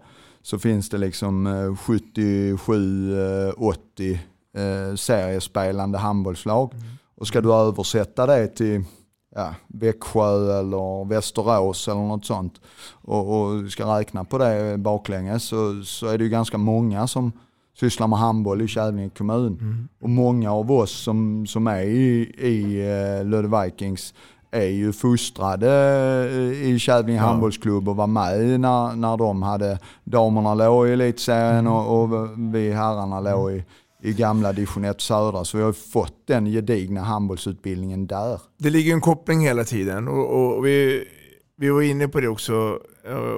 så 0.50 0.60
finns 0.60 0.89
det 0.89 0.97
liksom 0.97 1.47
eh, 1.47 1.52
77-80 1.52 4.18
eh, 4.58 4.95
seriespelande 4.95 5.97
handbollslag. 5.97 6.74
Och 7.16 7.28
ska 7.28 7.41
du 7.41 7.54
översätta 7.54 8.26
det 8.26 8.47
till 8.47 8.84
ja, 9.36 9.56
Växjö 9.68 10.60
eller 10.60 11.06
Västerås 11.06 11.88
eller 11.88 12.02
något 12.02 12.26
sånt 12.26 12.62
och, 13.02 13.41
och 13.41 13.72
ska 13.72 14.00
räkna 14.00 14.24
på 14.24 14.38
det 14.38 14.78
baklänges 14.78 15.43
så, 15.43 15.84
så 15.84 16.08
är 16.08 16.18
det 16.18 16.24
ju 16.24 16.30
ganska 16.30 16.58
många 16.58 17.08
som 17.08 17.32
sysslar 17.80 18.08
med 18.08 18.20
handboll 18.20 18.62
i 18.62 18.68
Kävlinge 18.68 19.10
kommun. 19.10 19.88
Och 20.00 20.10
många 20.10 20.52
av 20.52 20.72
oss 20.72 20.91
som, 20.91 21.47
som 21.47 21.68
är 21.68 21.82
i, 21.82 22.34
i 22.38 22.82
uh, 22.82 23.26
Lödde 23.26 23.64
Vikings 23.64 24.14
är 24.52 24.66
ju 24.68 24.93
fostrade 24.93 25.70
eh, 26.32 26.70
i 26.70 26.80
Kävlinge 26.80 27.20
Ja. 27.20 27.26
handbollsklubb 27.28 27.89
och 27.89 27.95
var 27.95 28.08
med 28.08 28.60
när, 28.60 28.95
när 28.95 29.18
de 29.18 29.41
hade, 29.43 29.80
damerna 30.04 30.54
låg 30.54 30.88
i 30.88 30.91
elitserien 30.91 31.68
och, 31.68 32.02
och 32.04 32.30
vi 32.54 32.72
herrarna 32.72 33.20
låg 33.20 33.52
i, 33.52 33.66
i 34.04 34.14
gamla 34.14 34.54
division 34.54 34.86
1 34.86 35.02
södra. 35.02 35.45
Så 35.45 35.58
vi 35.58 35.64
har 35.64 35.74
fått 35.74 36.14
den 36.28 36.45
gedigna 36.45 37.02
handbollsutbildningen 37.02 38.08
där. 38.08 38.41
Det 38.58 38.70
ligger 38.70 38.93
en 38.93 39.02
koppling 39.02 39.39
hela 39.41 39.64
tiden 39.64 40.08
och, 40.08 40.56
och 40.58 40.66
vi, 40.66 41.04
vi 41.58 41.70
var 41.70 41.82
inne 41.82 42.08
på 42.08 42.20
det 42.20 42.28
också 42.28 42.54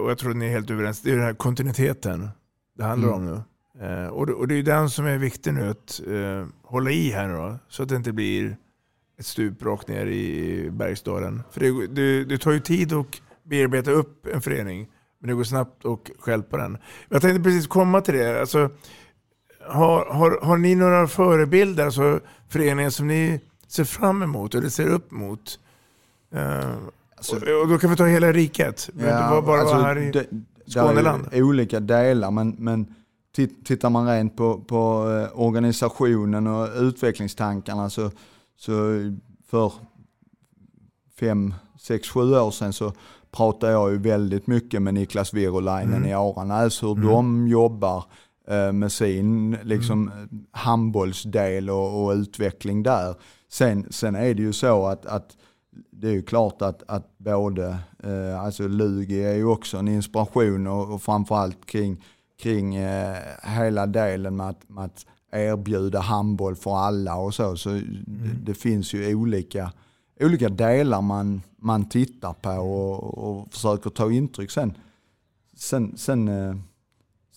och 0.01 0.09
jag 0.11 0.17
tror 0.17 0.33
ni 0.33 0.45
är 0.45 0.49
helt 0.49 0.69
överens. 0.71 1.01
Det 1.01 1.11
är 1.11 1.15
den 1.15 1.25
här 1.25 1.33
kontinuiteten 1.33 2.29
det 2.77 2.83
handlar 2.83 3.09
Mm. 3.13 3.19
om 3.19 3.25
nu. 3.25 3.41
Eh, 3.85 4.07
och, 4.07 4.27
det, 4.27 4.33
och 4.33 4.47
det 4.47 4.55
är 4.55 4.63
den 4.63 4.89
som 4.89 5.05
är 5.05 5.17
viktig 5.17 5.53
nu 5.53 5.69
att 5.69 6.01
eh, 6.07 6.47
hålla 6.63 6.91
i 6.91 7.11
här 7.11 7.27
nu 7.27 7.33
då, 7.35 7.55
så 7.69 7.83
att 7.83 7.89
det 7.89 7.95
inte 7.95 8.11
blir 8.11 8.57
ett 9.21 9.27
stup 9.27 9.63
rakt 9.63 9.87
ner 9.87 10.05
i 10.05 10.69
Bergsdalen. 10.71 11.43
För 11.51 11.59
det, 11.59 11.87
det, 11.87 12.25
det 12.25 12.37
tar 12.37 12.51
ju 12.51 12.59
tid 12.59 12.93
att 12.93 13.05
bearbeta 13.43 13.91
upp 13.91 14.25
en 14.33 14.41
förening, 14.41 14.87
men 15.19 15.27
det 15.29 15.33
går 15.35 15.43
snabbt 15.43 15.85
att 15.85 16.09
stjälpa 16.19 16.57
den. 16.57 16.77
Jag 17.09 17.21
tänkte 17.21 17.43
precis 17.43 17.67
komma 17.67 18.01
till 18.01 18.13
det. 18.13 18.39
Alltså, 18.39 18.69
har, 19.67 20.05
har, 20.05 20.39
har 20.41 20.57
ni 20.57 20.75
några 20.75 21.07
förebilder, 21.07 21.85
alltså 21.85 22.19
föreningar 22.49 22.89
som 22.89 23.07
ni 23.07 23.39
ser 23.67 23.83
fram 23.83 24.21
emot 24.23 24.55
eller 24.55 24.69
ser 24.69 24.87
upp 24.87 25.11
mot? 25.11 25.59
Eh, 26.33 26.75
och, 27.31 27.61
och 27.61 27.67
då 27.67 27.77
kan 27.77 27.89
vi 27.89 27.95
ta 27.95 28.05
hela 28.05 28.31
riket. 28.31 28.89
Men 28.93 29.05
det 29.05 29.11
var 29.31 29.41
bara 29.41 29.61
alltså, 29.61 29.75
här 29.75 29.97
i 29.97 30.11
det- 30.11 30.27
Skåneland. 30.67 31.27
Det 31.31 31.37
är 31.37 31.41
olika 31.43 31.79
delar 31.79 32.31
men, 32.31 32.55
men 32.59 32.95
tit- 33.35 33.65
tittar 33.65 33.89
man 33.89 34.07
rent 34.07 34.37
på, 34.37 34.61
på 34.61 35.09
eh, 35.33 35.39
organisationen 35.41 36.47
och 36.47 36.67
utvecklingstankarna 36.75 37.89
så, 37.89 38.11
så 38.61 38.71
för 39.47 39.73
fem, 41.19 41.53
sex, 41.79 42.09
sju 42.09 42.35
år 42.35 42.51
sedan 42.51 42.73
så 42.73 42.93
pratade 43.31 43.71
jag 43.73 43.91
ju 43.91 43.97
väldigt 43.97 44.47
mycket 44.47 44.81
med 44.81 44.93
Niklas 44.93 45.33
Virolainen 45.33 45.93
Mm. 45.95 46.09
i 46.09 46.13
Aranäs 46.13 46.83
hur 46.83 46.91
Mm. 46.97 47.07
de 47.07 47.47
jobbar 47.47 48.03
eh, 48.47 48.71
med 48.71 48.91
sin 48.91 49.57
liksom, 49.63 50.11
handbollsdel 50.51 51.69
och, 51.69 52.03
och 52.05 52.11
utveckling 52.11 52.83
där. 52.83 53.15
Sen, 53.49 53.87
sen 53.89 54.15
är 54.15 54.33
det 54.33 54.41
ju 54.41 54.53
så 54.53 54.85
att, 54.87 55.05
att 55.05 55.37
det 55.91 56.07
är 56.07 56.11
ju 56.11 56.21
klart 56.23 56.61
att, 56.61 56.83
att 56.87 57.17
både, 57.17 57.77
eh, 58.03 58.41
alltså 58.41 58.67
Lugi 58.67 59.23
är 59.23 59.35
ju 59.35 59.45
också 59.45 59.77
en 59.77 59.87
inspiration 59.87 60.67
och, 60.67 60.93
och 60.93 61.01
framförallt 61.01 61.65
kring, 61.65 62.03
kring 62.41 62.75
eh, 62.75 63.17
hela 63.43 63.87
delen 63.87 64.35
med 64.35 64.49
att, 64.49 64.69
med 64.69 64.85
att 64.85 65.05
erbjuda 65.31 65.99
handboll 65.99 66.55
för 66.55 66.75
alla 66.75 67.15
och 67.15 67.33
så. 67.33 67.57
Så 67.57 67.69
det, 67.69 67.83
det 68.43 68.53
finns 68.53 68.93
ju 68.93 69.15
olika, 69.15 69.71
olika 70.19 70.49
delar 70.49 71.01
man, 71.01 71.41
man 71.57 71.89
tittar 71.89 72.33
på 72.33 72.51
och, 72.51 73.17
och 73.17 73.53
försöker 73.53 73.89
ta 73.89 74.11
intryck. 74.11 74.51
Sen, 74.51 74.73
sen, 75.55 75.97
sen, 75.97 76.27
eh, 76.27 76.55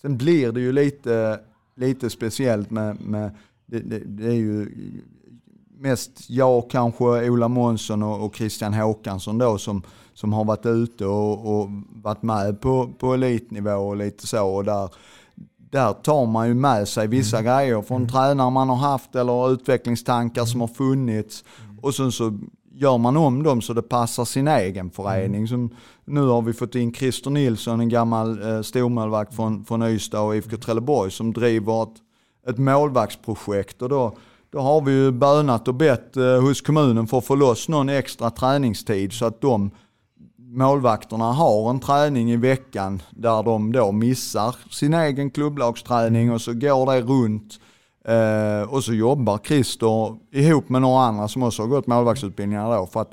sen 0.01 0.17
blir 0.17 0.51
det 0.51 0.61
ju 0.61 0.71
lite, 0.71 1.39
lite 1.75 2.09
speciellt 2.09 2.71
med, 2.71 3.01
med 3.01 3.35
det, 3.65 3.79
det, 3.79 3.99
det 3.99 4.27
är 4.27 4.35
ju 4.35 4.71
mest 5.77 6.29
jag 6.29 6.69
kanske, 6.69 7.29
Ola 7.29 7.47
Månsson 7.47 8.03
och, 8.03 8.25
och 8.25 8.35
Christian 8.35 8.73
Håkansson 8.73 9.37
då 9.37 9.57
som, 9.57 9.81
som 10.13 10.33
har 10.33 10.45
varit 10.45 10.65
ute 10.65 11.05
och, 11.05 11.59
och 11.59 11.69
varit 12.03 12.23
med 12.23 12.61
på, 12.61 12.89
på 12.99 13.13
elitnivå 13.13 13.75
och 13.75 13.97
lite 13.97 14.27
så. 14.27 14.47
Och 14.47 14.63
där, 14.63 14.89
där 15.75 15.93
tar 15.93 16.25
man 16.25 16.47
ju 16.47 16.53
med 16.53 16.87
sig 16.87 17.07
vissa 17.07 17.41
grejer 17.41 17.81
från 17.81 18.07
tränare 18.07 18.49
man 18.49 18.69
har 18.69 18.75
haft 18.75 19.15
eller 19.15 19.51
utvecklingstankar 19.51 20.45
som 20.45 20.61
har 20.61 20.67
funnits. 20.67 21.43
Och 21.81 21.95
sen 21.95 22.11
så 22.11 22.37
gör 22.73 22.97
man 22.97 23.17
om 23.17 23.43
dem 23.43 23.61
så 23.61 23.73
det 23.73 23.81
passar 23.81 24.25
sin 24.25 24.47
egen 24.47 24.89
förening. 24.89 25.47
Som, 25.47 25.69
nu 26.05 26.21
har 26.21 26.41
vi 26.41 26.53
fått 26.53 26.75
in 26.75 26.93
Christer 26.93 27.29
Nilsson, 27.29 27.79
en 27.79 27.89
gammal 27.89 28.41
eh, 28.41 28.61
stormålvakt 28.61 29.35
från, 29.35 29.65
från 29.65 29.83
Ystad 29.83 30.21
och 30.21 30.35
IFK 30.35 30.57
Trelleborg 30.57 31.11
som 31.11 31.33
driver 31.33 31.83
ett, 31.83 31.95
ett 32.49 32.57
målvaktsprojekt. 32.57 33.81
Och 33.81 33.89
då, 33.89 34.17
då 34.49 34.59
har 34.59 34.81
vi 34.81 34.91
ju 34.91 35.11
bönat 35.11 35.67
och 35.67 35.75
bett 35.75 36.17
eh, 36.17 36.41
hos 36.41 36.61
kommunen 36.61 37.07
för 37.07 37.17
att 37.17 37.25
få 37.25 37.35
loss 37.35 37.69
någon 37.69 37.89
extra 37.89 38.29
träningstid 38.29 39.13
så 39.13 39.25
att 39.25 39.41
de 39.41 39.71
målvakterna 40.55 41.31
har 41.31 41.69
en 41.69 41.79
träning 41.79 42.31
i 42.31 42.37
veckan 42.37 43.01
där 43.11 43.43
de 43.43 43.71
då 43.71 43.91
missar 43.91 44.55
sin 44.71 44.93
egen 44.93 45.31
klubblagsträning 45.31 46.31
och 46.31 46.41
så 46.41 46.53
går 46.53 46.93
det 46.93 47.01
runt. 47.01 47.59
Eh, 48.07 48.73
och 48.73 48.83
så 48.83 48.93
jobbar 48.93 49.39
Christer 49.43 50.15
ihop 50.31 50.69
med 50.69 50.81
några 50.81 51.03
andra 51.03 51.27
som 51.27 51.43
också 51.43 51.61
har 51.61 51.67
gått 51.67 51.87
målvaktsutbildningar 51.87 52.77
då 52.77 52.85
för 52.85 53.01
att 53.01 53.11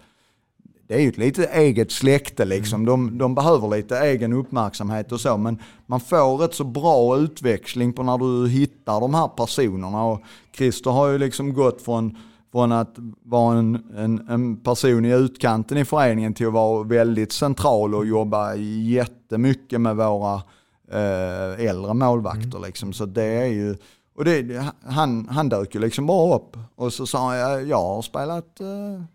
det 0.93 0.95
är 0.95 1.01
ju 1.01 1.09
ett 1.09 1.19
lite 1.19 1.45
eget 1.45 1.93
släkte 1.93 2.45
liksom. 2.45 2.87
De, 2.87 3.19
de 3.19 3.35
behöver 3.35 3.69
lite 3.69 3.99
egen 3.99 4.33
uppmärksamhet 4.33 5.13
och 5.13 5.21
så. 5.21 5.37
Men 5.37 5.59
man 5.87 6.01
får 6.01 6.37
rätt 6.37 6.55
så 6.55 6.65
bra 6.65 7.17
utväxling 7.17 7.93
på 7.93 8.03
när 8.03 8.19
du 8.19 8.49
hittar 8.49 9.01
de 9.01 9.15
här 9.15 9.29
personerna. 9.29 10.05
Och 10.05 10.23
Christer 10.57 10.91
har 10.91 11.09
ju 11.09 11.19
liksom 11.19 11.55
gått 11.55 11.83
från, 11.83 12.19
från 12.53 12.73
att 12.73 12.95
vara 13.23 13.59
en, 13.59 13.85
en, 13.97 14.29
en 14.29 14.57
person 14.57 15.05
i 15.05 15.13
utkanten 15.13 15.79
i 15.79 15.85
föreningen 15.85 16.35
till 16.35 16.47
att 16.47 16.53
vara 16.53 16.83
väldigt 16.83 17.33
central 17.33 17.95
och 17.95 18.07
jobba 18.07 18.55
jättemycket 18.55 19.81
med 19.81 19.97
våra 19.97 20.43
eh, 20.91 21.67
äldre 21.69 21.95
målvakter. 21.95 22.59
Liksom. 22.59 22.93
Så 22.93 23.07
det 23.07 23.23
är 23.23 23.47
ju... 23.47 23.77
Och 24.15 24.25
det, 24.25 24.65
han, 24.87 25.29
han 25.29 25.49
dök 25.49 25.75
ju 25.75 25.81
liksom 25.81 26.07
bara 26.07 26.37
upp 26.37 26.57
och 26.77 26.93
så 26.93 27.07
sa 27.07 27.37
jag, 27.37 27.67
jag 27.67 27.77
har 27.77 28.03
spelat, 28.03 28.61
eh, 28.61 28.67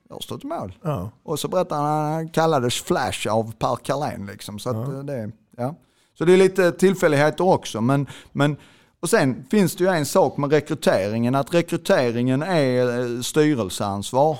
jag 0.09 0.15
har 0.15 0.19
stått 0.19 0.43
i 0.43 0.47
mål. 0.47 0.73
Ja. 0.81 1.09
Och 1.23 1.39
så 1.39 1.47
berättade 1.47 1.81
han 1.81 2.05
att 2.05 2.13
han 2.13 2.29
kallades 2.29 2.81
Flash 2.81 3.27
av 3.29 3.53
Per 3.53 3.75
Carlén. 3.75 4.25
Liksom. 4.25 4.59
Så, 4.59 4.69
att, 4.69 4.87
eh, 4.87 4.99
det, 4.99 5.31
ja. 5.57 5.75
så 6.17 6.25
det 6.25 6.33
är 6.33 6.37
lite 6.37 6.71
tillfälligheter 6.71 7.43
också. 7.43 7.81
Men, 7.81 8.07
men, 8.31 8.57
och 8.99 9.09
sen 9.09 9.45
finns 9.51 9.75
det 9.75 9.83
ju 9.83 9.89
en 9.89 10.05
sak 10.05 10.37
med 10.37 10.51
rekryteringen, 10.51 11.35
att 11.35 11.53
rekryteringen 11.53 12.41
är 12.41 12.99
eh, 12.99 13.21
styrelseansvar. 13.21 14.37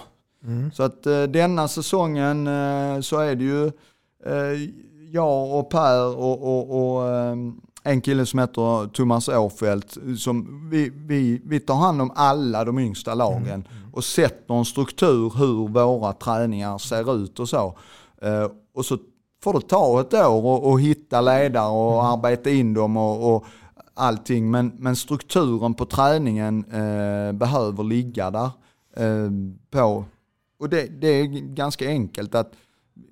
Så 0.74 0.84
att 0.84 1.06
eh, 1.06 1.24
denna 1.24 1.68
säsongen 1.68 2.48
eh, 2.48 3.02
så 3.02 3.20
är 3.20 3.36
det 3.36 3.44
ju 3.44 3.66
eh, 4.26 4.70
jag 5.12 5.60
och 5.60 5.70
Per 5.70 6.18
och, 6.18 6.44
och, 6.44 6.98
och 6.98 7.12
en 7.84 8.02
kille 8.02 8.26
som 8.26 8.40
heter 8.40 8.88
Thomas 8.88 9.30
Åfeldt. 9.30 9.98
Som 10.18 10.70
vi, 10.70 10.92
vi, 10.96 11.42
vi 11.46 11.60
tar 11.60 11.76
hand 11.76 12.02
om 12.02 12.12
alla 12.16 12.66
de 12.66 12.80
yngsta 12.80 13.14
lagen 13.14 13.68
och 13.94 14.04
sätter 14.04 14.54
en 14.54 14.66
struktur 14.66 15.34
hur 15.38 15.68
våra 15.68 16.14
träningar 16.14 16.78
ser 16.78 17.16
ut 17.16 17.40
och 17.40 17.50
så. 17.50 17.78
Och 18.74 18.86
så 18.86 18.98
får 19.44 19.54
det 19.54 19.62
ta 19.62 20.02
ett 20.02 20.14
år 20.14 20.46
och, 20.46 20.72
och 20.72 20.82
hitta 20.82 21.22
ledare 21.22 21.70
och 21.70 22.06
arbeta 22.06 22.50
in 22.50 22.74
dem 22.74 22.98
och, 22.98 23.36
och 23.36 23.46
allting. 23.98 24.52
Men, 24.52 24.72
men 24.78 24.96
strukturen 24.96 25.74
på 25.74 25.86
träningen 25.86 26.66
eh, 26.72 27.32
behöver 27.32 27.84
ligga 27.84 28.32
där. 28.32 28.50
Eh, 28.96 29.32
på. 29.72 30.06
Och 30.60 30.70
det, 30.70 31.02
det 31.02 31.08
är 31.08 31.26
ganska 31.56 31.88
enkelt 31.88 32.36
att 32.36 32.54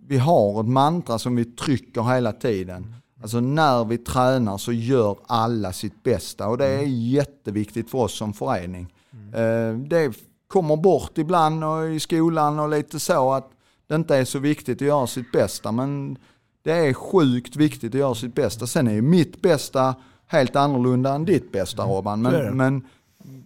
vi 0.07 0.17
har 0.17 0.59
ett 0.61 0.67
mantra 0.67 1.19
som 1.19 1.35
vi 1.35 1.45
trycker 1.45 2.03
hela 2.13 2.31
tiden. 2.31 2.95
Alltså 3.21 3.39
när 3.39 3.85
vi 3.85 3.97
tränar 3.97 4.57
så 4.57 4.71
gör 4.71 5.17
alla 5.27 5.73
sitt 5.73 6.03
bästa 6.03 6.47
och 6.47 6.57
det 6.57 6.65
är 6.65 6.83
jätteviktigt 6.87 7.89
för 7.89 7.97
oss 7.97 8.17
som 8.17 8.33
förening. 8.33 8.93
Eh, 9.33 9.77
Det 9.77 10.13
kommer 10.47 10.75
bort 10.75 11.17
ibland 11.17 11.63
och 11.63 11.89
i 11.89 11.99
skolan 11.99 12.59
och 12.59 12.69
lite 12.69 12.99
så 12.99 13.33
att 13.33 13.51
det 13.87 13.95
inte 13.95 14.15
är 14.15 14.25
så 14.25 14.39
viktigt 14.39 14.81
att 14.81 14.87
göra 14.87 15.07
sitt 15.07 15.31
bästa 15.31 15.71
men 15.71 16.17
det 16.61 16.71
är 16.71 16.93
sjukt 16.93 17.55
viktigt 17.55 17.93
att 17.95 17.99
göra 17.99 18.15
sitt 18.15 18.35
bästa. 18.35 18.67
Sen 18.67 18.87
är 18.87 18.93
ju 18.93 19.01
mitt 19.01 19.41
bästa 19.41 19.95
helt 20.27 20.55
annorlunda 20.55 21.13
än 21.13 21.25
ditt 21.25 21.51
bästa 21.51 21.83
Robban. 21.83 22.23
så 22.23 22.29
är 22.29 22.43
det. 22.43 22.51
Men, 22.51 22.57
men 22.57 22.83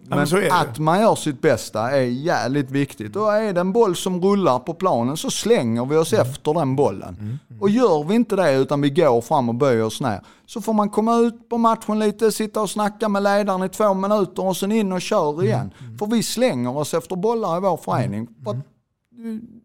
men 0.09 0.27
Men 0.29 0.51
att 0.51 0.79
man 0.79 0.99
gör 0.99 1.15
sitt 1.15 1.41
bästa 1.41 1.91
är 1.91 2.01
jävligt 2.01 2.71
viktigt. 2.71 3.15
Och 3.15 3.33
är 3.33 3.53
det 3.53 3.61
en 3.61 3.71
boll 3.71 3.95
som 3.95 4.21
rullar 4.21 4.59
på 4.59 4.73
planen 4.73 5.17
så 5.17 5.31
slänger 5.31 5.85
vi 5.85 5.95
oss 5.95 6.13
efter 6.13 6.53
den 6.53 6.75
bollen. 6.75 7.39
Och 7.59 7.69
gör 7.69 8.03
vi 8.03 8.15
inte 8.15 8.35
det 8.35 8.55
utan 8.55 8.81
vi 8.81 8.89
går 8.89 9.21
fram 9.21 9.49
och 9.49 9.55
böjer 9.55 9.83
oss 9.83 10.01
ner 10.01 10.21
så 10.45 10.61
får 10.61 10.73
man 10.73 10.89
komma 10.89 11.17
ut 11.17 11.49
på 11.49 11.57
matchen 11.57 11.99
lite, 11.99 12.31
sitta 12.31 12.61
och 12.61 12.69
snacka 12.69 13.09
med 13.09 13.23
ledaren 13.23 13.63
i 13.63 13.69
två 13.69 13.93
minuter 13.93 14.45
och 14.45 14.57
sen 14.57 14.71
in 14.71 14.91
och 14.91 15.01
kör 15.01 15.43
igen. 15.43 15.73
För 15.99 16.05
vi 16.05 16.23
slänger 16.23 16.77
oss 16.77 16.93
efter 16.93 17.15
bollar 17.15 17.57
i 17.57 17.59
vår 17.59 17.77
förening. 17.77 18.27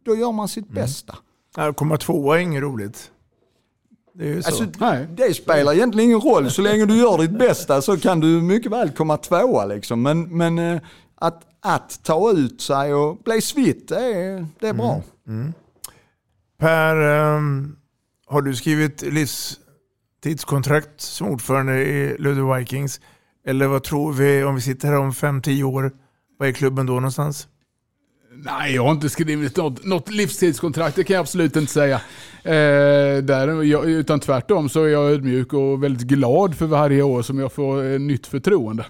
Då 0.04 0.16
gör 0.16 0.32
man 0.32 0.48
sitt 0.48 0.68
bästa. 0.68 1.14
Att 1.56 1.76
komma 1.76 1.96
tvåa 1.96 2.36
är 2.38 2.42
inget 2.42 2.62
roligt. 2.62 3.10
Det 4.14 4.24
är 4.24 4.34
ju 4.34 4.42
så. 4.42 4.48
Alltså, 4.48 5.06
det 5.16 5.34
spelar 5.34 5.72
egentligen 5.72 6.10
ingen 6.10 6.20
roll. 6.20 6.50
Så 6.50 6.62
länge 6.62 6.86
du 6.86 6.96
gör 6.96 7.18
ditt 7.18 7.38
bästa 7.38 7.82
så 7.82 7.96
kan 7.96 8.20
du 8.20 8.26
mycket 8.26 8.72
väl 8.72 8.90
komma 8.90 9.16
tvåa. 9.16 9.64
Liksom. 9.64 10.02
Men, 10.02 10.36
men 10.36 10.58
eh, 10.58 10.80
att, 11.14 11.42
att 11.60 12.00
ta 12.02 12.30
ut 12.30 12.60
sig 12.60 12.94
och 12.94 13.16
bli 13.16 13.40
svitt, 13.40 13.88
det 13.88 14.04
är, 14.04 14.46
det 14.60 14.68
är 14.68 14.72
bra. 14.72 15.02
Per, 16.58 16.96
ehm, 16.96 17.76
har 18.26 18.42
du 18.42 18.54
skrivit 18.54 19.02
livstidskontrakt 19.02 21.00
som 21.00 21.28
ordförande 21.28 21.84
i 21.84 22.16
Ludde 22.18 22.58
Vikings? 22.58 23.00
Eller 23.46 23.66
vad 23.66 23.82
tror 23.82 24.12
vi 24.12 24.44
om 24.44 24.54
vi 24.54 24.60
sitter 24.60 24.88
här 24.88 24.98
om 24.98 25.10
5-10 25.12 25.62
år? 25.62 25.92
Vad 26.38 26.48
är 26.48 26.52
klubben 26.52 26.86
då 26.86 26.92
någonstans? 26.92 27.48
Nej, 28.36 28.74
jag 28.74 28.84
har 28.84 28.92
inte 28.92 29.08
skrivit 29.08 29.56
något, 29.56 29.84
något 29.84 30.10
livstidskontrakt, 30.10 30.96
det 30.96 31.04
kan 31.04 31.14
jag 31.14 31.20
absolut 31.20 31.56
inte 31.56 31.72
säga. 31.72 32.00
Eh, 32.42 33.22
där, 33.22 33.62
jag, 33.62 33.90
utan 33.90 34.20
tvärtom 34.20 34.68
så 34.68 34.84
är 34.84 34.88
jag 34.88 35.10
ödmjuk 35.10 35.52
och 35.52 35.84
väldigt 35.84 36.06
glad 36.06 36.54
för 36.54 36.66
varje 36.66 37.02
år 37.02 37.22
som 37.22 37.38
jag 37.38 37.52
får 37.52 37.92
eh, 37.92 37.98
nytt 37.98 38.26
förtroende. 38.26 38.84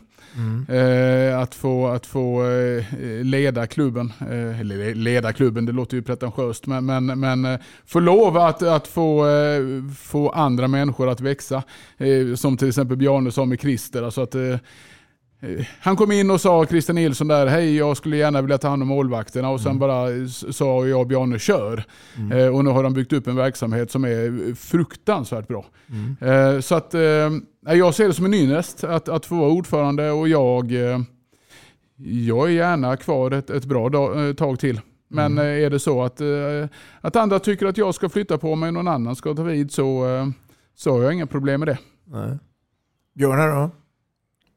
Eh, 0.69 1.39
att 1.41 1.55
få, 1.55 1.87
att 1.87 2.07
få 2.07 2.45
eh, 2.45 2.85
leda 3.23 3.67
klubben, 3.67 4.13
eh, 4.21 4.61
eller 4.61 4.95
leda 4.95 5.33
klubben, 5.33 5.67
det 5.67 5.73
låter 5.73 5.97
ju 5.97 6.03
pretentiöst, 6.03 6.67
men, 6.67 6.87
men, 6.87 7.21
men 7.21 7.45
eh, 7.45 7.61
få 7.87 8.01
lov 8.01 8.37
att, 8.37 8.63
att 8.63 8.87
få, 8.87 9.29
eh, 9.29 9.63
få 9.99 10.31
andra 10.31 10.69
människor 10.69 11.09
att 11.09 11.21
växa. 11.21 11.63
Eh, 11.97 12.35
som 12.35 12.57
till 12.57 12.69
exempel 12.69 12.97
Bjarne 12.97 13.33
sa 13.33 13.45
med 13.45 13.61
Christer. 13.61 14.03
Alltså 14.03 14.23
att, 14.23 14.35
Han 15.81 15.97
kom 15.97 16.13
in 16.13 16.31
och 16.31 16.41
sa, 16.41 16.67
Christer 16.67 16.93
Nilsson 16.95 17.29
där, 17.29 17.47
hej 17.47 17.77
jag 17.77 17.97
skulle 17.97 18.17
gärna 18.17 18.43
vilja 18.43 18.59
ta 18.59 18.69
hand 18.69 18.83
om 18.83 18.89
målvakterna 18.89 19.49
och 19.51 19.61
sen 19.61 19.79
bara 19.79 20.11
s- 20.11 20.57
sa 20.57 20.87
jag 20.87 21.01
och 21.01 21.07
Bjarne 21.07 21.39
kör. 21.39 21.85
Eh, 22.33 22.47
och 22.57 22.65
nu 22.65 22.71
har 22.71 22.83
de 22.83 22.95
byggt 22.95 23.13
upp 23.13 23.27
en 23.27 23.37
verksamhet 23.37 23.91
som 23.91 24.05
är 24.05 24.55
fruktansvärt 24.55 25.49
bra. 25.49 25.65
Eh, 26.21 26.61
så 26.61 26.75
att 26.75 26.95
eh, 26.95 27.31
jag 27.75 27.95
ser 27.95 28.09
det 28.09 28.15
som 28.15 28.25
en 28.25 28.35
ynnest 28.35 28.85
att, 28.85 29.09
att 29.09 29.27
få 29.27 29.35
vara 29.35 29.51
ordförande 29.51 30.11
och 30.11 30.29
jag, 30.29 30.73
eh, 30.73 30.99
jag 31.97 32.47
är 32.49 32.53
gärna 32.53 32.97
kvar 32.97 33.31
ett, 33.31 33.51
ett 33.51 33.65
bra 33.65 33.89
dag, 33.89 34.29
eh, 34.29 34.35
tag 34.35 34.59
till. 34.59 34.81
Men 35.09 35.39
eh, 35.39 35.45
är 35.45 35.71
det 35.71 35.79
så 35.79 36.03
att, 36.03 36.21
eh, 36.21 36.27
att 37.01 37.17
andra 37.17 37.39
tycker 37.39 37.67
att 37.67 37.79
jag 37.79 37.95
ska 37.95 38.09
flytta 38.09 38.39
på 38.39 38.55
mig 38.55 38.67
och 38.69 38.75
någon 38.75 38.89
annan 38.89 39.17
ska 39.17 39.35
ta 39.35 39.43
vid 39.43 39.73
så, 39.73 40.07
eh, 40.09 40.27
så 40.75 40.93
har 40.93 41.03
jag 41.03 41.13
inga 41.13 41.27
problem 41.27 41.61
med 41.61 41.69
det. 41.69 41.79
Nej. 42.05 42.39
Björne 43.15 43.47
då? 43.47 43.71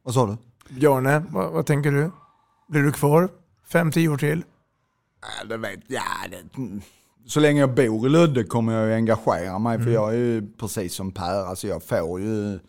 Vad 0.03 0.13
sa 0.13 0.25
du? 0.25 0.37
Björne, 0.69 1.23
vad, 1.29 1.51
vad 1.51 1.65
tänker 1.65 1.91
du? 1.91 2.11
Blir 2.67 2.81
du 2.81 2.91
kvar 2.91 3.29
5-10 3.71 4.07
år 4.07 4.17
till? 4.17 4.43
Ja, 5.21 5.47
det 5.47 5.57
vet 5.57 5.79
ja, 5.87 6.01
det, 6.31 6.57
mm. 6.57 6.81
Så 7.25 7.39
länge 7.39 7.59
jag 7.59 7.75
bor 7.75 8.07
i 8.07 8.09
Ludde 8.09 8.43
kommer 8.43 8.73
jag 8.73 8.87
ju 8.87 8.93
engagera 8.93 9.59
mig 9.59 9.79
för 9.79 9.91
jag 9.91 10.13
är 10.13 10.17
ju 10.17 10.47
precis 10.57 10.93
som 10.93 11.11
Per, 11.11 11.45
alltså 11.45 11.67
jag 11.67 11.83
får 11.83 12.21
ju 12.21 12.59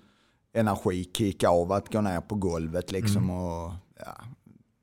energikick 0.53 1.45
av 1.45 1.73
att 1.73 1.93
gå 1.93 2.01
ner 2.01 2.21
på 2.21 2.35
golvet 2.35 2.93
liksom 2.93 3.31
och 3.31 3.73
ja, 3.99 4.17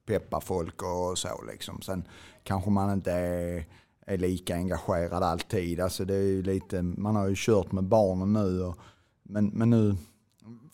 peppa 0.05 0.41
folk 0.41 0.81
och 0.83 1.17
så 1.17 1.43
liksom. 1.51 1.81
Sen 1.81 2.07
kanske 2.43 2.69
man 2.69 2.93
inte 2.93 3.11
är, 3.11 3.65
är 4.05 4.17
lika 4.17 4.55
engagerad 4.55 5.23
alltid. 5.23 5.79
Alltså 5.79 6.05
det 6.05 6.15
är 6.15 6.43
lite, 6.43 6.81
man 6.81 7.15
har 7.15 7.27
ju 7.27 7.35
kört 7.37 7.71
med 7.71 7.83
barnen 7.83 8.33
nu 8.33 8.63
och, 8.63 8.77
men, 9.23 9.45
men 9.47 9.69
nu 9.69 9.95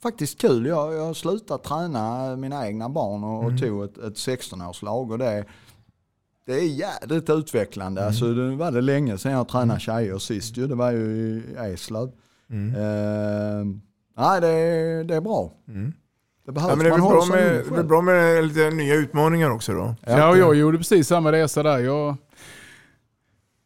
faktiskt 0.02 0.42
kul. 0.42 0.66
Jag, 0.66 0.94
jag 0.94 1.06
har 1.06 1.14
slutat 1.14 1.64
träna 1.64 2.36
mina 2.36 2.68
egna 2.68 2.90
barn 2.90 3.24
och, 3.24 3.46
och 3.46 3.60
tog 3.60 3.84
ett, 3.84 3.98
ett 3.98 4.14
16-årslag 4.14 5.12
och 5.12 5.18
det, 5.18 5.46
det 6.46 6.54
är 6.54 6.66
jädrigt 6.66 7.30
utvecklande. 7.30 8.06
Alltså, 8.06 8.34
det 8.34 8.56
var 8.56 8.72
det 8.72 8.82
länge 8.82 9.18
sedan 9.18 9.32
jag 9.32 9.48
tränade 9.48 9.80
tjejer 9.80 10.18
sist 10.18 10.58
ju. 10.58 10.68
Det 10.68 10.76
var 10.76 10.92
ju 10.92 11.00
i 11.00 11.44
Eslöv. 11.74 12.12
Eh, 12.52 13.66
nej, 14.18 14.42
det, 14.42 14.48
är- 14.48 15.04
det 15.04 15.16
är 15.16 15.22
bra. 15.22 15.52
Det 16.46 16.52
behövs. 16.52 16.70
Ja, 16.70 16.76
men 16.76 16.86
det 16.86 16.92
är 16.92 16.98
Man 16.98 17.10
bra 17.10 17.26
med, 17.26 17.64
det 17.72 17.80
är 17.80 17.84
bra 17.84 18.02
med 18.02 18.44
lite 18.48 18.70
nya 18.70 18.96
utmaningar 18.96 19.50
också 19.50 19.74
då? 19.74 19.96
Ja, 20.06 20.30
och 20.30 20.38
jag 20.38 20.56
gjorde 20.56 20.78
precis 20.78 21.08
samma 21.08 21.32
resa 21.32 21.64
där. 21.64 21.80
Jag 21.80 22.16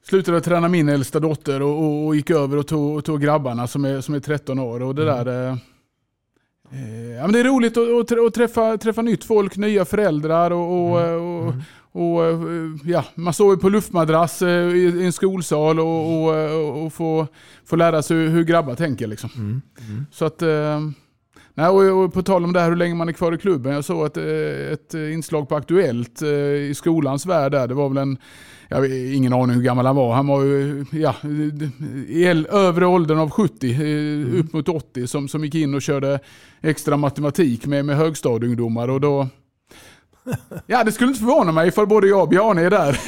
slutade 0.06 0.42
träna 0.42 0.68
min 0.68 0.90
äldsta 0.90 1.20
dotter 1.20 1.62
och, 1.62 1.84
och, 1.84 2.06
och 2.06 2.16
gick 2.16 2.30
över 2.30 2.58
och 2.58 2.68
tog, 2.68 2.96
och 2.98 3.06
tog 3.06 3.22
grabbarna 3.22 3.68
som 3.68 3.86
är, 3.86 4.02
som 4.02 4.16
är 4.16 4.20
13 4.20 4.60
år. 4.60 4.82
Och 4.82 4.96
det 4.96 5.06
där... 5.06 5.58
eh, 6.76 7.10
eh, 7.10 7.16
Ja, 7.16 7.22
men 7.22 7.32
det 7.32 7.40
är 7.40 7.44
roligt 7.44 7.78
att, 7.78 7.84
att, 7.84 8.08
trä- 8.10 8.28
att 8.28 8.34
träffa, 8.34 8.78
träffa 8.78 9.02
nytt 9.02 9.24
folk, 9.24 9.58
nya 9.58 9.86
föräldrar 9.86 10.52
och, 10.52 10.92
och, 10.92 11.00
och, 11.48 11.54
och 11.92 12.26
eh, 12.26 12.40
ja, 12.86 13.06
man 13.16 13.34
sover 13.34 13.56
på 13.56 13.70
luftmadrass 13.70 14.42
eh, 14.42 14.50
i, 14.76 15.06
en 15.06 15.14
skolsal 15.14 15.80
och, 15.80 16.24
och, 16.26 16.34
och, 16.60 16.86
och 16.86 16.94
få, 16.94 17.28
få 17.66 17.76
lära 17.76 18.02
sig 18.02 18.18
hur, 18.18 18.44
grabbar 18.44 18.76
tänker. 18.76 19.08
Liksom. 19.08 19.62
Så 20.12 20.26
att... 20.26 20.42
eh, 20.42 20.80
Nej, 21.58 21.68
och, 21.68 22.14
på 22.14 22.24
tal 22.24 22.44
om 22.44 22.54
det 22.54 22.60
här 22.60 22.70
hur 22.70 22.76
länge 22.76 22.96
man 22.96 23.10
är 23.10 23.14
kvar 23.14 23.32
i 23.34 23.38
klubben. 23.38 23.74
Jag 23.74 23.86
såg 23.86 24.06
att, 24.06 24.18
eh, 24.18 24.72
ett 24.74 24.94
inslag 24.94 25.50
på 25.50 25.56
Aktuellt 25.56 26.22
eh, 26.22 26.30
i 26.30 26.74
skolans 26.76 27.26
värld 27.26 27.52
där. 27.52 27.68
Det 27.68 27.74
var 27.74 27.90
väl 27.90 27.98
en, 27.98 28.18
jag 28.70 28.78
har 28.78 29.14
ingen 29.14 29.34
aning 29.34 29.56
hur 29.56 29.64
gammal 29.64 29.86
han 29.86 29.96
var. 29.96 30.14
Han 30.14 30.28
var 30.28 30.44
ju 30.44 30.86
ja, 30.92 31.16
i 32.08 32.46
övre 32.50 32.88
åldern 32.88 33.20
av 33.20 33.30
70, 33.30 33.72
eh, 33.72 34.40
upp 34.40 34.54
mot 34.54 34.70
80, 34.70 35.08
som, 35.08 35.28
som 35.28 35.44
gick 35.44 35.56
in 35.56 35.74
och 35.74 35.82
körde 35.82 36.20
extra 36.62 36.98
matematik 36.98 37.66
med, 37.66 37.86
med 37.86 37.98
högstadieungdomar. 37.98 38.88
Och 38.88 39.02
då, 39.02 39.28
Ja, 40.68 40.84
det 40.84 40.92
skulle 40.92 41.08
inte 41.08 41.20
förvåna 41.20 41.52
mig 41.52 41.68
ifall 41.68 41.88
både 41.88 42.08
jag 42.08 42.22
och 42.22 42.30
Bjarne 42.30 42.62
är 42.62 42.70
där. 42.70 43.00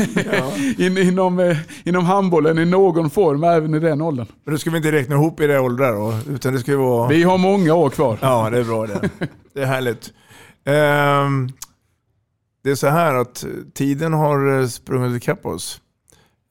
In, 0.81 0.97
inom, 0.97 1.39
eh, 1.39 1.57
inom 1.83 2.05
handbollen 2.05 2.57
i 2.57 2.65
någon 2.65 3.09
form, 3.09 3.43
även 3.43 3.73
i 3.73 3.79
den 3.79 4.01
åldern. 4.01 4.25
Men 4.43 4.53
då 4.53 4.57
ska 4.57 4.69
vi 4.69 4.77
inte 4.77 4.91
räkna 4.91 5.15
ihop 5.15 5.41
i 5.41 5.47
det 5.47 5.59
åldrar 5.59 5.93
då, 5.93 6.33
utan 6.33 6.53
det 6.53 6.59
ska 6.59 6.77
vara... 6.77 7.07
Vi 7.07 7.23
har 7.23 7.37
många 7.37 7.73
år 7.73 7.89
kvar. 7.89 8.17
Ja, 8.21 8.49
det 8.49 8.57
är 8.57 8.63
bra 8.63 8.87
det. 8.87 9.09
Det 9.53 9.61
är 9.63 9.65
härligt. 9.65 10.13
Ehm, 10.65 11.49
det 12.63 12.71
är 12.71 12.75
så 12.75 12.87
här 12.87 13.15
att 13.15 13.43
eh, 13.43 13.49
tiden 13.73 14.13
har 14.13 14.59
eh, 14.59 14.67
sprungit 14.67 15.23
ikapp 15.23 15.45
oss. 15.45 15.81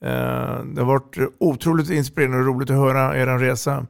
Eh, 0.05 0.65
det 0.65 0.81
har 0.81 0.85
varit 0.85 1.19
otroligt 1.39 1.91
inspirerande 1.91 2.39
och 2.39 2.47
roligt 2.47 2.71
att 2.71 2.77
höra 2.77 3.19
er 3.19 3.39
resa. 3.39 3.87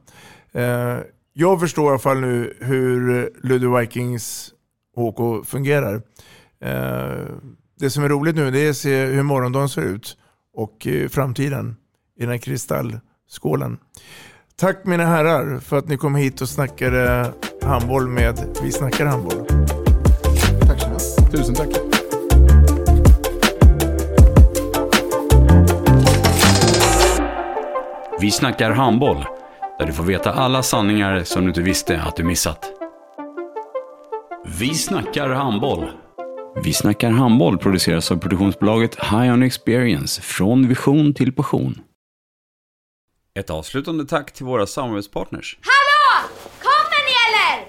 Jag 1.33 1.59
förstår 1.59 1.85
i 1.85 1.89
alla 1.89 1.99
fall 1.99 2.19
nu 2.19 2.57
hur 2.59 3.29
Ludde 3.43 3.79
Vikings 3.79 4.53
HK 4.95 5.45
fungerar. 5.45 6.01
Det 7.79 7.89
som 7.89 8.03
är 8.03 8.09
roligt 8.09 8.35
nu 8.35 8.51
det 8.51 8.59
är 8.59 8.69
att 8.69 8.77
se 8.77 9.05
hur 9.05 9.23
morgondagen 9.23 9.69
ser 9.69 9.81
ut 9.81 10.17
och 10.53 10.87
framtiden 11.09 11.75
i 12.17 12.21
den 12.21 12.29
här 12.29 12.37
kristallskålen. 12.37 13.77
Tack 14.55 14.85
mina 14.85 15.05
herrar 15.05 15.59
för 15.59 15.77
att 15.77 15.87
ni 15.87 15.97
kom 15.97 16.15
hit 16.15 16.41
och 16.41 16.49
snackade 16.49 17.33
handboll 17.61 18.07
med 18.07 18.57
Vi 18.63 18.71
snackar 18.71 19.05
handboll. 19.05 19.45
Tack 20.67 20.81
så 20.81 20.89
mycket. 20.89 21.31
Tusen 21.31 21.55
tack. 21.55 21.86
Vi 28.19 28.31
snackar 28.31 28.71
handboll, 28.71 29.25
där 29.79 29.85
du 29.85 29.93
får 29.93 30.03
veta 30.03 30.33
alla 30.33 30.63
sanningar 30.63 31.23
som 31.23 31.41
du 31.41 31.47
inte 31.47 31.61
visste 31.61 32.01
att 32.01 32.15
du 32.15 32.23
missat. 32.23 32.71
Vi 34.59 34.73
snackar 34.73 35.29
handboll. 35.29 35.89
Vi 36.63 36.73
snackar 36.73 37.09
handboll 37.09 37.57
produceras 37.57 38.11
av 38.11 38.17
produktionsbolaget 38.17 38.95
High 38.95 39.33
On 39.33 39.43
Experience, 39.43 40.21
från 40.21 40.67
vision 40.67 41.13
till 41.13 41.33
passion. 41.33 41.81
Ett 43.39 43.49
avslutande 43.49 44.05
tack 44.05 44.31
till 44.31 44.45
våra 44.45 44.67
samarbetspartners. 44.67 45.57
Hallå! 45.61 46.29
Kommer 46.59 47.05
ni 47.05 47.13
eller? 47.27 47.66